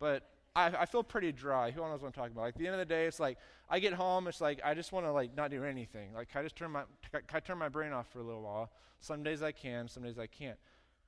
But 0.00 0.28
I, 0.56 0.66
I 0.66 0.86
feel 0.86 1.02
pretty 1.02 1.32
dry. 1.32 1.70
Who 1.70 1.80
knows 1.80 2.00
what 2.00 2.08
I'm 2.08 2.12
talking 2.12 2.32
about? 2.32 2.42
Like, 2.42 2.54
at 2.54 2.58
the 2.58 2.66
end 2.66 2.74
of 2.74 2.80
the 2.80 2.92
day, 2.92 3.06
it's 3.06 3.20
like 3.20 3.38
I 3.68 3.78
get 3.78 3.92
home, 3.92 4.26
it's 4.26 4.40
like 4.40 4.60
I 4.64 4.74
just 4.74 4.92
want 4.92 5.06
to 5.06 5.12
like 5.12 5.36
not 5.36 5.50
do 5.50 5.64
anything. 5.64 6.12
Like, 6.14 6.34
I 6.34 6.42
just 6.42 6.56
turn 6.56 6.70
my, 6.70 6.82
I 7.32 7.40
turn 7.40 7.58
my 7.58 7.68
brain 7.68 7.92
off 7.92 8.08
for 8.08 8.20
a 8.20 8.24
little 8.24 8.42
while. 8.42 8.70
Some 9.00 9.22
days 9.22 9.42
I 9.42 9.52
can, 9.52 9.88
some 9.88 10.02
days 10.02 10.18
I 10.18 10.26
can't. 10.26 10.58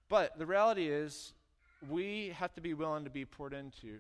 But 0.09 0.39
the 0.39 0.47
reality 0.47 0.89
is, 0.89 1.33
we 1.89 2.35
have 2.37 2.55
to 2.55 2.61
be 2.61 2.75
willing 2.75 3.05
to 3.05 3.11
be 3.11 3.25
poured 3.25 3.53
into. 3.53 3.99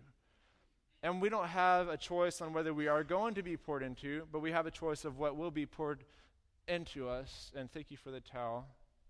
And 1.02 1.20
we 1.20 1.28
don't 1.28 1.48
have 1.48 1.88
a 1.88 1.96
choice 1.96 2.40
on 2.40 2.52
whether 2.52 2.72
we 2.74 2.88
are 2.88 3.04
going 3.04 3.34
to 3.34 3.42
be 3.42 3.56
poured 3.56 3.82
into, 3.82 4.26
but 4.32 4.40
we 4.40 4.50
have 4.50 4.66
a 4.66 4.70
choice 4.70 5.04
of 5.04 5.18
what 5.18 5.36
will 5.36 5.50
be 5.50 5.66
poured 5.66 6.04
into 6.68 7.08
us. 7.08 7.52
And 7.54 7.70
thank 7.70 7.90
you 7.90 7.96
for 7.96 8.10
the 8.10 8.20
towel, 8.20 8.66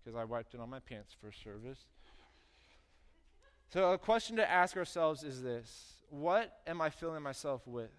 because 0.07 0.17
I 0.17 0.23
wiped 0.23 0.53
it 0.53 0.61
on 0.61 0.69
my 0.69 0.79
pants 0.79 1.13
for 1.19 1.31
service. 1.33 1.85
So, 3.73 3.91
a 3.91 3.97
question 3.97 4.37
to 4.37 4.49
ask 4.49 4.77
ourselves 4.77 5.23
is 5.23 5.43
this 5.43 5.97
What 6.09 6.59
am 6.65 6.79
I 6.79 6.89
filling 6.89 7.21
myself 7.21 7.67
with? 7.67 7.91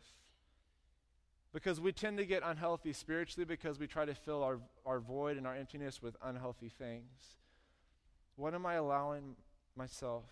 Because 1.53 1.81
we 1.81 1.93
tend 1.93 2.19
to 2.19 2.25
get 2.25 2.43
unhealthy 2.45 2.93
spiritually 2.93 3.45
because 3.45 3.79
we 3.79 3.87
try 3.87 4.05
to 4.05 4.15
fill 4.15 4.43
our, 4.43 4.59
our 4.87 5.01
void 5.01 5.37
and 5.37 5.47
our 5.47 5.55
emptiness 5.55 6.03
with 6.03 6.17
unhealthy 6.23 6.69
things. 6.69 7.37
What 8.37 8.55
am 8.55 8.65
I 8.65 8.75
allowing 8.75 9.35
myself 9.77 10.25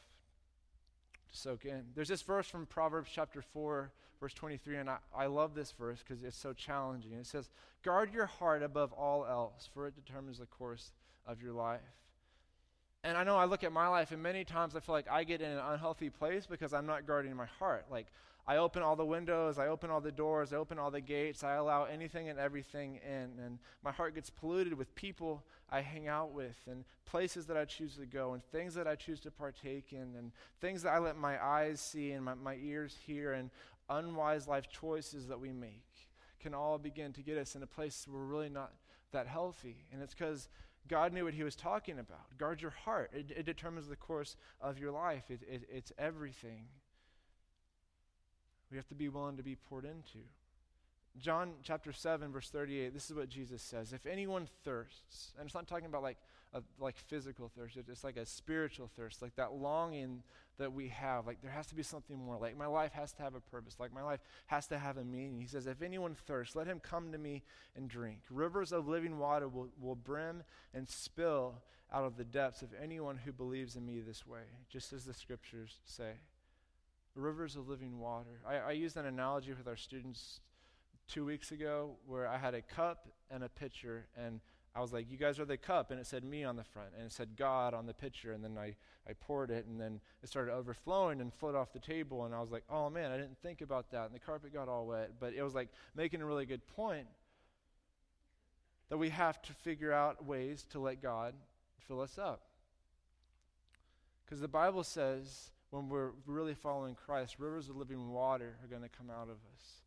to 1.30 1.36
soak 1.36 1.64
in? 1.64 1.84
There's 1.94 2.08
this 2.08 2.22
verse 2.22 2.46
from 2.46 2.66
Proverbs 2.66 3.10
chapter 3.12 3.42
4 3.42 3.90
verse 4.20 4.32
23, 4.34 4.76
and 4.76 4.88
I, 4.88 4.96
I 5.14 5.26
love 5.26 5.54
this 5.54 5.72
verse 5.72 5.98
because 6.06 6.22
it's 6.22 6.36
so 6.36 6.52
challenging. 6.52 7.12
It 7.12 7.26
says, 7.26 7.50
Guard 7.82 8.14
your 8.14 8.26
heart 8.26 8.62
above 8.62 8.92
all 8.92 9.26
else, 9.26 9.68
for 9.72 9.86
it 9.86 9.94
determines 9.94 10.38
the 10.38 10.46
course 10.46 10.92
of 11.26 11.42
your 11.42 11.52
life. 11.52 11.80
And 13.04 13.16
I 13.16 13.24
know 13.24 13.36
I 13.36 13.44
look 13.44 13.62
at 13.62 13.72
my 13.72 13.86
life, 13.88 14.10
and 14.10 14.22
many 14.22 14.44
times 14.44 14.74
I 14.74 14.80
feel 14.80 14.94
like 14.94 15.08
I 15.08 15.22
get 15.24 15.40
in 15.40 15.50
an 15.50 15.58
unhealthy 15.58 16.10
place 16.10 16.46
because 16.46 16.72
I'm 16.72 16.86
not 16.86 17.06
guarding 17.06 17.36
my 17.36 17.46
heart. 17.46 17.86
Like, 17.90 18.06
I 18.48 18.56
open 18.58 18.82
all 18.82 18.96
the 18.96 19.04
windows, 19.04 19.58
I 19.58 19.68
open 19.68 19.90
all 19.90 20.00
the 20.00 20.12
doors, 20.12 20.52
I 20.52 20.56
open 20.56 20.78
all 20.78 20.90
the 20.90 21.00
gates, 21.00 21.42
I 21.42 21.54
allow 21.54 21.84
anything 21.84 22.28
and 22.28 22.38
everything 22.38 23.00
in. 23.04 23.44
And 23.44 23.58
my 23.84 23.92
heart 23.92 24.14
gets 24.14 24.30
polluted 24.30 24.74
with 24.74 24.94
people 24.94 25.44
I 25.70 25.80
hang 25.80 26.06
out 26.06 26.32
with, 26.32 26.56
and 26.68 26.84
places 27.04 27.46
that 27.46 27.56
I 27.56 27.64
choose 27.64 27.96
to 27.96 28.06
go, 28.06 28.34
and 28.34 28.44
things 28.44 28.74
that 28.74 28.86
I 28.86 28.94
choose 28.94 29.20
to 29.20 29.30
partake 29.30 29.92
in, 29.92 30.14
and 30.16 30.32
things 30.60 30.82
that 30.82 30.90
I 30.90 30.98
let 30.98 31.16
my 31.16 31.44
eyes 31.44 31.80
see 31.80 32.12
and 32.12 32.24
my, 32.24 32.34
my 32.34 32.56
ears 32.62 32.96
hear, 33.06 33.32
and 33.32 33.50
unwise 33.88 34.48
life 34.48 34.68
choices 34.68 35.28
that 35.28 35.40
we 35.40 35.52
make 35.52 35.84
can 36.40 36.54
all 36.54 36.78
begin 36.78 37.12
to 37.12 37.22
get 37.22 37.38
us 37.38 37.54
in 37.56 37.62
a 37.62 37.66
place 37.66 38.06
where 38.08 38.20
we're 38.20 38.28
really 38.28 38.48
not 38.48 38.72
that 39.12 39.26
healthy. 39.26 39.76
And 39.92 40.02
it's 40.02 40.14
because 40.14 40.48
God 40.88 41.12
knew 41.12 41.24
what 41.24 41.34
he 41.34 41.42
was 41.42 41.56
talking 41.56 41.98
about. 41.98 42.36
Guard 42.38 42.62
your 42.62 42.70
heart, 42.70 43.10
it, 43.12 43.32
it 43.36 43.46
determines 43.46 43.88
the 43.88 43.96
course 43.96 44.36
of 44.60 44.78
your 44.78 44.92
life, 44.92 45.24
it, 45.28 45.40
it, 45.48 45.62
it's 45.70 45.92
everything. 45.98 46.66
We 48.70 48.76
have 48.76 48.88
to 48.88 48.94
be 48.94 49.08
willing 49.08 49.36
to 49.36 49.42
be 49.42 49.56
poured 49.56 49.84
into. 49.84 50.24
John 51.18 51.52
chapter 51.62 51.92
7, 51.92 52.30
verse 52.32 52.50
38, 52.50 52.92
this 52.92 53.08
is 53.08 53.16
what 53.16 53.28
Jesus 53.28 53.62
says. 53.62 53.92
If 53.92 54.06
anyone 54.06 54.48
thirsts, 54.64 55.32
and 55.38 55.46
it's 55.46 55.54
not 55.54 55.66
talking 55.66 55.86
about 55.86 56.02
like 56.02 56.18
a, 56.54 56.62
like 56.78 56.96
physical 56.96 57.50
thirst, 57.56 57.76
it's 57.76 58.04
like 58.04 58.16
a 58.16 58.26
spiritual 58.26 58.90
thirst, 58.96 59.22
like 59.22 59.36
that 59.36 59.52
longing 59.52 60.22
that 60.58 60.72
we 60.72 60.88
have. 60.88 61.26
Like 61.26 61.42
there 61.42 61.50
has 61.50 61.66
to 61.68 61.74
be 61.74 61.82
something 61.82 62.16
more. 62.16 62.38
Like 62.38 62.56
my 62.56 62.66
life 62.66 62.92
has 62.92 63.12
to 63.14 63.22
have 63.22 63.34
a 63.34 63.40
purpose. 63.40 63.76
Like 63.78 63.92
my 63.92 64.02
life 64.02 64.20
has 64.46 64.66
to 64.68 64.78
have 64.78 64.96
a 64.96 65.04
meaning. 65.04 65.40
He 65.40 65.46
says, 65.46 65.66
If 65.66 65.82
anyone 65.82 66.14
thirsts, 66.14 66.56
let 66.56 66.66
him 66.66 66.80
come 66.80 67.12
to 67.12 67.18
me 67.18 67.42
and 67.76 67.88
drink. 67.88 68.20
Rivers 68.30 68.72
of 68.72 68.88
living 68.88 69.18
water 69.18 69.48
will, 69.48 69.68
will 69.80 69.96
brim 69.96 70.42
and 70.72 70.88
spill 70.88 71.62
out 71.92 72.04
of 72.04 72.16
the 72.16 72.24
depths 72.24 72.62
of 72.62 72.70
anyone 72.82 73.16
who 73.16 73.32
believes 73.32 73.76
in 73.76 73.86
me 73.86 74.00
this 74.00 74.26
way, 74.26 74.42
just 74.68 74.92
as 74.92 75.04
the 75.04 75.14
scriptures 75.14 75.76
say. 75.84 76.12
Rivers 77.14 77.56
of 77.56 77.68
living 77.68 77.98
water. 77.98 78.40
I, 78.46 78.56
I 78.56 78.72
used 78.72 78.96
an 78.96 79.06
analogy 79.06 79.52
with 79.52 79.68
our 79.68 79.76
students 79.76 80.40
two 81.08 81.24
weeks 81.24 81.52
ago 81.52 81.96
where 82.06 82.26
I 82.26 82.36
had 82.36 82.54
a 82.54 82.62
cup 82.62 83.08
and 83.30 83.44
a 83.44 83.48
pitcher, 83.48 84.06
and 84.16 84.40
I 84.76 84.80
was 84.80 84.92
like, 84.92 85.10
You 85.10 85.16
guys 85.16 85.38
are 85.40 85.44
the 85.44 85.56
cup, 85.56 85.90
and 85.90 85.98
it 85.98 86.06
said 86.06 86.24
me 86.24 86.44
on 86.44 86.56
the 86.56 86.64
front, 86.64 86.90
and 86.96 87.06
it 87.06 87.12
said 87.12 87.30
God 87.36 87.72
on 87.74 87.86
the 87.86 87.94
pitcher, 87.94 88.32
and 88.32 88.44
then 88.44 88.58
I, 88.58 88.74
I 89.08 89.14
poured 89.14 89.50
it, 89.50 89.66
and 89.66 89.80
then 89.80 90.00
it 90.22 90.28
started 90.28 90.52
overflowing 90.52 91.20
and 91.20 91.32
flowed 91.32 91.54
off 91.54 91.72
the 91.72 91.78
table, 91.78 92.24
and 92.24 92.34
I 92.34 92.40
was 92.40 92.50
like, 92.50 92.64
Oh 92.68 92.90
man, 92.90 93.10
I 93.10 93.16
didn't 93.16 93.38
think 93.42 93.60
about 93.60 93.90
that, 93.92 94.06
and 94.06 94.14
the 94.14 94.20
carpet 94.20 94.52
got 94.52 94.68
all 94.68 94.86
wet. 94.86 95.12
But 95.18 95.34
it 95.34 95.42
was 95.42 95.54
like 95.54 95.68
making 95.94 96.20
a 96.20 96.26
really 96.26 96.46
good 96.46 96.66
point 96.66 97.06
that 98.88 98.98
we 98.98 99.10
have 99.10 99.40
to 99.42 99.52
figure 99.52 99.92
out 99.92 100.24
ways 100.24 100.64
to 100.70 100.78
let 100.78 101.02
God 101.02 101.34
fill 101.88 102.00
us 102.00 102.18
up. 102.18 102.42
Because 104.24 104.40
the 104.40 104.48
Bible 104.48 104.84
says 104.84 105.50
when 105.70 105.88
we're 105.88 106.10
really 106.26 106.54
following 106.54 106.94
Christ, 106.94 107.36
rivers 107.38 107.68
of 107.68 107.76
living 107.76 108.10
water 108.10 108.56
are 108.62 108.68
going 108.68 108.82
to 108.82 108.88
come 108.88 109.10
out 109.10 109.28
of 109.28 109.36
us. 109.54 109.82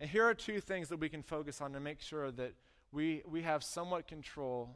And 0.00 0.08
here 0.08 0.24
are 0.24 0.34
two 0.34 0.60
things 0.60 0.88
that 0.88 0.98
we 0.98 1.08
can 1.08 1.22
focus 1.22 1.60
on 1.60 1.72
to 1.72 1.80
make 1.80 2.00
sure 2.00 2.30
that 2.32 2.54
we, 2.92 3.22
we 3.28 3.42
have 3.42 3.62
somewhat 3.62 4.06
control 4.06 4.70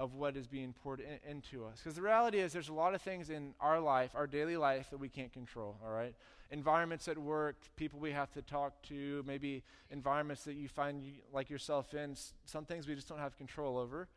of 0.00 0.14
what 0.14 0.36
is 0.36 0.46
being 0.46 0.72
poured 0.82 1.00
in, 1.00 1.30
into 1.30 1.64
us. 1.66 1.78
Because 1.78 1.94
the 1.94 2.02
reality 2.02 2.38
is, 2.38 2.52
there's 2.52 2.70
a 2.70 2.74
lot 2.74 2.94
of 2.94 3.02
things 3.02 3.28
in 3.28 3.54
our 3.60 3.78
life, 3.78 4.12
our 4.14 4.26
daily 4.26 4.56
life, 4.56 4.88
that 4.90 4.98
we 4.98 5.10
can't 5.10 5.32
control, 5.32 5.76
all 5.84 5.92
right? 5.92 6.14
Environments 6.50 7.06
at 7.06 7.18
work, 7.18 7.56
people 7.76 8.00
we 8.00 8.10
have 8.12 8.32
to 8.32 8.42
talk 8.42 8.82
to, 8.84 9.22
maybe 9.26 9.62
environments 9.90 10.44
that 10.44 10.54
you 10.54 10.68
find 10.68 11.02
you, 11.02 11.12
like 11.32 11.50
yourself 11.50 11.92
in. 11.92 12.16
Some 12.46 12.64
things 12.64 12.88
we 12.88 12.94
just 12.94 13.08
don't 13.08 13.18
have 13.18 13.36
control 13.36 13.76
over. 13.76 14.08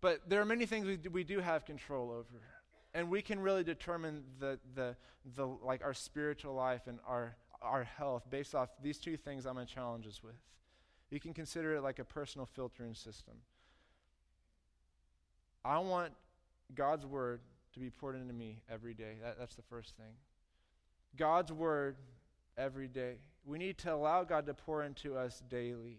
But 0.00 0.28
there 0.28 0.40
are 0.40 0.44
many 0.44 0.66
things 0.66 0.86
we 0.86 0.96
do, 0.96 1.10
we 1.10 1.24
do 1.24 1.38
have 1.40 1.64
control 1.64 2.10
over. 2.10 2.42
And 2.92 3.08
we 3.08 3.22
can 3.22 3.38
really 3.38 3.62
determine 3.62 4.24
the, 4.40 4.58
the, 4.74 4.96
the, 5.36 5.46
like 5.46 5.84
our 5.84 5.94
spiritual 5.94 6.54
life 6.54 6.88
and 6.88 6.98
our, 7.06 7.36
our 7.62 7.84
health 7.84 8.24
based 8.28 8.54
off 8.54 8.70
these 8.82 8.98
two 8.98 9.16
things 9.16 9.46
I'm 9.46 9.58
in 9.58 9.66
challenges 9.66 10.22
with. 10.24 10.34
You 11.10 11.20
can 11.20 11.34
consider 11.34 11.74
it 11.74 11.82
like 11.82 11.98
a 11.98 12.04
personal 12.04 12.46
filtering 12.46 12.94
system. 12.94 13.34
I 15.64 15.78
want 15.78 16.12
God's 16.74 17.04
word 17.04 17.40
to 17.74 17.80
be 17.80 17.90
poured 17.90 18.16
into 18.16 18.32
me 18.32 18.60
every 18.70 18.94
day. 18.94 19.16
That, 19.22 19.38
that's 19.38 19.56
the 19.56 19.62
first 19.62 19.96
thing. 19.96 20.14
God's 21.16 21.52
word 21.52 21.96
every 22.56 22.88
day. 22.88 23.16
We 23.44 23.58
need 23.58 23.78
to 23.78 23.92
allow 23.92 24.24
God 24.24 24.46
to 24.46 24.54
pour 24.54 24.84
into 24.84 25.16
us 25.16 25.42
daily 25.48 25.98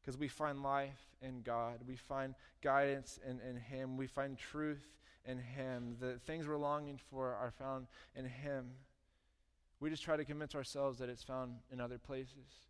because 0.00 0.18
we 0.18 0.28
find 0.28 0.62
life 0.62 1.06
in 1.22 1.42
God. 1.42 1.80
We 1.86 1.96
find 1.96 2.34
guidance 2.62 3.18
in, 3.26 3.40
in 3.48 3.56
Him. 3.56 3.96
We 3.96 4.06
find 4.06 4.36
truth 4.36 4.86
in 5.24 5.38
Him. 5.38 5.96
The 6.00 6.18
things 6.26 6.46
we're 6.46 6.56
longing 6.56 6.98
for 7.10 7.34
are 7.34 7.52
found 7.52 7.86
in 8.14 8.24
Him. 8.24 8.66
We 9.80 9.90
just 9.90 10.02
try 10.02 10.16
to 10.16 10.24
convince 10.24 10.54
ourselves 10.54 10.98
that 10.98 11.08
it's 11.08 11.22
found 11.22 11.54
in 11.72 11.80
other 11.80 11.98
places. 11.98 12.68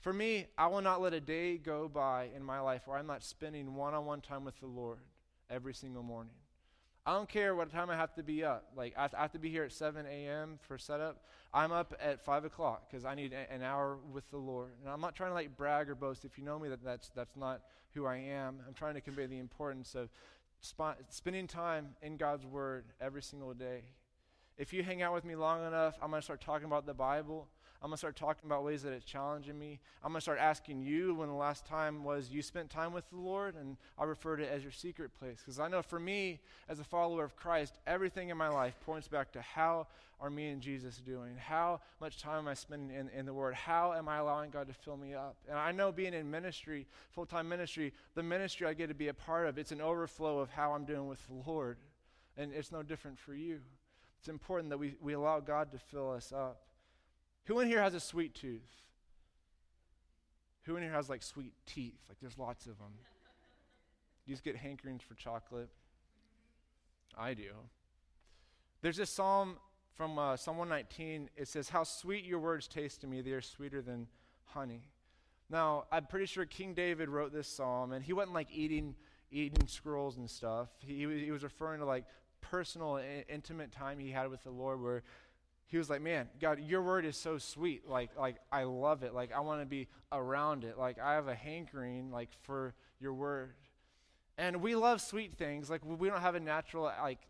For 0.00 0.12
me, 0.14 0.46
I 0.56 0.66
will 0.68 0.80
not 0.80 1.02
let 1.02 1.12
a 1.12 1.20
day 1.20 1.58
go 1.58 1.86
by 1.86 2.28
in 2.34 2.42
my 2.42 2.60
life 2.60 2.82
where 2.86 2.96
I'm 2.96 3.06
not 3.06 3.22
spending 3.22 3.74
one 3.74 3.92
on 3.92 4.06
one 4.06 4.22
time 4.22 4.44
with 4.44 4.58
the 4.58 4.66
Lord 4.66 4.98
every 5.50 5.74
single 5.74 6.02
morning. 6.02 6.32
I 7.04 7.12
don't 7.12 7.28
care 7.28 7.54
what 7.54 7.70
time 7.70 7.90
I 7.90 7.96
have 7.96 8.14
to 8.14 8.22
be 8.22 8.42
up. 8.42 8.64
Like, 8.74 8.94
I 8.96 9.08
have 9.14 9.32
to 9.32 9.38
be 9.38 9.50
here 9.50 9.64
at 9.64 9.72
7 9.72 10.06
a.m. 10.06 10.58
for 10.66 10.78
setup. 10.78 11.24
I'm 11.52 11.72
up 11.72 11.94
at 12.00 12.24
5 12.24 12.44
o'clock 12.44 12.90
because 12.90 13.04
I 13.04 13.14
need 13.14 13.32
an 13.32 13.62
hour 13.62 13.98
with 14.12 14.30
the 14.30 14.38
Lord. 14.38 14.72
And 14.80 14.90
I'm 14.90 15.00
not 15.00 15.14
trying 15.14 15.30
to, 15.30 15.34
like, 15.34 15.56
brag 15.56 15.90
or 15.90 15.94
boast. 15.94 16.24
If 16.24 16.38
you 16.38 16.44
know 16.44 16.58
me, 16.58 16.68
that 16.68 16.84
that's, 16.84 17.10
that's 17.10 17.36
not 17.36 17.62
who 17.94 18.06
I 18.06 18.16
am. 18.16 18.60
I'm 18.66 18.74
trying 18.74 18.94
to 18.94 19.00
convey 19.00 19.26
the 19.26 19.38
importance 19.38 19.94
of 19.94 20.08
sp- 20.60 21.00
spending 21.08 21.46
time 21.46 21.88
in 22.00 22.16
God's 22.16 22.46
Word 22.46 22.84
every 23.00 23.22
single 23.22 23.52
day. 23.54 23.82
If 24.56 24.72
you 24.72 24.82
hang 24.82 25.02
out 25.02 25.14
with 25.14 25.24
me 25.24 25.36
long 25.36 25.66
enough, 25.66 25.98
I'm 26.02 26.10
going 26.10 26.20
to 26.20 26.24
start 26.24 26.40
talking 26.40 26.66
about 26.66 26.86
the 26.86 26.94
Bible. 26.94 27.48
I'm 27.82 27.88
going 27.88 27.94
to 27.94 27.98
start 27.98 28.16
talking 28.16 28.46
about 28.46 28.62
ways 28.62 28.82
that 28.82 28.92
it's 28.92 29.06
challenging 29.06 29.58
me. 29.58 29.80
I'm 30.04 30.12
going 30.12 30.18
to 30.18 30.20
start 30.20 30.38
asking 30.38 30.82
you 30.82 31.14
when 31.14 31.28
the 31.28 31.34
last 31.34 31.64
time 31.64 32.04
was 32.04 32.28
you 32.30 32.42
spent 32.42 32.68
time 32.68 32.92
with 32.92 33.08
the 33.08 33.16
Lord, 33.16 33.54
and 33.54 33.78
I 33.98 34.04
refer 34.04 34.36
to 34.36 34.42
it 34.42 34.50
as 34.52 34.62
your 34.62 34.72
secret 34.72 35.18
place. 35.18 35.38
Because 35.38 35.58
I 35.58 35.68
know 35.68 35.80
for 35.80 35.98
me, 35.98 36.40
as 36.68 36.78
a 36.78 36.84
follower 36.84 37.24
of 37.24 37.36
Christ, 37.36 37.78
everything 37.86 38.28
in 38.28 38.36
my 38.36 38.48
life 38.48 38.78
points 38.84 39.08
back 39.08 39.32
to 39.32 39.40
how 39.40 39.86
are 40.20 40.28
me 40.28 40.48
and 40.48 40.60
Jesus 40.60 40.98
doing? 40.98 41.34
How 41.38 41.80
much 42.00 42.18
time 42.18 42.40
am 42.40 42.48
I 42.48 42.54
spending 42.54 42.94
in, 42.94 43.08
in 43.18 43.24
the 43.24 43.32
Word? 43.32 43.54
How 43.54 43.94
am 43.94 44.08
I 44.08 44.18
allowing 44.18 44.50
God 44.50 44.68
to 44.68 44.74
fill 44.74 44.98
me 44.98 45.14
up? 45.14 45.36
And 45.48 45.58
I 45.58 45.72
know 45.72 45.90
being 45.90 46.12
in 46.12 46.30
ministry, 46.30 46.86
full 47.12 47.24
time 47.24 47.48
ministry, 47.48 47.94
the 48.14 48.22
ministry 48.22 48.66
I 48.66 48.74
get 48.74 48.88
to 48.88 48.94
be 48.94 49.08
a 49.08 49.14
part 49.14 49.46
of, 49.46 49.56
it's 49.56 49.72
an 49.72 49.80
overflow 49.80 50.38
of 50.38 50.50
how 50.50 50.72
I'm 50.72 50.84
doing 50.84 51.08
with 51.08 51.26
the 51.26 51.50
Lord. 51.50 51.78
And 52.36 52.52
it's 52.52 52.70
no 52.70 52.82
different 52.82 53.18
for 53.18 53.34
you. 53.34 53.60
It's 54.18 54.28
important 54.28 54.68
that 54.68 54.78
we, 54.78 54.94
we 55.00 55.14
allow 55.14 55.40
God 55.40 55.72
to 55.72 55.78
fill 55.78 56.12
us 56.12 56.30
up. 56.30 56.60
Who 57.50 57.58
in 57.58 57.66
here 57.66 57.82
has 57.82 57.94
a 57.94 58.00
sweet 58.00 58.32
tooth? 58.32 58.70
Who 60.66 60.76
in 60.76 60.84
here 60.84 60.92
has 60.92 61.08
like 61.08 61.20
sweet 61.20 61.52
teeth? 61.66 61.98
Like 62.08 62.18
there's 62.20 62.38
lots 62.38 62.66
of 62.66 62.78
them. 62.78 62.92
you 64.24 64.32
just 64.32 64.44
get 64.44 64.56
hankerings 64.56 65.02
for 65.02 65.14
chocolate? 65.14 65.68
I 67.18 67.34
do. 67.34 67.50
There's 68.82 68.96
this 68.96 69.10
psalm 69.10 69.56
from 69.96 70.16
uh, 70.16 70.36
Psalm 70.36 70.58
119. 70.58 71.28
It 71.36 71.48
says, 71.48 71.68
How 71.68 71.82
sweet 71.82 72.24
your 72.24 72.38
words 72.38 72.68
taste 72.68 73.00
to 73.00 73.08
me. 73.08 73.20
They 73.20 73.32
are 73.32 73.40
sweeter 73.40 73.82
than 73.82 74.06
honey. 74.44 74.82
Now, 75.50 75.86
I'm 75.90 76.06
pretty 76.06 76.26
sure 76.26 76.46
King 76.46 76.72
David 76.72 77.08
wrote 77.08 77.32
this 77.32 77.48
psalm, 77.48 77.90
and 77.90 78.04
he 78.04 78.12
wasn't 78.12 78.34
like 78.34 78.46
eating 78.52 78.94
eating 79.32 79.66
scrolls 79.66 80.18
and 80.18 80.30
stuff. 80.30 80.68
He, 80.78 80.98
he 81.24 81.32
was 81.32 81.42
referring 81.42 81.80
to 81.80 81.84
like 81.84 82.04
personal, 82.42 83.00
intimate 83.28 83.72
time 83.72 83.98
he 83.98 84.12
had 84.12 84.30
with 84.30 84.44
the 84.44 84.50
Lord 84.50 84.80
where 84.80 85.02
he 85.70 85.78
was 85.78 85.88
like, 85.88 86.02
"Man, 86.02 86.28
God, 86.40 86.60
your 86.60 86.82
word 86.82 87.04
is 87.04 87.16
so 87.16 87.38
sweet. 87.38 87.88
Like, 87.88 88.10
like 88.18 88.36
I 88.52 88.64
love 88.64 89.02
it. 89.02 89.14
Like, 89.14 89.32
I 89.32 89.40
want 89.40 89.62
to 89.62 89.66
be 89.66 89.88
around 90.12 90.64
it. 90.64 90.76
Like, 90.76 90.98
I 90.98 91.14
have 91.14 91.28
a 91.28 91.34
hankering 91.34 92.10
like 92.10 92.30
for 92.42 92.74
your 93.00 93.14
word." 93.14 93.54
And 94.36 94.62
we 94.62 94.74
love 94.74 95.00
sweet 95.00 95.34
things. 95.34 95.70
Like, 95.70 95.82
we 95.84 96.08
don't 96.08 96.20
have 96.20 96.34
a 96.34 96.40
natural 96.40 96.84
like 96.84 97.20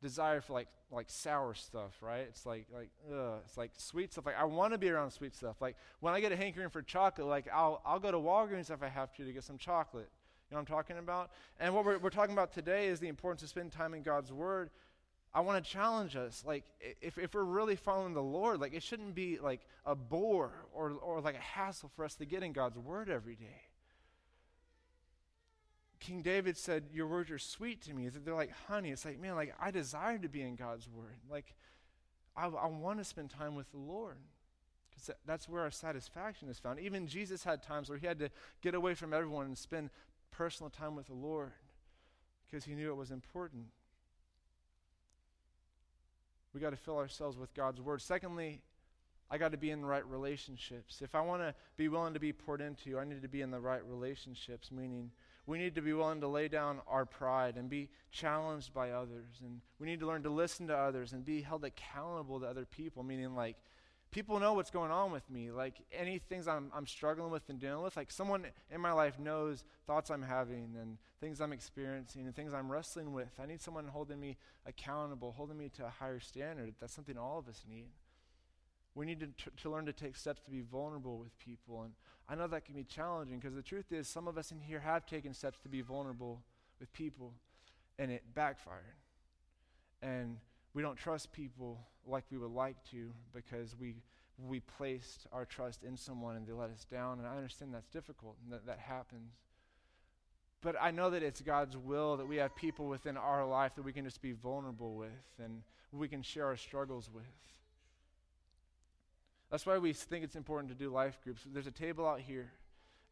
desire 0.00 0.40
for 0.40 0.52
like 0.52 0.68
like 0.90 1.10
sour 1.10 1.54
stuff, 1.54 1.92
right? 2.00 2.26
It's 2.28 2.46
like 2.46 2.66
like 2.72 2.90
ugh, 3.12 3.40
it's 3.44 3.56
like 3.56 3.72
sweet 3.76 4.12
stuff. 4.12 4.26
Like, 4.26 4.38
I 4.38 4.44
want 4.44 4.72
to 4.72 4.78
be 4.78 4.88
around 4.90 5.10
sweet 5.10 5.34
stuff. 5.34 5.56
Like, 5.60 5.76
when 6.00 6.14
I 6.14 6.20
get 6.20 6.30
a 6.30 6.36
hankering 6.36 6.70
for 6.70 6.82
chocolate, 6.82 7.26
like 7.26 7.46
I'll 7.52 7.82
I'll 7.84 8.00
go 8.00 8.10
to 8.10 8.18
Walgreens 8.18 8.70
if 8.70 8.82
I 8.82 8.88
have 8.88 9.12
to 9.16 9.24
to 9.24 9.32
get 9.32 9.44
some 9.44 9.58
chocolate. 9.58 10.08
You 10.50 10.54
know 10.54 10.62
what 10.62 10.70
I'm 10.70 10.76
talking 10.76 10.98
about? 10.98 11.30
And 11.60 11.74
what 11.74 11.84
we're, 11.84 11.98
we're 11.98 12.10
talking 12.10 12.32
about 12.32 12.54
today 12.54 12.86
is 12.86 13.00
the 13.00 13.08
importance 13.08 13.42
of 13.42 13.50
spending 13.50 13.70
time 13.70 13.92
in 13.92 14.02
God's 14.02 14.32
Word. 14.32 14.70
I 15.34 15.40
want 15.40 15.62
to 15.62 15.70
challenge 15.70 16.16
us. 16.16 16.42
Like, 16.46 16.64
if, 17.00 17.18
if 17.18 17.34
we're 17.34 17.44
really 17.44 17.76
following 17.76 18.14
the 18.14 18.22
Lord, 18.22 18.60
like, 18.60 18.74
it 18.74 18.82
shouldn't 18.82 19.14
be 19.14 19.38
like 19.38 19.60
a 19.84 19.94
bore 19.94 20.52
or, 20.72 20.92
or 20.92 21.20
like 21.20 21.36
a 21.36 21.40
hassle 21.40 21.90
for 21.94 22.04
us 22.04 22.14
to 22.16 22.24
get 22.24 22.42
in 22.42 22.52
God's 22.52 22.78
Word 22.78 23.10
every 23.10 23.36
day. 23.36 23.62
King 26.00 26.22
David 26.22 26.56
said, 26.56 26.84
Your 26.92 27.06
words 27.06 27.30
are 27.30 27.38
sweet 27.38 27.82
to 27.82 27.94
me. 27.94 28.08
They're 28.08 28.34
like 28.34 28.52
honey. 28.68 28.90
It's 28.90 29.04
like, 29.04 29.20
man, 29.20 29.34
like, 29.34 29.54
I 29.60 29.70
desire 29.70 30.18
to 30.18 30.28
be 30.28 30.42
in 30.42 30.56
God's 30.56 30.88
Word. 30.88 31.18
Like, 31.30 31.54
I, 32.36 32.46
I 32.46 32.66
want 32.66 32.98
to 32.98 33.04
spend 33.04 33.30
time 33.30 33.54
with 33.54 33.70
the 33.70 33.78
Lord. 33.78 34.18
Because 34.90 35.10
that's 35.26 35.48
where 35.48 35.62
our 35.62 35.70
satisfaction 35.70 36.48
is 36.48 36.58
found. 36.58 36.80
Even 36.80 37.06
Jesus 37.06 37.44
had 37.44 37.62
times 37.62 37.88
where 37.88 37.98
he 37.98 38.06
had 38.06 38.18
to 38.20 38.30
get 38.62 38.74
away 38.74 38.94
from 38.94 39.12
everyone 39.12 39.46
and 39.46 39.58
spend 39.58 39.90
personal 40.30 40.70
time 40.70 40.96
with 40.96 41.06
the 41.06 41.14
Lord. 41.14 41.52
because 42.46 42.64
he 42.64 42.74
knew 42.74 42.90
it 42.90 42.96
was 42.96 43.10
important. 43.10 43.66
We 46.54 46.60
got 46.60 46.70
to 46.70 46.76
fill 46.76 46.96
ourselves 46.96 47.36
with 47.36 47.52
God's 47.54 47.80
word. 47.80 48.02
Secondly, 48.02 48.60
I 49.30 49.36
got 49.36 49.52
to 49.52 49.58
be 49.58 49.70
in 49.70 49.82
the 49.82 49.86
right 49.86 50.06
relationships. 50.06 51.02
If 51.02 51.14
I 51.14 51.20
want 51.20 51.42
to 51.42 51.54
be 51.76 51.88
willing 51.88 52.14
to 52.14 52.20
be 52.20 52.32
poured 52.32 52.60
into, 52.60 52.98
I 52.98 53.04
need 53.04 53.22
to 53.22 53.28
be 53.28 53.42
in 53.42 53.50
the 53.50 53.60
right 53.60 53.84
relationships, 53.84 54.70
meaning 54.72 55.10
we 55.46 55.58
need 55.58 55.74
to 55.74 55.82
be 55.82 55.92
willing 55.92 56.20
to 56.20 56.28
lay 56.28 56.48
down 56.48 56.80
our 56.86 57.04
pride 57.04 57.56
and 57.56 57.68
be 57.68 57.90
challenged 58.10 58.72
by 58.72 58.90
others. 58.90 59.40
And 59.42 59.60
we 59.78 59.86
need 59.86 60.00
to 60.00 60.06
learn 60.06 60.22
to 60.22 60.30
listen 60.30 60.66
to 60.68 60.76
others 60.76 61.12
and 61.12 61.24
be 61.24 61.42
held 61.42 61.64
accountable 61.64 62.40
to 62.40 62.46
other 62.46 62.64
people, 62.64 63.02
meaning 63.02 63.34
like 63.34 63.56
people 64.10 64.40
know 64.40 64.54
what's 64.54 64.70
going 64.70 64.90
on 64.90 65.12
with 65.12 65.28
me. 65.30 65.50
Like 65.50 65.76
any 65.92 66.18
things 66.18 66.48
I'm, 66.48 66.70
I'm 66.74 66.86
struggling 66.86 67.30
with 67.30 67.48
and 67.48 67.58
dealing 67.58 67.82
with, 67.82 67.96
like 67.96 68.10
someone 68.10 68.46
in 68.70 68.80
my 68.80 68.92
life 68.92 69.18
knows 69.18 69.64
thoughts 69.86 70.10
I'm 70.10 70.22
having 70.22 70.74
and 70.80 70.98
things 71.20 71.40
I'm 71.40 71.52
experiencing 71.52 72.26
and 72.26 72.34
things 72.34 72.54
I'm 72.54 72.70
wrestling 72.70 73.12
with. 73.12 73.30
I 73.42 73.46
need 73.46 73.60
someone 73.60 73.86
holding 73.86 74.20
me 74.20 74.36
accountable, 74.66 75.32
holding 75.36 75.58
me 75.58 75.70
to 75.76 75.86
a 75.86 75.90
higher 75.90 76.20
standard. 76.20 76.74
That's 76.80 76.94
something 76.94 77.18
all 77.18 77.38
of 77.38 77.48
us 77.48 77.64
need. 77.68 77.88
We 78.94 79.06
need 79.06 79.20
to, 79.20 79.26
t- 79.26 79.50
to 79.62 79.70
learn 79.70 79.86
to 79.86 79.92
take 79.92 80.16
steps 80.16 80.40
to 80.42 80.50
be 80.50 80.60
vulnerable 80.60 81.18
with 81.18 81.38
people. 81.38 81.82
And 81.82 81.92
I 82.28 82.34
know 82.34 82.48
that 82.48 82.64
can 82.64 82.74
be 82.74 82.84
challenging 82.84 83.38
because 83.38 83.54
the 83.54 83.62
truth 83.62 83.92
is, 83.92 84.08
some 84.08 84.26
of 84.26 84.36
us 84.36 84.50
in 84.50 84.60
here 84.60 84.80
have 84.80 85.06
taken 85.06 85.34
steps 85.34 85.60
to 85.60 85.68
be 85.68 85.82
vulnerable 85.82 86.42
with 86.80 86.92
people, 86.92 87.34
and 87.98 88.10
it 88.10 88.22
backfired. 88.34 88.96
And 90.02 90.38
we 90.74 90.82
don't 90.82 90.96
trust 90.96 91.32
people 91.32 91.86
like 92.08 92.24
we 92.30 92.38
would 92.38 92.50
like 92.50 92.76
to 92.90 93.10
because 93.34 93.76
we, 93.78 93.96
we 94.46 94.60
placed 94.60 95.26
our 95.32 95.44
trust 95.44 95.84
in 95.84 95.96
someone 95.96 96.36
and 96.36 96.46
they 96.46 96.52
let 96.52 96.70
us 96.70 96.84
down. 96.90 97.18
And 97.18 97.26
I 97.26 97.36
understand 97.36 97.74
that's 97.74 97.88
difficult 97.88 98.36
and 98.44 98.52
that, 98.52 98.66
that 98.66 98.78
happens. 98.78 99.32
But 100.60 100.76
I 100.80 100.90
know 100.90 101.10
that 101.10 101.22
it's 101.22 101.40
God's 101.40 101.76
will 101.76 102.16
that 102.16 102.26
we 102.26 102.36
have 102.36 102.54
people 102.56 102.88
within 102.88 103.16
our 103.16 103.46
life 103.46 103.74
that 103.76 103.84
we 103.84 103.92
can 103.92 104.04
just 104.04 104.20
be 104.20 104.32
vulnerable 104.32 104.94
with 104.94 105.10
and 105.42 105.62
we 105.92 106.08
can 106.08 106.22
share 106.22 106.46
our 106.46 106.56
struggles 106.56 107.08
with. 107.12 107.24
That's 109.50 109.64
why 109.64 109.78
we 109.78 109.92
think 109.92 110.24
it's 110.24 110.36
important 110.36 110.70
to 110.70 110.74
do 110.74 110.90
life 110.90 111.18
groups. 111.24 111.42
There's 111.46 111.66
a 111.66 111.72
table 111.72 112.06
out 112.06 112.20
here, 112.20 112.50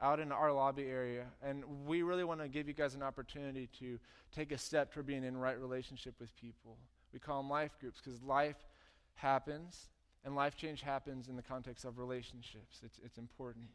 out 0.03 0.21
in 0.21 0.33
our 0.33 0.53
lobby 0.53 0.85
area, 0.85 1.25
and 1.43 1.65
we 1.87 2.03
really 2.03 2.25
want 2.25 2.41
to 2.41 2.49
give 2.49 2.69
you 2.69 2.75
guys 2.75 2.95
an 2.95 3.03
opportunity 3.03 3.69
to 3.79 3.99
take 4.35 4.53
a 4.53 4.59
step 4.59 4.93
toward 4.93 5.07
being 5.07 5.25
in 5.25 5.37
right 5.39 5.59
relationship 5.59 6.15
with 6.21 6.35
people. 6.37 6.77
We 7.13 7.21
call 7.21 7.41
them 7.41 7.49
life 7.49 7.79
groups 7.81 8.03
because 8.05 8.23
life 8.23 8.57
happens, 9.17 9.89
and 10.25 10.35
life 10.35 10.57
change 10.57 10.83
happens 10.83 11.29
in 11.29 11.37
the 11.37 11.43
context 11.43 11.85
of 11.85 11.99
relationships. 11.99 12.81
It's, 12.85 12.99
it's 13.05 13.19
important. 13.19 13.67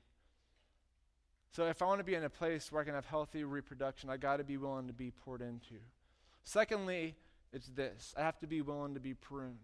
So 1.51 1.65
if 1.65 1.81
I 1.81 1.85
want 1.85 1.99
to 1.99 2.05
be 2.05 2.15
in 2.15 2.23
a 2.23 2.29
place 2.29 2.71
where 2.71 2.81
I 2.81 2.85
can 2.85 2.93
have 2.93 3.05
healthy 3.05 3.43
reproduction, 3.43 4.09
I 4.09 4.17
got 4.17 4.37
to 4.37 4.43
be 4.43 4.57
willing 4.57 4.87
to 4.87 4.93
be 4.93 5.11
poured 5.11 5.41
into. 5.41 5.75
Secondly, 6.43 7.15
it's 7.53 7.67
this 7.67 8.13
I 8.17 8.21
have 8.21 8.39
to 8.39 8.47
be 8.47 8.61
willing 8.61 8.93
to 8.93 8.99
be 8.99 9.13
pruned. 9.13 9.57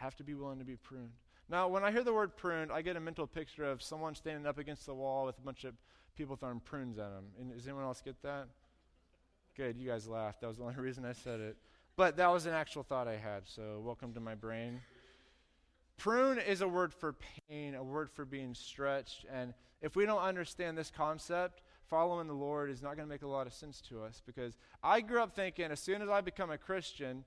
I 0.00 0.04
have 0.04 0.16
to 0.16 0.24
be 0.24 0.34
willing 0.34 0.58
to 0.58 0.64
be 0.64 0.76
pruned. 0.76 1.12
Now, 1.48 1.68
when 1.68 1.84
I 1.84 1.92
hear 1.92 2.02
the 2.02 2.12
word 2.12 2.36
pruned, 2.36 2.72
I 2.72 2.82
get 2.82 2.96
a 2.96 3.00
mental 3.00 3.26
picture 3.26 3.64
of 3.64 3.82
someone 3.82 4.14
standing 4.14 4.46
up 4.46 4.58
against 4.58 4.86
the 4.86 4.94
wall 4.94 5.26
with 5.26 5.38
a 5.38 5.42
bunch 5.42 5.64
of 5.64 5.74
people 6.16 6.34
throwing 6.34 6.60
prunes 6.60 6.98
at 6.98 7.10
them. 7.10 7.26
And 7.38 7.52
does 7.52 7.66
anyone 7.66 7.84
else 7.84 8.00
get 8.00 8.20
that? 8.22 8.48
Good, 9.56 9.76
you 9.76 9.88
guys 9.88 10.08
laughed. 10.08 10.40
That 10.40 10.48
was 10.48 10.56
the 10.56 10.64
only 10.64 10.76
reason 10.78 11.04
I 11.04 11.12
said 11.12 11.40
it. 11.40 11.56
But 11.94 12.16
that 12.16 12.32
was 12.32 12.46
an 12.46 12.54
actual 12.54 12.82
thought 12.82 13.06
I 13.06 13.16
had, 13.16 13.42
so 13.44 13.82
welcome 13.84 14.14
to 14.14 14.20
my 14.20 14.34
brain. 14.34 14.80
Prune 15.98 16.38
is 16.38 16.62
a 16.62 16.68
word 16.68 16.94
for 16.94 17.14
pain, 17.48 17.74
a 17.74 17.84
word 17.84 18.10
for 18.10 18.24
being 18.24 18.54
stretched. 18.54 19.26
And 19.30 19.52
if 19.82 19.94
we 19.94 20.06
don't 20.06 20.22
understand 20.22 20.78
this 20.78 20.90
concept, 20.90 21.60
following 21.84 22.28
the 22.28 22.32
Lord 22.32 22.70
is 22.70 22.80
not 22.80 22.96
going 22.96 23.06
to 23.06 23.12
make 23.12 23.20
a 23.20 23.28
lot 23.28 23.46
of 23.46 23.52
sense 23.52 23.82
to 23.82 24.02
us 24.02 24.22
because 24.24 24.56
I 24.82 25.02
grew 25.02 25.22
up 25.22 25.36
thinking 25.36 25.66
as 25.66 25.80
soon 25.80 26.00
as 26.00 26.08
I 26.08 26.22
become 26.22 26.50
a 26.50 26.56
Christian, 26.56 27.24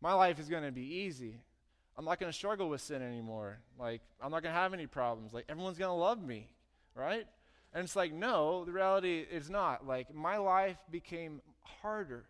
my 0.00 0.12
life 0.14 0.40
is 0.40 0.48
going 0.48 0.64
to 0.64 0.72
be 0.72 0.82
easy. 0.82 1.40
I'm 1.96 2.04
not 2.04 2.18
going 2.18 2.32
to 2.32 2.36
struggle 2.36 2.68
with 2.68 2.80
sin 2.80 3.02
anymore. 3.02 3.60
Like, 3.78 4.02
I'm 4.20 4.32
not 4.32 4.42
going 4.42 4.52
to 4.52 4.60
have 4.60 4.74
any 4.74 4.88
problems. 4.88 5.32
Like, 5.32 5.44
everyone's 5.48 5.78
going 5.78 5.90
to 5.90 5.94
love 5.94 6.20
me, 6.20 6.48
right? 6.96 7.26
And 7.72 7.84
it's 7.84 7.94
like, 7.94 8.12
no, 8.12 8.64
the 8.64 8.72
reality 8.72 9.24
is 9.30 9.48
not. 9.48 9.86
Like, 9.86 10.12
my 10.12 10.38
life 10.38 10.78
became 10.90 11.40
harder 11.62 12.24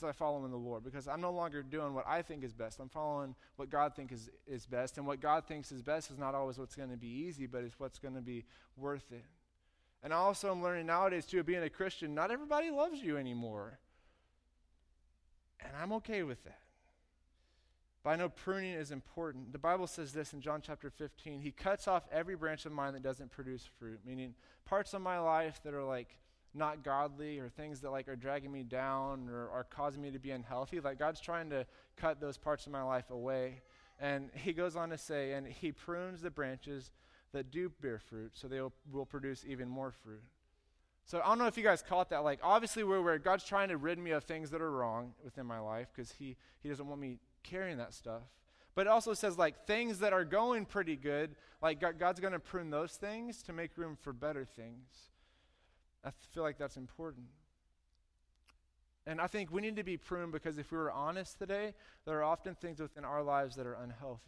since 0.00 0.08
I 0.08 0.12
follow 0.12 0.44
in 0.44 0.50
the 0.50 0.56
Lord 0.56 0.82
because 0.82 1.06
I'm 1.06 1.20
no 1.20 1.30
longer 1.30 1.62
doing 1.62 1.94
what 1.94 2.06
I 2.06 2.22
think 2.22 2.42
is 2.42 2.52
best. 2.52 2.80
I'm 2.80 2.88
following 2.88 3.34
what 3.56 3.70
God 3.70 3.94
thinks 3.94 4.14
is, 4.14 4.30
is 4.46 4.66
best. 4.66 4.98
And 4.98 5.06
what 5.06 5.20
God 5.20 5.46
thinks 5.46 5.70
is 5.70 5.82
best 5.82 6.10
is 6.10 6.18
not 6.18 6.34
always 6.34 6.58
what's 6.58 6.74
going 6.74 6.90
to 6.90 6.96
be 6.96 7.08
easy, 7.08 7.46
but 7.46 7.62
it's 7.62 7.78
what's 7.78 7.98
going 7.98 8.14
to 8.14 8.20
be 8.20 8.44
worth 8.76 9.12
it. 9.12 9.24
And 10.02 10.12
also, 10.12 10.50
I'm 10.50 10.62
learning 10.62 10.86
nowadays, 10.86 11.26
too, 11.26 11.42
being 11.42 11.62
a 11.62 11.68
Christian, 11.68 12.14
not 12.14 12.30
everybody 12.30 12.70
loves 12.70 13.02
you 13.02 13.18
anymore. 13.18 13.78
And 15.60 15.72
I'm 15.80 15.92
okay 15.94 16.22
with 16.22 16.42
that. 16.44 16.60
But 18.02 18.10
I 18.10 18.16
know 18.16 18.30
pruning 18.30 18.72
is 18.72 18.92
important. 18.92 19.52
The 19.52 19.58
Bible 19.58 19.86
says 19.86 20.12
this 20.12 20.32
in 20.32 20.40
John 20.40 20.62
chapter 20.62 20.88
15 20.88 21.42
He 21.42 21.50
cuts 21.50 21.86
off 21.86 22.04
every 22.10 22.34
branch 22.34 22.64
of 22.64 22.72
mine 22.72 22.94
that 22.94 23.02
doesn't 23.02 23.30
produce 23.30 23.68
fruit, 23.78 24.00
meaning 24.06 24.34
parts 24.64 24.94
of 24.94 25.02
my 25.02 25.18
life 25.18 25.60
that 25.64 25.74
are 25.74 25.84
like 25.84 26.16
not 26.54 26.82
godly 26.82 27.38
or 27.38 27.48
things 27.48 27.80
that 27.80 27.90
like 27.90 28.08
are 28.08 28.16
dragging 28.16 28.50
me 28.50 28.62
down 28.62 29.28
or 29.28 29.50
are 29.50 29.64
causing 29.64 30.02
me 30.02 30.10
to 30.10 30.18
be 30.18 30.30
unhealthy. 30.30 30.80
Like 30.80 30.98
God's 30.98 31.20
trying 31.20 31.50
to 31.50 31.66
cut 31.96 32.20
those 32.20 32.36
parts 32.36 32.66
of 32.66 32.72
my 32.72 32.82
life 32.82 33.10
away. 33.10 33.62
And 34.00 34.30
He 34.34 34.52
goes 34.52 34.76
on 34.76 34.90
to 34.90 34.98
say, 34.98 35.32
and 35.32 35.46
He 35.46 35.72
prunes 35.72 36.22
the 36.22 36.30
branches 36.30 36.92
that 37.32 37.50
do 37.50 37.70
bear 37.80 37.98
fruit 37.98 38.32
so 38.34 38.48
they 38.48 38.60
will, 38.60 38.72
will 38.90 39.06
produce 39.06 39.44
even 39.46 39.68
more 39.68 39.92
fruit. 39.92 40.22
So 41.04 41.20
I 41.24 41.28
don't 41.28 41.38
know 41.38 41.46
if 41.46 41.56
you 41.56 41.64
guys 41.64 41.82
caught 41.82 42.10
that. 42.10 42.22
Like, 42.22 42.38
obviously, 42.42 42.84
we're 42.84 43.02
where 43.02 43.18
God's 43.18 43.44
trying 43.44 43.68
to 43.70 43.76
rid 43.76 43.98
me 43.98 44.12
of 44.12 44.24
things 44.24 44.50
that 44.50 44.60
are 44.60 44.70
wrong 44.70 45.12
within 45.24 45.46
my 45.46 45.58
life 45.58 45.88
because 45.94 46.12
he, 46.12 46.36
he 46.62 46.68
doesn't 46.68 46.86
want 46.86 47.00
me 47.00 47.18
carrying 47.42 47.78
that 47.78 47.94
stuff. 47.94 48.22
But 48.76 48.86
it 48.86 48.90
also 48.90 49.14
says, 49.14 49.36
like, 49.36 49.66
things 49.66 49.98
that 50.00 50.12
are 50.12 50.24
going 50.24 50.66
pretty 50.66 50.94
good, 50.94 51.34
like, 51.60 51.80
God, 51.80 51.98
God's 51.98 52.20
going 52.20 52.32
to 52.32 52.38
prune 52.38 52.70
those 52.70 52.92
things 52.92 53.42
to 53.44 53.52
make 53.52 53.76
room 53.76 53.96
for 54.00 54.12
better 54.12 54.44
things. 54.44 55.10
I 56.04 56.10
feel 56.32 56.42
like 56.42 56.58
that's 56.58 56.76
important. 56.76 57.26
And 59.06 59.20
I 59.20 59.26
think 59.26 59.50
we 59.50 59.60
need 59.60 59.76
to 59.76 59.82
be 59.82 59.96
pruned 59.96 60.32
because 60.32 60.58
if 60.58 60.70
we 60.70 60.78
were 60.78 60.92
honest 60.92 61.38
today, 61.38 61.74
there 62.04 62.18
are 62.18 62.24
often 62.24 62.54
things 62.54 62.80
within 62.80 63.04
our 63.04 63.22
lives 63.22 63.56
that 63.56 63.66
are 63.66 63.74
unhealthy. 63.74 64.24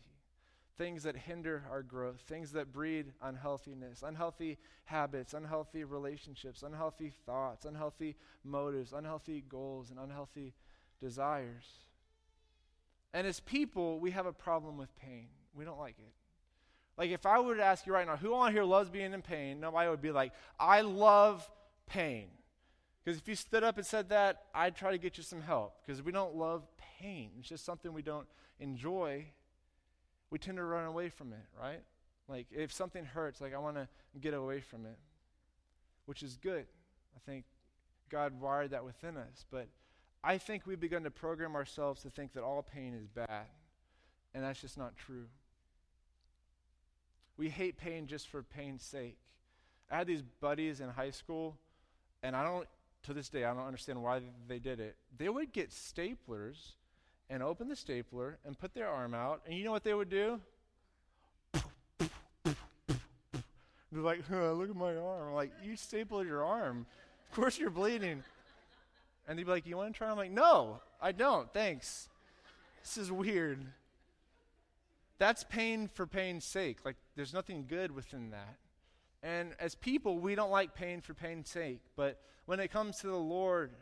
Things 0.78 1.02
that 1.02 1.16
hinder 1.16 1.64
our 1.70 1.82
growth, 1.82 2.20
things 2.20 2.52
that 2.52 2.72
breed 2.72 3.12
unhealthiness, 3.22 4.02
unhealthy 4.02 4.58
habits, 4.86 5.34
unhealthy 5.34 5.84
relationships, 5.84 6.62
unhealthy 6.62 7.12
thoughts, 7.26 7.66
unhealthy 7.66 8.16
motives, 8.42 8.92
unhealthy 8.92 9.44
goals, 9.48 9.90
and 9.90 10.00
unhealthy 10.00 10.54
desires. 11.00 11.66
And 13.12 13.26
as 13.26 13.40
people, 13.40 14.00
we 14.00 14.12
have 14.12 14.24
a 14.24 14.32
problem 14.32 14.78
with 14.78 14.96
pain. 14.96 15.28
We 15.54 15.66
don't 15.66 15.78
like 15.78 15.96
it. 15.98 16.12
Like, 16.96 17.10
if 17.10 17.26
I 17.26 17.38
were 17.40 17.56
to 17.56 17.62
ask 17.62 17.86
you 17.86 17.92
right 17.92 18.06
now, 18.06 18.16
who 18.16 18.34
on 18.34 18.52
here 18.52 18.64
loves 18.64 18.88
being 18.88 19.12
in 19.12 19.22
pain? 19.22 19.60
Nobody 19.60 19.90
would 19.90 20.02
be 20.02 20.10
like, 20.10 20.32
I 20.58 20.80
love 20.80 21.48
pain. 21.86 22.28
Because 23.04 23.18
if 23.18 23.26
you 23.26 23.34
stood 23.34 23.64
up 23.64 23.76
and 23.76 23.86
said 23.86 24.08
that, 24.10 24.44
I'd 24.54 24.76
try 24.76 24.92
to 24.92 24.98
get 24.98 25.16
you 25.16 25.24
some 25.24 25.42
help. 25.42 25.74
Because 25.84 26.02
we 26.02 26.12
don't 26.12 26.36
love 26.36 26.62
pain. 27.00 27.30
It's 27.38 27.48
just 27.48 27.64
something 27.64 27.92
we 27.92 28.02
don't 28.02 28.28
enjoy. 28.60 29.26
We 30.30 30.38
tend 30.38 30.56
to 30.58 30.64
run 30.64 30.86
away 30.86 31.08
from 31.08 31.32
it, 31.32 31.44
right? 31.60 31.82
Like, 32.28 32.46
if 32.50 32.72
something 32.72 33.04
hurts, 33.04 33.40
like, 33.40 33.54
I 33.54 33.58
want 33.58 33.76
to 33.76 33.88
get 34.20 34.34
away 34.34 34.60
from 34.60 34.86
it, 34.86 34.98
which 36.06 36.22
is 36.22 36.36
good. 36.36 36.66
I 37.16 37.18
think 37.26 37.44
God 38.08 38.40
wired 38.40 38.70
that 38.70 38.84
within 38.84 39.16
us. 39.16 39.44
But 39.50 39.68
I 40.22 40.38
think 40.38 40.66
we've 40.66 40.78
begun 40.78 41.02
to 41.02 41.10
program 41.10 41.56
ourselves 41.56 42.02
to 42.02 42.10
think 42.10 42.32
that 42.34 42.44
all 42.44 42.62
pain 42.62 42.94
is 42.94 43.08
bad, 43.08 43.46
and 44.32 44.44
that's 44.44 44.60
just 44.60 44.78
not 44.78 44.96
true. 44.96 45.26
We 47.36 47.48
hate 47.48 47.76
pain 47.76 48.06
just 48.06 48.28
for 48.28 48.42
pain's 48.42 48.84
sake. 48.84 49.18
I 49.90 49.96
had 49.96 50.06
these 50.06 50.22
buddies 50.22 50.80
in 50.80 50.90
high 50.90 51.10
school, 51.10 51.56
and 52.22 52.36
I 52.36 52.44
don't, 52.44 52.66
to 53.04 53.14
this 53.14 53.28
day, 53.28 53.44
I 53.44 53.54
don't 53.54 53.66
understand 53.66 54.02
why 54.02 54.20
they 54.48 54.58
did 54.58 54.80
it. 54.80 54.96
They 55.16 55.28
would 55.28 55.52
get 55.52 55.70
staplers 55.70 56.72
and 57.28 57.42
open 57.42 57.68
the 57.68 57.76
stapler 57.76 58.38
and 58.44 58.58
put 58.58 58.74
their 58.74 58.88
arm 58.88 59.14
out, 59.14 59.42
and 59.46 59.56
you 59.56 59.64
know 59.64 59.72
what 59.72 59.84
they 59.84 59.94
would 59.94 60.10
do? 60.10 60.40
They're 63.92 64.00
like, 64.00 64.26
huh, 64.28 64.52
look 64.52 64.70
at 64.70 64.76
my 64.76 64.96
arm. 64.96 65.28
I'm 65.28 65.34
like, 65.34 65.52
you 65.62 65.76
stapled 65.76 66.26
your 66.26 66.42
arm. 66.42 66.86
Of 67.28 67.36
course 67.36 67.58
you're 67.58 67.70
bleeding. 67.70 68.22
And 69.28 69.38
they'd 69.38 69.44
be 69.44 69.50
like, 69.50 69.66
You 69.66 69.76
want 69.76 69.92
to 69.92 69.98
try? 69.98 70.10
I'm 70.10 70.16
like, 70.16 70.30
No, 70.30 70.80
I 71.00 71.12
don't. 71.12 71.52
Thanks. 71.52 72.08
This 72.82 72.96
is 72.96 73.12
weird. 73.12 73.64
That's 75.18 75.44
pain 75.44 75.88
for 75.92 76.06
pain's 76.06 76.44
sake. 76.44 76.78
Like, 76.84 76.96
there's 77.14 77.32
nothing 77.32 77.66
good 77.68 77.94
within 77.94 78.30
that. 78.30 78.56
And 79.22 79.54
as 79.60 79.74
people, 79.74 80.18
we 80.18 80.34
don't 80.34 80.50
like 80.50 80.74
pain 80.74 81.00
for 81.00 81.14
pain's 81.14 81.48
sake. 81.48 81.82
But 81.96 82.20
when 82.46 82.60
it 82.60 82.72
comes 82.72 82.98
to 82.98 83.06
the 83.06 83.16
Lord, 83.16 83.72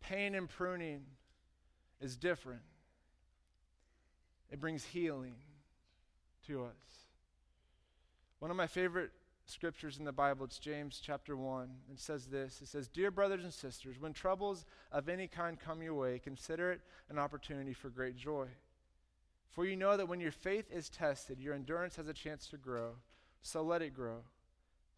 pain 0.00 0.34
and 0.34 0.48
pruning 0.48 1.02
is 2.00 2.16
different. 2.16 2.62
It 4.50 4.60
brings 4.60 4.84
healing 4.84 5.36
to 6.46 6.64
us. 6.64 7.06
One 8.38 8.50
of 8.50 8.56
my 8.56 8.66
favorite 8.66 9.10
scriptures 9.46 9.98
in 9.98 10.04
the 10.04 10.12
Bible. 10.12 10.44
It's 10.44 10.58
James 10.58 11.00
chapter 11.02 11.36
1. 11.36 11.68
It 11.92 12.00
says 12.00 12.26
this 12.26 12.60
It 12.60 12.68
says, 12.68 12.88
Dear 12.88 13.10
brothers 13.10 13.44
and 13.44 13.52
sisters, 13.52 14.00
when 14.00 14.12
troubles 14.12 14.66
of 14.92 15.08
any 15.08 15.28
kind 15.28 15.58
come 15.58 15.82
your 15.82 15.94
way, 15.94 16.18
consider 16.18 16.72
it 16.72 16.80
an 17.08 17.18
opportunity 17.18 17.72
for 17.72 17.88
great 17.88 18.16
joy. 18.16 18.48
For 19.50 19.64
you 19.64 19.76
know 19.76 19.96
that 19.96 20.08
when 20.08 20.20
your 20.20 20.32
faith 20.32 20.66
is 20.70 20.88
tested, 20.88 21.40
your 21.40 21.54
endurance 21.54 21.96
has 21.96 22.08
a 22.08 22.12
chance 22.12 22.46
to 22.48 22.56
grow. 22.56 22.90
So 23.40 23.62
let 23.62 23.80
it 23.80 23.94
grow. 23.94 24.18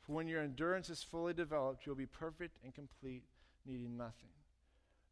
For 0.09 0.15
when 0.15 0.27
your 0.27 0.43
endurance 0.43 0.89
is 0.89 1.03
fully 1.03 1.35
developed, 1.35 1.85
you'll 1.85 1.95
be 1.95 2.07
perfect 2.07 2.57
and 2.65 2.75
complete, 2.75 3.25
needing 3.67 3.99
nothing. 3.99 4.31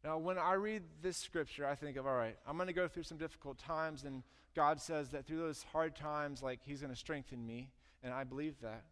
Now, 0.03 0.17
when 0.17 0.39
I 0.39 0.53
read 0.53 0.81
this 1.03 1.17
scripture, 1.17 1.67
I 1.67 1.75
think 1.75 1.97
of, 1.97 2.07
all 2.07 2.15
right, 2.15 2.35
I'm 2.47 2.57
going 2.57 2.65
to 2.65 2.73
go 2.73 2.87
through 2.87 3.03
some 3.03 3.19
difficult 3.19 3.59
times, 3.59 4.05
and 4.05 4.23
God 4.55 4.81
says 4.81 5.09
that 5.09 5.27
through 5.27 5.37
those 5.37 5.63
hard 5.71 5.95
times, 5.95 6.41
like, 6.41 6.61
He's 6.65 6.81
going 6.81 6.91
to 6.91 6.99
strengthen 6.99 7.45
me, 7.45 7.69
and 8.03 8.11
I 8.11 8.23
believe 8.23 8.55
that. 8.61 8.85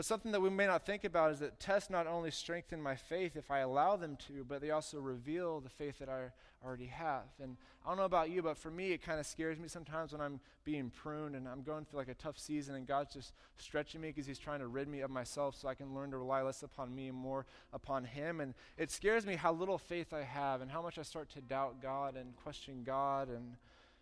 But 0.00 0.06
something 0.06 0.32
that 0.32 0.40
we 0.40 0.48
may 0.48 0.66
not 0.66 0.86
think 0.86 1.04
about 1.04 1.30
is 1.30 1.40
that 1.40 1.60
tests 1.60 1.90
not 1.90 2.06
only 2.06 2.30
strengthen 2.30 2.80
my 2.80 2.96
faith 2.96 3.36
if 3.36 3.50
I 3.50 3.58
allow 3.58 3.96
them 3.96 4.16
to, 4.28 4.46
but 4.48 4.62
they 4.62 4.70
also 4.70 4.98
reveal 4.98 5.60
the 5.60 5.68
faith 5.68 5.98
that 5.98 6.08
I 6.08 6.32
already 6.66 6.86
have. 6.86 7.24
And 7.38 7.58
I 7.84 7.90
don't 7.90 7.98
know 7.98 8.04
about 8.04 8.30
you, 8.30 8.40
but 8.40 8.56
for 8.56 8.70
me, 8.70 8.92
it 8.92 9.02
kind 9.02 9.20
of 9.20 9.26
scares 9.26 9.58
me 9.58 9.68
sometimes 9.68 10.12
when 10.12 10.22
I'm 10.22 10.40
being 10.64 10.88
pruned 10.88 11.36
and 11.36 11.46
I'm 11.46 11.60
going 11.60 11.84
through 11.84 11.98
like 11.98 12.08
a 12.08 12.14
tough 12.14 12.38
season 12.38 12.76
and 12.76 12.86
God's 12.86 13.12
just 13.12 13.34
stretching 13.58 14.00
me 14.00 14.08
because 14.08 14.26
He's 14.26 14.38
trying 14.38 14.60
to 14.60 14.68
rid 14.68 14.88
me 14.88 15.00
of 15.00 15.10
myself 15.10 15.54
so 15.54 15.68
I 15.68 15.74
can 15.74 15.94
learn 15.94 16.12
to 16.12 16.16
rely 16.16 16.40
less 16.40 16.62
upon 16.62 16.94
me 16.94 17.08
and 17.08 17.18
more 17.18 17.44
upon 17.74 18.04
Him. 18.04 18.40
And 18.40 18.54
it 18.78 18.90
scares 18.90 19.26
me 19.26 19.36
how 19.36 19.52
little 19.52 19.76
faith 19.76 20.14
I 20.14 20.22
have 20.22 20.62
and 20.62 20.70
how 20.70 20.80
much 20.80 20.98
I 20.98 21.02
start 21.02 21.28
to 21.34 21.42
doubt 21.42 21.82
God 21.82 22.16
and 22.16 22.34
question 22.42 22.84
God 22.86 23.28
and 23.28 23.54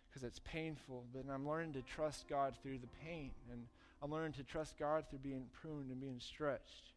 because 0.09 0.23
it's 0.23 0.39
painful. 0.45 1.03
But 1.13 1.25
I'm 1.29 1.45
learning 1.45 1.73
to 1.73 1.81
trust 1.81 2.29
God 2.29 2.55
through 2.63 2.77
the 2.77 2.87
pain. 3.05 3.31
And 3.51 3.65
I'm 4.01 4.11
learning 4.11 4.33
to 4.33 4.43
trust 4.43 4.77
God 4.77 5.05
through 5.09 5.19
being 5.19 5.45
pruned 5.61 5.91
and 5.91 5.99
being 5.99 6.19
stretched. 6.19 6.93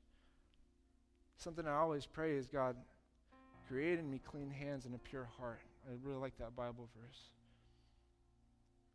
Something 1.37 1.67
I 1.67 1.75
always 1.75 2.07
pray 2.07 2.37
is 2.37 2.47
God, 2.47 2.77
create 3.69 3.99
in 3.99 4.09
me 4.09 4.21
clean 4.25 4.51
hands 4.51 4.87
and 4.87 4.95
a 4.95 4.99
pure 4.99 5.29
heart. 5.38 5.61
I 5.88 5.95
really 6.05 6.21
like 6.21 6.38
that 6.38 6.55
Bible 6.55 6.88
verse. 7.01 7.19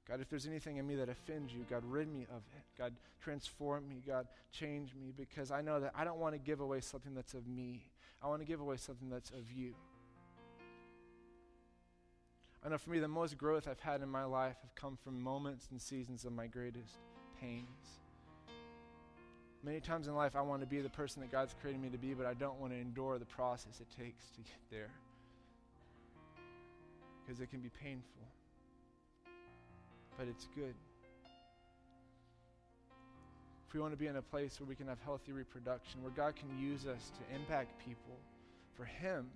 God, 0.08 0.22
if 0.22 0.30
there's 0.30 0.48
anything 0.48 0.78
in 0.78 0.88
me 0.88 0.96
that 0.96 1.10
offends 1.10 1.52
you, 1.52 1.66
God, 1.70 1.84
rid 1.86 2.08
me 2.08 2.26
of 2.30 2.42
it. 2.56 2.64
God, 2.78 2.94
transform 3.22 3.90
me. 3.90 4.02
God, 4.08 4.26
change 4.54 4.94
me 4.96 5.12
because 5.16 5.52
I 5.52 5.62
know 5.62 5.82
that 5.82 5.92
I 5.94 6.06
don't 6.06 6.20
want 6.20 6.34
to 6.34 6.40
give 6.40 6.62
away 6.62 6.80
something 6.80 7.14
that's 7.14 7.34
of 7.34 7.46
me. 7.46 7.84
I 8.24 8.28
want 8.28 8.42
to 8.42 8.48
give 8.48 8.62
away 8.62 8.78
something 8.78 9.10
that's 9.10 9.32
of 9.32 9.52
you. 9.54 9.74
I 12.66 12.70
know 12.70 12.78
for 12.78 12.90
me, 12.90 13.00
the 13.00 13.08
most 13.08 13.38
growth 13.38 13.68
I've 13.68 13.82
had 13.82 14.02
in 14.02 14.10
my 14.10 14.24
life 14.24 14.56
have 14.62 14.76
come 14.76 14.98
from 15.04 15.22
moments 15.22 15.68
and 15.72 15.82
seasons 15.82 16.24
of 16.24 16.32
my 16.32 16.48
greatest 16.48 16.96
pains. 17.42 17.68
Many 19.64 19.80
times 19.80 20.08
in 20.08 20.16
life, 20.16 20.36
I 20.36 20.42
want 20.42 20.62
to 20.62 20.68
be 20.68 20.82
the 20.82 20.90
person 20.90 21.22
that 21.22 21.32
God's 21.32 21.54
created 21.60 21.82
me 21.82 21.90
to 21.90 21.98
be, 21.98 22.14
but 22.14 22.26
I 22.26 22.34
don't 22.34 22.60
want 22.60 22.74
to 22.74 22.80
endure 22.80 23.18
the 23.18 23.26
process 23.26 23.82
it 23.82 23.88
takes 24.02 24.26
to 24.36 24.42
get 24.42 24.62
there 24.72 24.92
because 27.26 27.42
it 27.42 27.50
can 27.50 27.60
be 27.60 27.70
painful. 27.82 28.24
But 30.18 30.28
it's 30.28 30.48
good. 30.56 30.74
If 33.68 33.74
we 33.74 33.82
want 33.82 33.92
to 33.92 33.98
be 33.98 34.08
in 34.08 34.16
a 34.16 34.22
place 34.22 34.60
where 34.60 34.68
we 34.68 34.76
can 34.76 34.88
have 34.88 35.00
healthy 35.04 35.34
reproduction, 35.34 36.02
where 36.02 36.14
God 36.16 36.36
can 36.38 36.58
use 36.58 36.88
us 36.88 37.12
to 37.20 37.36
impact 37.36 37.78
people 37.86 38.16
for 38.78 38.86
Him, 38.86 39.28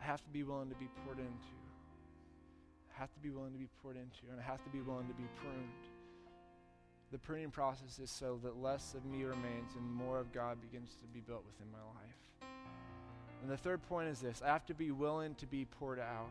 I 0.00 0.04
have 0.04 0.22
to 0.24 0.30
be 0.30 0.42
willing 0.42 0.68
to 0.68 0.74
be 0.74 0.88
poured 1.04 1.18
into. 1.18 1.54
I 2.94 3.00
have 3.00 3.12
to 3.14 3.20
be 3.20 3.30
willing 3.30 3.52
to 3.52 3.58
be 3.58 3.68
poured 3.80 3.96
into, 3.96 4.26
and 4.32 4.40
I 4.40 4.42
have 4.42 4.62
to 4.64 4.70
be 4.70 4.80
willing 4.80 5.06
to 5.06 5.14
be 5.14 5.28
pruned. 5.40 5.87
The 7.10 7.18
pruning 7.18 7.50
process 7.50 7.98
is 7.98 8.10
so 8.10 8.38
that 8.42 8.60
less 8.60 8.94
of 8.94 9.04
me 9.06 9.24
remains 9.24 9.74
and 9.76 9.92
more 9.92 10.18
of 10.18 10.30
God 10.32 10.60
begins 10.60 10.94
to 11.00 11.06
be 11.06 11.20
built 11.20 11.44
within 11.46 11.72
my 11.72 11.78
life. 11.78 12.50
And 13.42 13.50
the 13.50 13.56
third 13.56 13.82
point 13.88 14.08
is 14.08 14.20
this 14.20 14.42
I 14.42 14.48
have 14.48 14.66
to 14.66 14.74
be 14.74 14.90
willing 14.90 15.34
to 15.36 15.46
be 15.46 15.64
poured 15.64 15.98
out. 15.98 16.28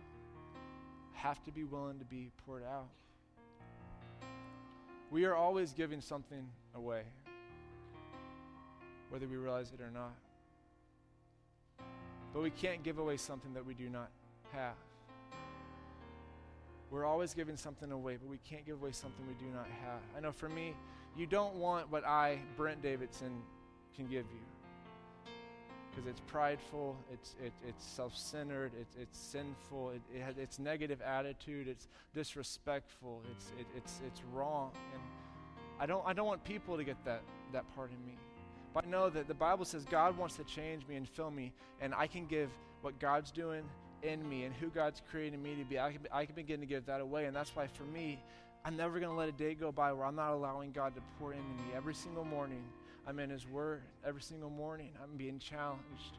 I 1.15 1.19
have 1.19 1.43
to 1.45 1.51
be 1.51 1.63
willing 1.63 1.97
to 1.97 2.05
be 2.05 2.29
poured 2.45 2.63
out. 2.63 2.87
We 5.09 5.25
are 5.25 5.33
always 5.33 5.71
giving 5.71 6.01
something 6.01 6.47
away, 6.75 7.03
whether 9.09 9.25
we 9.25 9.37
realize 9.37 9.71
it 9.73 9.81
or 9.81 9.89
not. 9.89 10.13
But 12.33 12.43
we 12.43 12.51
can't 12.51 12.83
give 12.83 12.99
away 12.99 13.17
something 13.17 13.53
that 13.53 13.65
we 13.65 13.73
do 13.73 13.89
not 13.89 14.09
have. 14.51 14.75
We're 16.89 17.05
always 17.05 17.33
giving 17.33 17.57
something 17.57 17.91
away, 17.91 18.17
but 18.17 18.29
we 18.29 18.39
can't 18.49 18.65
give 18.65 18.81
away 18.81 18.91
something 18.91 19.25
we 19.27 19.33
do 19.33 19.51
not 19.53 19.67
have. 19.83 19.99
I 20.15 20.21
know 20.21 20.31
for 20.31 20.47
me, 20.47 20.73
you 21.17 21.25
don't 21.25 21.55
want 21.55 21.91
what 21.91 22.05
I, 22.05 22.39
Brent 22.55 22.81
Davidson, 22.81 23.41
can 23.95 24.05
give 24.05 24.25
you. 24.31 25.33
Because 25.89 26.07
it's 26.07 26.21
prideful, 26.27 26.95
it's, 27.11 27.35
it, 27.43 27.51
it's 27.67 27.83
self 27.83 28.15
centered, 28.15 28.71
it's, 28.79 28.95
it's 28.95 29.17
sinful, 29.17 29.89
it, 29.89 30.01
it 30.15 30.21
has, 30.21 30.37
it's 30.37 30.59
negative 30.59 31.01
attitude, 31.01 31.67
it's 31.67 31.87
disrespectful, 32.13 33.23
it's, 33.31 33.47
it, 33.59 33.65
it's, 33.75 33.99
it's 34.05 34.21
wrong. 34.31 34.71
And 34.93 35.01
I 35.79 35.87
don't, 35.87 36.03
I 36.05 36.13
don't 36.13 36.27
want 36.27 36.43
people 36.43 36.77
to 36.77 36.83
get 36.83 37.03
that, 37.03 37.21
that 37.51 37.65
part 37.75 37.89
in 37.89 38.05
me. 38.05 38.17
But 38.73 38.85
I 38.85 38.89
know 38.89 39.09
that 39.09 39.27
the 39.27 39.33
Bible 39.33 39.65
says 39.65 39.85
God 39.85 40.15
wants 40.17 40.35
to 40.35 40.43
change 40.43 40.87
me 40.87 40.95
and 40.95 41.09
fill 41.09 41.31
me, 41.31 41.51
and 41.81 41.93
I 41.95 42.05
can 42.05 42.27
give 42.27 42.49
what 42.81 42.99
God's 42.99 43.31
doing 43.31 43.63
in 44.03 44.27
me 44.27 44.43
and 44.45 44.53
who 44.55 44.67
God's 44.67 45.01
created 45.11 45.41
me 45.41 45.55
to 45.55 45.63
be, 45.63 45.79
I 45.79 45.91
can, 45.91 46.01
I 46.11 46.25
can 46.25 46.35
begin 46.35 46.59
to 46.59 46.65
give 46.65 46.85
that 46.85 47.01
away. 47.01 47.25
And 47.25 47.35
that's 47.35 47.55
why 47.55 47.67
for 47.67 47.83
me, 47.83 48.19
I'm 48.65 48.75
never 48.75 48.99
going 48.99 49.11
to 49.11 49.17
let 49.17 49.29
a 49.29 49.33
day 49.33 49.53
go 49.53 49.71
by 49.71 49.93
where 49.93 50.05
I'm 50.05 50.15
not 50.15 50.33
allowing 50.33 50.71
God 50.71 50.95
to 50.95 51.01
pour 51.19 51.31
into 51.33 51.47
me. 51.47 51.71
Every 51.75 51.93
single 51.93 52.25
morning, 52.25 52.63
I'm 53.07 53.19
in 53.19 53.29
His 53.29 53.47
Word. 53.47 53.83
Every 54.05 54.21
single 54.21 54.49
morning, 54.49 54.91
I'm 55.01 55.15
being 55.17 55.39
challenged. 55.39 56.17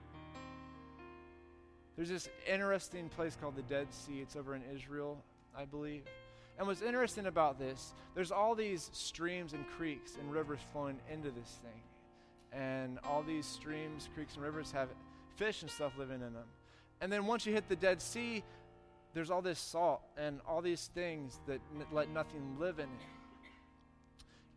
There's 1.97 2.09
this 2.09 2.29
interesting 2.51 3.09
place 3.09 3.37
called 3.39 3.57
the 3.57 3.63
Dead 3.63 3.89
Sea. 3.93 4.21
It's 4.21 4.37
over 4.37 4.55
in 4.55 4.63
Israel, 4.75 5.23
I 5.57 5.65
believe. 5.65 6.05
And 6.57 6.67
what's 6.67 6.83
interesting 6.83 7.27
about 7.27 7.59
this, 7.59 7.93
there's 8.15 8.33
all 8.33 8.55
these 8.55 8.91
streams 8.93 9.53
and 9.53 9.65
creeks 9.77 10.17
and 10.19 10.33
rivers 10.33 10.61
flowing 10.73 10.99
into 11.13 11.31
this 11.31 11.59
thing. 11.63 11.83
And 12.53 12.99
all 13.05 13.23
these 13.23 13.47
streams, 13.47 14.09
creeks, 14.15 14.35
and 14.35 14.43
rivers 14.43 14.73
have 14.73 14.89
fish 15.37 15.63
and 15.63 15.71
stuff 15.71 15.93
living 15.99 16.23
in 16.23 16.33
them. 16.33 16.47
And 17.01 17.13
then 17.13 17.27
once 17.27 17.47
you 17.47 17.53
hit 17.53 17.69
the 17.69 17.77
Dead 17.77 18.03
Sea, 18.03 18.43
there's 19.15 19.31
all 19.31 19.43
this 19.43 19.59
salt 19.59 20.03
and 20.17 20.41
all 20.47 20.61
these 20.61 20.91
things 20.95 21.41
that 21.47 21.61
n- 21.75 21.87
let 21.93 22.11
nothing 22.11 22.57
live 22.59 22.79
in 22.79 22.87
it. 22.87 23.51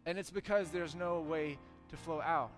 And 0.05 0.17
it's 0.17 0.31
because 0.31 0.69
there's 0.69 0.95
no 0.95 1.19
way 1.21 1.57
to 1.89 1.97
flow 1.97 2.21
out 2.21 2.51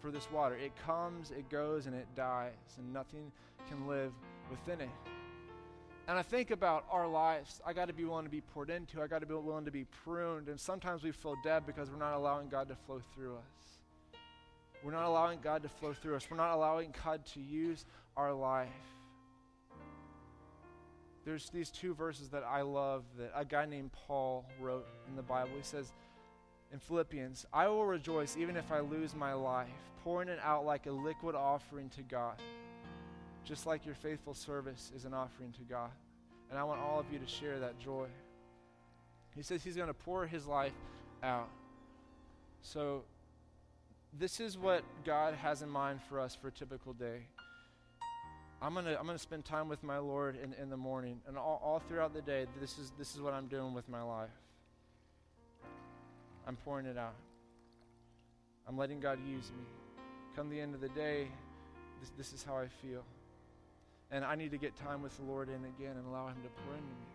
for 0.00 0.10
this 0.10 0.30
water. 0.30 0.54
It 0.54 0.72
comes, 0.86 1.30
it 1.30 1.48
goes, 1.50 1.86
and 1.86 1.94
it 1.94 2.06
dies, 2.16 2.52
and 2.78 2.92
nothing 2.92 3.30
can 3.68 3.86
live 3.86 4.12
within 4.50 4.80
it. 4.80 4.88
And 6.08 6.18
I 6.18 6.22
think 6.22 6.50
about 6.50 6.86
our 6.90 7.06
lives. 7.06 7.60
I 7.64 7.72
got 7.72 7.88
to 7.88 7.94
be 7.94 8.04
willing 8.04 8.24
to 8.24 8.30
be 8.30 8.40
poured 8.40 8.70
into. 8.70 9.00
I 9.00 9.06
got 9.06 9.20
to 9.20 9.26
be 9.26 9.34
willing 9.34 9.66
to 9.66 9.70
be 9.70 9.84
pruned. 9.84 10.48
And 10.48 10.58
sometimes 10.58 11.04
we 11.04 11.12
feel 11.12 11.36
dead 11.44 11.66
because 11.66 11.90
we're 11.90 11.98
not 11.98 12.14
allowing 12.14 12.48
God 12.48 12.68
to 12.68 12.74
flow 12.74 13.00
through 13.14 13.36
us. 13.36 14.20
We're 14.82 14.92
not 14.92 15.04
allowing 15.04 15.40
God 15.40 15.62
to 15.62 15.68
flow 15.68 15.92
through 15.92 16.16
us. 16.16 16.26
We're 16.30 16.38
not 16.38 16.54
allowing 16.54 16.94
God 17.04 17.24
to 17.26 17.40
use 17.40 17.84
our 18.16 18.32
life 18.32 18.68
there's 21.24 21.50
these 21.50 21.70
two 21.70 21.94
verses 21.94 22.28
that 22.30 22.44
I 22.44 22.62
love 22.62 23.04
that 23.18 23.32
a 23.34 23.44
guy 23.44 23.66
named 23.66 23.90
Paul 23.92 24.44
wrote 24.60 24.86
in 25.08 25.16
the 25.16 25.22
Bible. 25.22 25.50
He 25.56 25.62
says 25.62 25.92
in 26.72 26.78
Philippians, 26.78 27.46
I 27.52 27.68
will 27.68 27.84
rejoice 27.84 28.36
even 28.36 28.56
if 28.56 28.72
I 28.72 28.80
lose 28.80 29.14
my 29.14 29.32
life, 29.34 29.68
pouring 30.02 30.28
it 30.28 30.38
out 30.42 30.64
like 30.64 30.86
a 30.86 30.90
liquid 30.90 31.34
offering 31.34 31.90
to 31.90 32.02
God, 32.02 32.40
just 33.44 33.66
like 33.66 33.84
your 33.84 33.94
faithful 33.94 34.34
service 34.34 34.92
is 34.96 35.04
an 35.04 35.12
offering 35.12 35.52
to 35.52 35.62
God. 35.62 35.90
And 36.48 36.58
I 36.58 36.64
want 36.64 36.80
all 36.80 36.98
of 36.98 37.06
you 37.12 37.18
to 37.18 37.26
share 37.26 37.58
that 37.60 37.78
joy. 37.78 38.06
He 39.36 39.42
says 39.42 39.62
he's 39.62 39.76
going 39.76 39.88
to 39.88 39.94
pour 39.94 40.26
his 40.26 40.46
life 40.46 40.72
out. 41.22 41.48
So, 42.62 43.04
this 44.18 44.40
is 44.40 44.58
what 44.58 44.82
God 45.04 45.34
has 45.34 45.62
in 45.62 45.68
mind 45.68 46.00
for 46.08 46.18
us 46.18 46.34
for 46.34 46.48
a 46.48 46.50
typical 46.50 46.92
day. 46.92 47.26
I'm 48.62 48.74
gonna 48.74 48.96
I'm 48.98 49.06
gonna 49.06 49.18
spend 49.18 49.44
time 49.44 49.68
with 49.68 49.82
my 49.82 49.98
Lord 49.98 50.36
in, 50.42 50.52
in 50.60 50.68
the 50.68 50.76
morning 50.76 51.20
and 51.26 51.38
all, 51.38 51.60
all 51.64 51.80
throughout 51.88 52.12
the 52.12 52.20
day. 52.20 52.46
This 52.60 52.78
is 52.78 52.92
this 52.98 53.14
is 53.14 53.22
what 53.22 53.32
I'm 53.32 53.46
doing 53.46 53.72
with 53.72 53.88
my 53.88 54.02
life. 54.02 54.28
I'm 56.46 56.56
pouring 56.56 56.86
it 56.86 56.98
out. 56.98 57.14
I'm 58.68 58.76
letting 58.76 59.00
God 59.00 59.18
use 59.26 59.50
me. 59.56 59.64
Come 60.36 60.50
the 60.50 60.60
end 60.60 60.74
of 60.74 60.80
the 60.80 60.88
day, 60.90 61.28
this, 62.00 62.10
this 62.16 62.32
is 62.32 62.44
how 62.44 62.56
I 62.56 62.68
feel. 62.82 63.02
And 64.10 64.24
I 64.24 64.34
need 64.34 64.50
to 64.50 64.58
get 64.58 64.76
time 64.76 65.02
with 65.02 65.16
the 65.16 65.24
Lord 65.24 65.48
in 65.48 65.54
again 65.54 65.96
and 65.96 66.06
allow 66.06 66.28
Him 66.28 66.36
to 66.42 66.48
pour 66.62 66.74
into 66.74 66.86
me. 66.86 67.06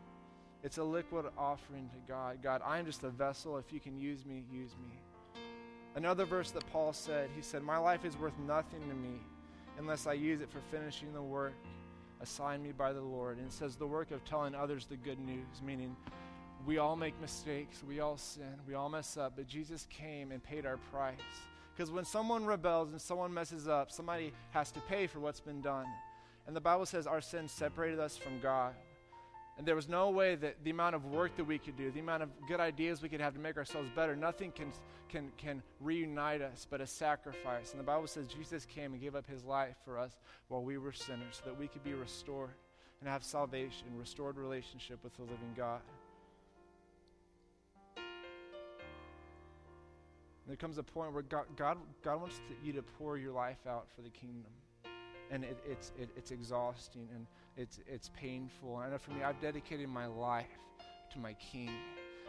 It's 0.63 0.79
a 0.79 0.83
liquid 0.83 1.25
offering 1.37 1.89
to 1.89 2.11
God. 2.11 2.39
God, 2.41 2.61
I'm 2.65 2.85
just 2.85 3.03
a 3.03 3.09
vessel. 3.09 3.57
If 3.57 3.71
you 3.71 3.79
can 3.79 3.99
use 3.99 4.25
me, 4.25 4.43
use 4.51 4.71
me. 4.81 5.41
Another 5.95 6.25
verse 6.25 6.51
that 6.51 6.65
Paul 6.71 6.91
said, 6.91 7.29
he 7.35 7.41
said, 7.41 7.61
My 7.61 7.77
life 7.77 8.03
is 8.03 8.17
worth 8.17 8.37
nothing 8.39 8.81
to 8.89 8.95
me 8.95 9.19
unless 9.77 10.07
I 10.07 10.13
use 10.13 10.41
it 10.41 10.49
for 10.49 10.59
finishing 10.71 11.13
the 11.13 11.21
work 11.21 11.53
assigned 12.21 12.63
me 12.63 12.71
by 12.71 12.93
the 12.93 13.01
Lord. 13.01 13.37
And 13.37 13.47
it 13.47 13.53
says 13.53 13.75
the 13.75 13.87
work 13.87 14.11
of 14.11 14.23
telling 14.25 14.55
others 14.55 14.85
the 14.85 14.95
good 14.97 15.19
news, 15.19 15.61
meaning 15.65 15.95
we 16.65 16.77
all 16.77 16.95
make 16.95 17.19
mistakes, 17.21 17.83
we 17.87 17.99
all 17.99 18.17
sin, 18.17 18.59
we 18.67 18.73
all 18.73 18.89
mess 18.89 19.17
up, 19.17 19.33
but 19.35 19.47
Jesus 19.47 19.87
came 19.89 20.31
and 20.31 20.43
paid 20.43 20.65
our 20.65 20.77
price. 20.91 21.19
Because 21.75 21.91
when 21.91 22.05
someone 22.05 22.45
rebels 22.45 22.91
and 22.91 23.01
someone 23.01 23.33
messes 23.33 23.67
up, 23.67 23.91
somebody 23.91 24.31
has 24.51 24.71
to 24.71 24.79
pay 24.81 25.07
for 25.07 25.19
what's 25.19 25.41
been 25.41 25.61
done. 25.61 25.85
And 26.47 26.55
the 26.55 26.61
Bible 26.61 26.85
says 26.85 27.05
our 27.05 27.21
sin 27.21 27.47
separated 27.47 27.99
us 27.99 28.15
from 28.17 28.39
God. 28.39 28.73
And 29.57 29.65
there 29.65 29.75
was 29.75 29.87
no 29.87 30.09
way 30.09 30.35
that 30.35 30.63
the 30.65 30.69
amount 30.69 30.95
of 30.95 31.05
work 31.05 31.37
that 31.37 31.45
we 31.45 31.57
could 31.57 31.77
do, 31.77 31.89
the 31.89 32.01
amount 32.01 32.23
of 32.23 32.29
good 32.47 32.59
ideas 32.59 33.01
we 33.01 33.07
could 33.07 33.21
have 33.21 33.33
to 33.33 33.39
make 33.39 33.55
ourselves 33.55 33.89
better, 33.95 34.13
nothing 34.15 34.51
can, 34.51 34.73
can, 35.07 35.31
can 35.37 35.63
reunite 35.79 36.41
us 36.41 36.67
but 36.69 36.81
a 36.81 36.87
sacrifice. 36.87 37.71
And 37.71 37.79
the 37.79 37.85
Bible 37.85 38.07
says 38.07 38.27
Jesus 38.27 38.65
came 38.65 38.91
and 38.91 39.01
gave 39.01 39.15
up 39.15 39.25
his 39.27 39.45
life 39.45 39.75
for 39.85 39.97
us 39.97 40.17
while 40.49 40.61
we 40.61 40.77
were 40.77 40.91
sinners 40.91 41.41
so 41.43 41.49
that 41.49 41.57
we 41.57 41.67
could 41.67 41.85
be 41.85 41.93
restored 41.93 42.51
and 42.99 43.09
have 43.09 43.23
salvation, 43.23 43.87
restored 43.97 44.37
relationship 44.37 45.01
with 45.03 45.15
the 45.15 45.21
living 45.21 45.53
God. 45.55 45.79
And 50.45 50.51
there 50.51 50.57
comes 50.57 50.77
a 50.77 50.83
point 50.83 51.13
where 51.13 51.23
God, 51.23 51.45
God, 51.55 51.77
God 52.03 52.19
wants 52.19 52.37
to, 52.37 52.65
you 52.65 52.73
to 52.73 52.83
pour 52.83 53.17
your 53.17 53.31
life 53.31 53.65
out 53.67 53.87
for 53.95 54.01
the 54.01 54.09
kingdom. 54.09 54.51
And 55.31 55.43
it, 55.43 55.57
it's, 55.67 55.93
it, 55.97 56.09
it's 56.15 56.31
exhausting 56.31 57.07
and 57.15 57.25
it's, 57.57 57.79
it's 57.87 58.09
painful. 58.19 58.75
I 58.75 58.89
know 58.89 58.97
for 58.97 59.11
me, 59.11 59.23
I've 59.23 59.39
dedicated 59.41 59.87
my 59.89 60.05
life 60.05 60.47
to 61.13 61.19
my 61.19 61.33
King. 61.33 61.69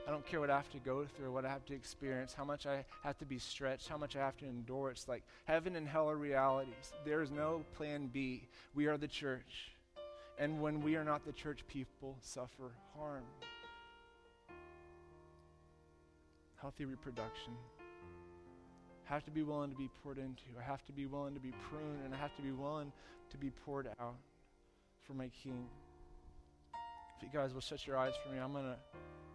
I 0.06 0.10
don't 0.12 0.24
care 0.24 0.38
what 0.38 0.50
I 0.50 0.56
have 0.56 0.70
to 0.70 0.78
go 0.78 1.04
through, 1.04 1.32
what 1.32 1.44
I 1.44 1.48
have 1.48 1.64
to 1.66 1.74
experience, 1.74 2.32
how 2.32 2.44
much 2.44 2.64
I 2.64 2.84
have 3.02 3.18
to 3.18 3.24
be 3.24 3.38
stretched, 3.38 3.88
how 3.88 3.98
much 3.98 4.14
I 4.14 4.20
have 4.20 4.36
to 4.36 4.44
endure. 4.44 4.90
It's 4.92 5.08
like 5.08 5.24
heaven 5.46 5.74
and 5.74 5.88
hell 5.88 6.08
are 6.08 6.16
realities. 6.16 6.92
There 7.04 7.22
is 7.22 7.32
no 7.32 7.64
plan 7.74 8.08
B. 8.12 8.48
We 8.74 8.86
are 8.86 8.96
the 8.96 9.08
church. 9.08 9.72
And 10.38 10.60
when 10.60 10.80
we 10.80 10.94
are 10.94 11.04
not 11.04 11.24
the 11.24 11.32
church, 11.32 11.64
people 11.66 12.16
suffer 12.20 12.70
harm. 12.96 13.24
Healthy 16.60 16.84
reproduction 16.84 17.54
have 19.04 19.24
to 19.24 19.30
be 19.30 19.42
willing 19.42 19.70
to 19.70 19.76
be 19.76 19.88
poured 20.02 20.18
into. 20.18 20.42
I 20.58 20.62
have 20.62 20.84
to 20.86 20.92
be 20.92 21.06
willing 21.06 21.34
to 21.34 21.40
be 21.40 21.52
pruned, 21.70 22.04
and 22.04 22.12
I 22.12 22.18
have 22.18 22.34
to 22.36 22.42
be 22.42 22.50
willing 22.50 22.92
to 23.30 23.36
be 23.36 23.50
poured 23.50 23.88
out 24.00 24.16
for 25.06 25.14
my 25.14 25.28
King. 25.42 25.66
If 27.16 27.22
you 27.22 27.28
guys 27.32 27.54
will 27.54 27.60
shut 27.60 27.86
your 27.86 27.96
eyes 27.96 28.14
for 28.22 28.32
me, 28.32 28.38
I'm 28.38 28.52
going 28.52 28.64
to 28.64 28.76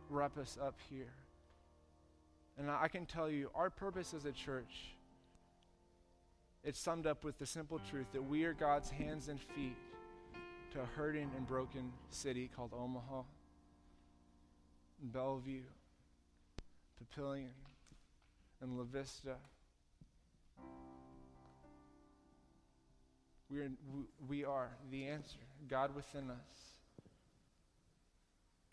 wrap 0.09 0.37
us 0.37 0.57
up 0.61 0.75
here. 0.89 1.13
And 2.57 2.69
I 2.69 2.87
can 2.87 3.05
tell 3.05 3.29
you, 3.29 3.49
our 3.55 3.69
purpose 3.69 4.13
as 4.13 4.25
a 4.25 4.31
church, 4.31 4.93
it's 6.63 6.79
summed 6.79 7.07
up 7.07 7.23
with 7.23 7.39
the 7.39 7.45
simple 7.45 7.79
truth 7.89 8.07
that 8.13 8.21
we 8.21 8.43
are 8.43 8.53
God's 8.53 8.89
hands 8.89 9.29
and 9.29 9.39
feet 9.39 9.77
to 10.73 10.81
a 10.81 10.85
hurting 10.85 11.31
and 11.35 11.47
broken 11.47 11.91
city 12.09 12.49
called 12.55 12.71
Omaha, 12.73 13.23
Bellevue, 15.01 15.63
Papillion, 16.99 17.53
and 18.61 18.77
La 18.77 18.83
Vista. 18.83 19.37
We 23.51 23.59
are, 23.59 23.71
we 24.29 24.45
are 24.45 24.69
the 24.91 25.07
answer, 25.07 25.39
God 25.69 25.93
within 25.93 26.29
us. 26.29 26.71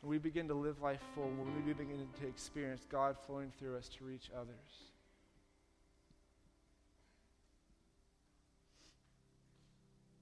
When 0.01 0.11
we 0.11 0.19
begin 0.19 0.47
to 0.49 0.55
live 0.55 0.81
life 0.81 1.01
full, 1.15 1.25
when 1.25 1.53
we 1.67 1.73
begin 1.73 2.07
to 2.21 2.27
experience 2.27 2.87
God 2.89 3.17
flowing 3.27 3.51
through 3.59 3.77
us 3.77 3.89
to 3.99 4.05
reach 4.05 4.31
others. 4.37 4.55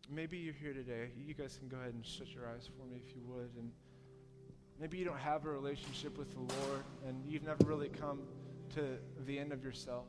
Maybe 0.08 0.38
you're 0.38 0.54
here 0.54 0.72
today. 0.72 1.10
You 1.26 1.34
guys 1.34 1.58
can 1.58 1.68
go 1.68 1.76
ahead 1.76 1.92
and 1.92 2.06
shut 2.06 2.28
your 2.32 2.46
eyes 2.46 2.70
for 2.78 2.86
me 2.86 3.02
if 3.04 3.14
you 3.14 3.20
would. 3.26 3.50
And 3.58 3.70
maybe 4.80 4.96
you 4.96 5.04
don't 5.04 5.18
have 5.18 5.44
a 5.44 5.50
relationship 5.50 6.16
with 6.16 6.32
the 6.32 6.40
Lord 6.40 6.84
and 7.06 7.22
you've 7.28 7.42
never 7.42 7.64
really 7.66 7.88
come 7.88 8.20
to 8.74 8.96
the 9.26 9.38
end 9.38 9.52
of 9.52 9.62
yourself 9.62 10.06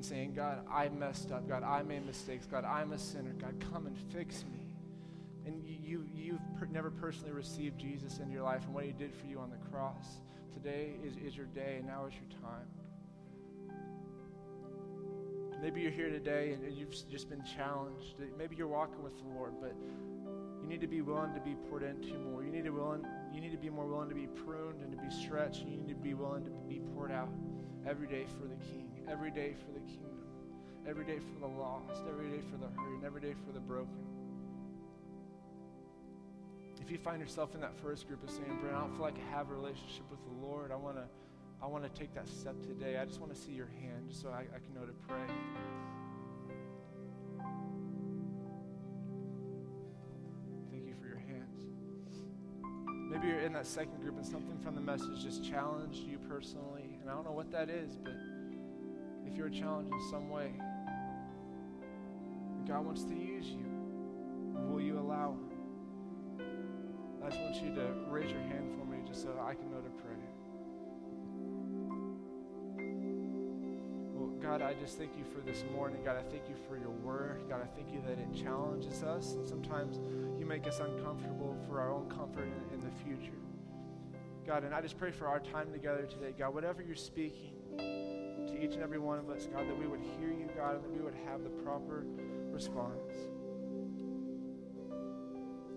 and 0.00 0.06
saying, 0.06 0.32
God, 0.32 0.60
I 0.72 0.88
messed 0.88 1.30
up. 1.30 1.46
God, 1.46 1.62
I 1.62 1.82
made 1.82 2.06
mistakes. 2.06 2.46
God, 2.46 2.64
I'm 2.64 2.92
a 2.92 2.98
sinner. 2.98 3.34
God, 3.38 3.54
come 3.70 3.86
and 3.86 3.94
fix 4.10 4.46
me. 4.50 4.74
And 5.44 5.62
you, 5.62 6.06
you, 6.14 6.32
have 6.32 6.58
per- 6.58 6.72
never 6.72 6.90
personally 6.90 7.32
received 7.32 7.78
Jesus 7.78 8.16
into 8.16 8.32
your 8.32 8.44
life 8.44 8.64
and 8.64 8.72
what 8.72 8.84
he 8.84 8.92
did 8.92 9.14
for 9.14 9.26
you 9.26 9.38
on 9.38 9.50
the 9.50 9.58
cross. 9.70 10.06
Today 10.54 10.92
is, 11.04 11.16
is 11.18 11.36
your 11.36 11.44
day, 11.44 11.76
and 11.80 11.86
now 11.86 12.06
is 12.06 12.14
your 12.14 12.40
time. 12.40 12.66
Maybe 15.60 15.82
you're 15.82 15.90
here 15.90 16.08
today 16.08 16.52
and 16.52 16.74
you've 16.74 16.94
just 17.10 17.28
been 17.28 17.44
challenged. 17.44 18.14
Maybe 18.38 18.56
you're 18.56 18.68
walking 18.68 19.02
with 19.02 19.18
the 19.18 19.28
Lord, 19.36 19.52
but 19.60 19.74
you 20.62 20.66
need 20.66 20.80
to 20.80 20.86
be 20.86 21.02
willing 21.02 21.34
to 21.34 21.40
be 21.40 21.54
poured 21.68 21.82
into 21.82 22.14
more. 22.20 22.42
You 22.42 22.50
need 22.50 22.64
to 22.64 22.70
willing, 22.70 23.04
you 23.34 23.42
need 23.42 23.52
to 23.52 23.58
be 23.58 23.68
more 23.68 23.84
willing 23.84 24.08
to 24.08 24.14
be 24.14 24.26
pruned 24.26 24.80
and 24.80 24.90
to 24.92 24.96
be 24.96 25.10
stretched. 25.10 25.58
You 25.58 25.66
need 25.66 25.88
to 25.88 25.94
be 25.94 26.14
willing 26.14 26.44
to 26.44 26.50
be 26.66 26.80
poured 26.94 27.12
out 27.12 27.28
every 27.86 28.06
day 28.06 28.26
for 28.38 28.46
the 28.46 28.56
King 28.56 28.90
every 29.10 29.30
day 29.30 29.54
for 29.66 29.72
the 29.72 29.80
kingdom, 29.80 30.22
every 30.86 31.04
day 31.04 31.18
for 31.18 31.40
the 31.40 31.46
lost, 31.46 32.02
every 32.08 32.30
day 32.30 32.42
for 32.50 32.56
the 32.56 32.68
hurting, 32.80 33.02
every 33.04 33.20
day 33.20 33.34
for 33.44 33.52
the 33.52 33.60
broken. 33.60 34.06
If 36.80 36.90
you 36.90 36.98
find 36.98 37.20
yourself 37.20 37.54
in 37.54 37.60
that 37.60 37.76
first 37.82 38.06
group 38.06 38.22
of 38.22 38.30
saying, 38.30 38.58
Brent, 38.60 38.76
I 38.76 38.80
don't 38.80 38.92
feel 38.92 39.02
like 39.02 39.16
I 39.16 39.36
have 39.36 39.50
a 39.50 39.54
relationship 39.54 40.04
with 40.10 40.20
the 40.24 40.46
Lord, 40.46 40.70
I 40.70 40.76
want 40.76 40.96
to 40.96 41.04
I 41.62 41.66
want 41.66 41.84
to 41.84 41.90
take 41.90 42.14
that 42.14 42.26
step 42.26 42.54
today. 42.62 42.96
I 42.96 43.04
just 43.04 43.20
want 43.20 43.34
to 43.34 43.38
see 43.38 43.52
your 43.52 43.68
hand 43.82 44.08
just 44.08 44.22
so 44.22 44.30
I, 44.30 44.46
I 44.54 44.60
can 44.60 44.72
know 44.74 44.86
to 44.86 44.94
pray. 45.06 45.18
Thank 50.70 50.86
you 50.86 50.94
for 50.98 51.06
your 51.06 51.18
hands. 51.18 51.66
Maybe 53.10 53.26
you're 53.26 53.40
in 53.40 53.52
that 53.52 53.66
second 53.66 54.00
group 54.00 54.16
and 54.16 54.24
something 54.24 54.58
from 54.64 54.74
the 54.74 54.80
message 54.80 55.22
just 55.22 55.44
challenged 55.44 55.98
you 55.98 56.18
personally. 56.30 56.89
I 57.10 57.14
don't 57.14 57.24
know 57.24 57.32
what 57.32 57.50
that 57.50 57.68
is, 57.68 57.96
but 57.96 58.14
if 59.26 59.36
you're 59.36 59.50
challenged 59.50 59.92
in 59.92 60.00
some 60.10 60.30
way, 60.30 60.52
God 62.68 62.84
wants 62.86 63.02
to 63.04 63.14
use 63.14 63.46
you. 63.46 63.66
Will 64.68 64.80
you 64.80 64.96
allow 64.96 65.32
Him? 65.32 65.50
I 67.24 67.30
just 67.30 67.40
want 67.40 67.56
you 67.56 67.74
to 67.74 67.94
raise 68.08 68.30
your 68.30 68.40
hand 68.42 68.70
for 68.78 68.84
me 68.84 68.98
just 69.04 69.22
so 69.22 69.30
I 69.42 69.54
can 69.54 69.72
know 69.72 69.80
to 69.80 69.90
pray. 69.90 70.14
Well, 74.14 74.28
God, 74.40 74.62
I 74.62 74.74
just 74.74 74.96
thank 74.96 75.18
you 75.18 75.24
for 75.24 75.40
this 75.40 75.64
morning. 75.74 76.04
God, 76.04 76.16
I 76.16 76.22
thank 76.30 76.48
you 76.48 76.54
for 76.68 76.78
your 76.78 76.90
word. 76.90 77.42
God, 77.48 77.60
I 77.60 77.66
thank 77.74 77.92
you 77.92 78.00
that 78.06 78.20
it 78.20 78.32
challenges 78.40 79.02
us. 79.02 79.32
And 79.32 79.44
sometimes 79.44 79.98
you 80.38 80.46
make 80.46 80.68
us 80.68 80.78
uncomfortable 80.78 81.58
for 81.66 81.80
our 81.80 81.92
own 81.92 82.08
comfort 82.08 82.44
in, 82.44 82.74
in 82.74 82.80
the 82.80 82.92
future. 83.02 83.40
God, 84.50 84.64
and 84.64 84.74
I 84.74 84.80
just 84.80 84.98
pray 84.98 85.12
for 85.12 85.28
our 85.28 85.38
time 85.38 85.70
together 85.70 86.08
today. 86.10 86.34
God, 86.36 86.52
whatever 86.52 86.82
you're 86.82 86.96
speaking, 86.96 87.52
to 87.78 88.60
each 88.60 88.74
and 88.74 88.82
every 88.82 88.98
one 88.98 89.20
of 89.20 89.30
us, 89.30 89.46
God, 89.46 89.68
that 89.68 89.78
we 89.78 89.86
would 89.86 90.00
hear 90.18 90.30
you, 90.30 90.48
God, 90.56 90.74
and 90.74 90.82
that 90.82 90.90
we 90.90 91.00
would 91.00 91.14
have 91.24 91.44
the 91.44 91.50
proper 91.62 92.04
response. 92.50 93.12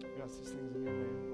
We 0.01 0.23
ask 0.23 0.39
these 0.39 0.53
things 0.53 0.75
in 0.75 0.85
your 0.85 0.95
name. 0.95 1.32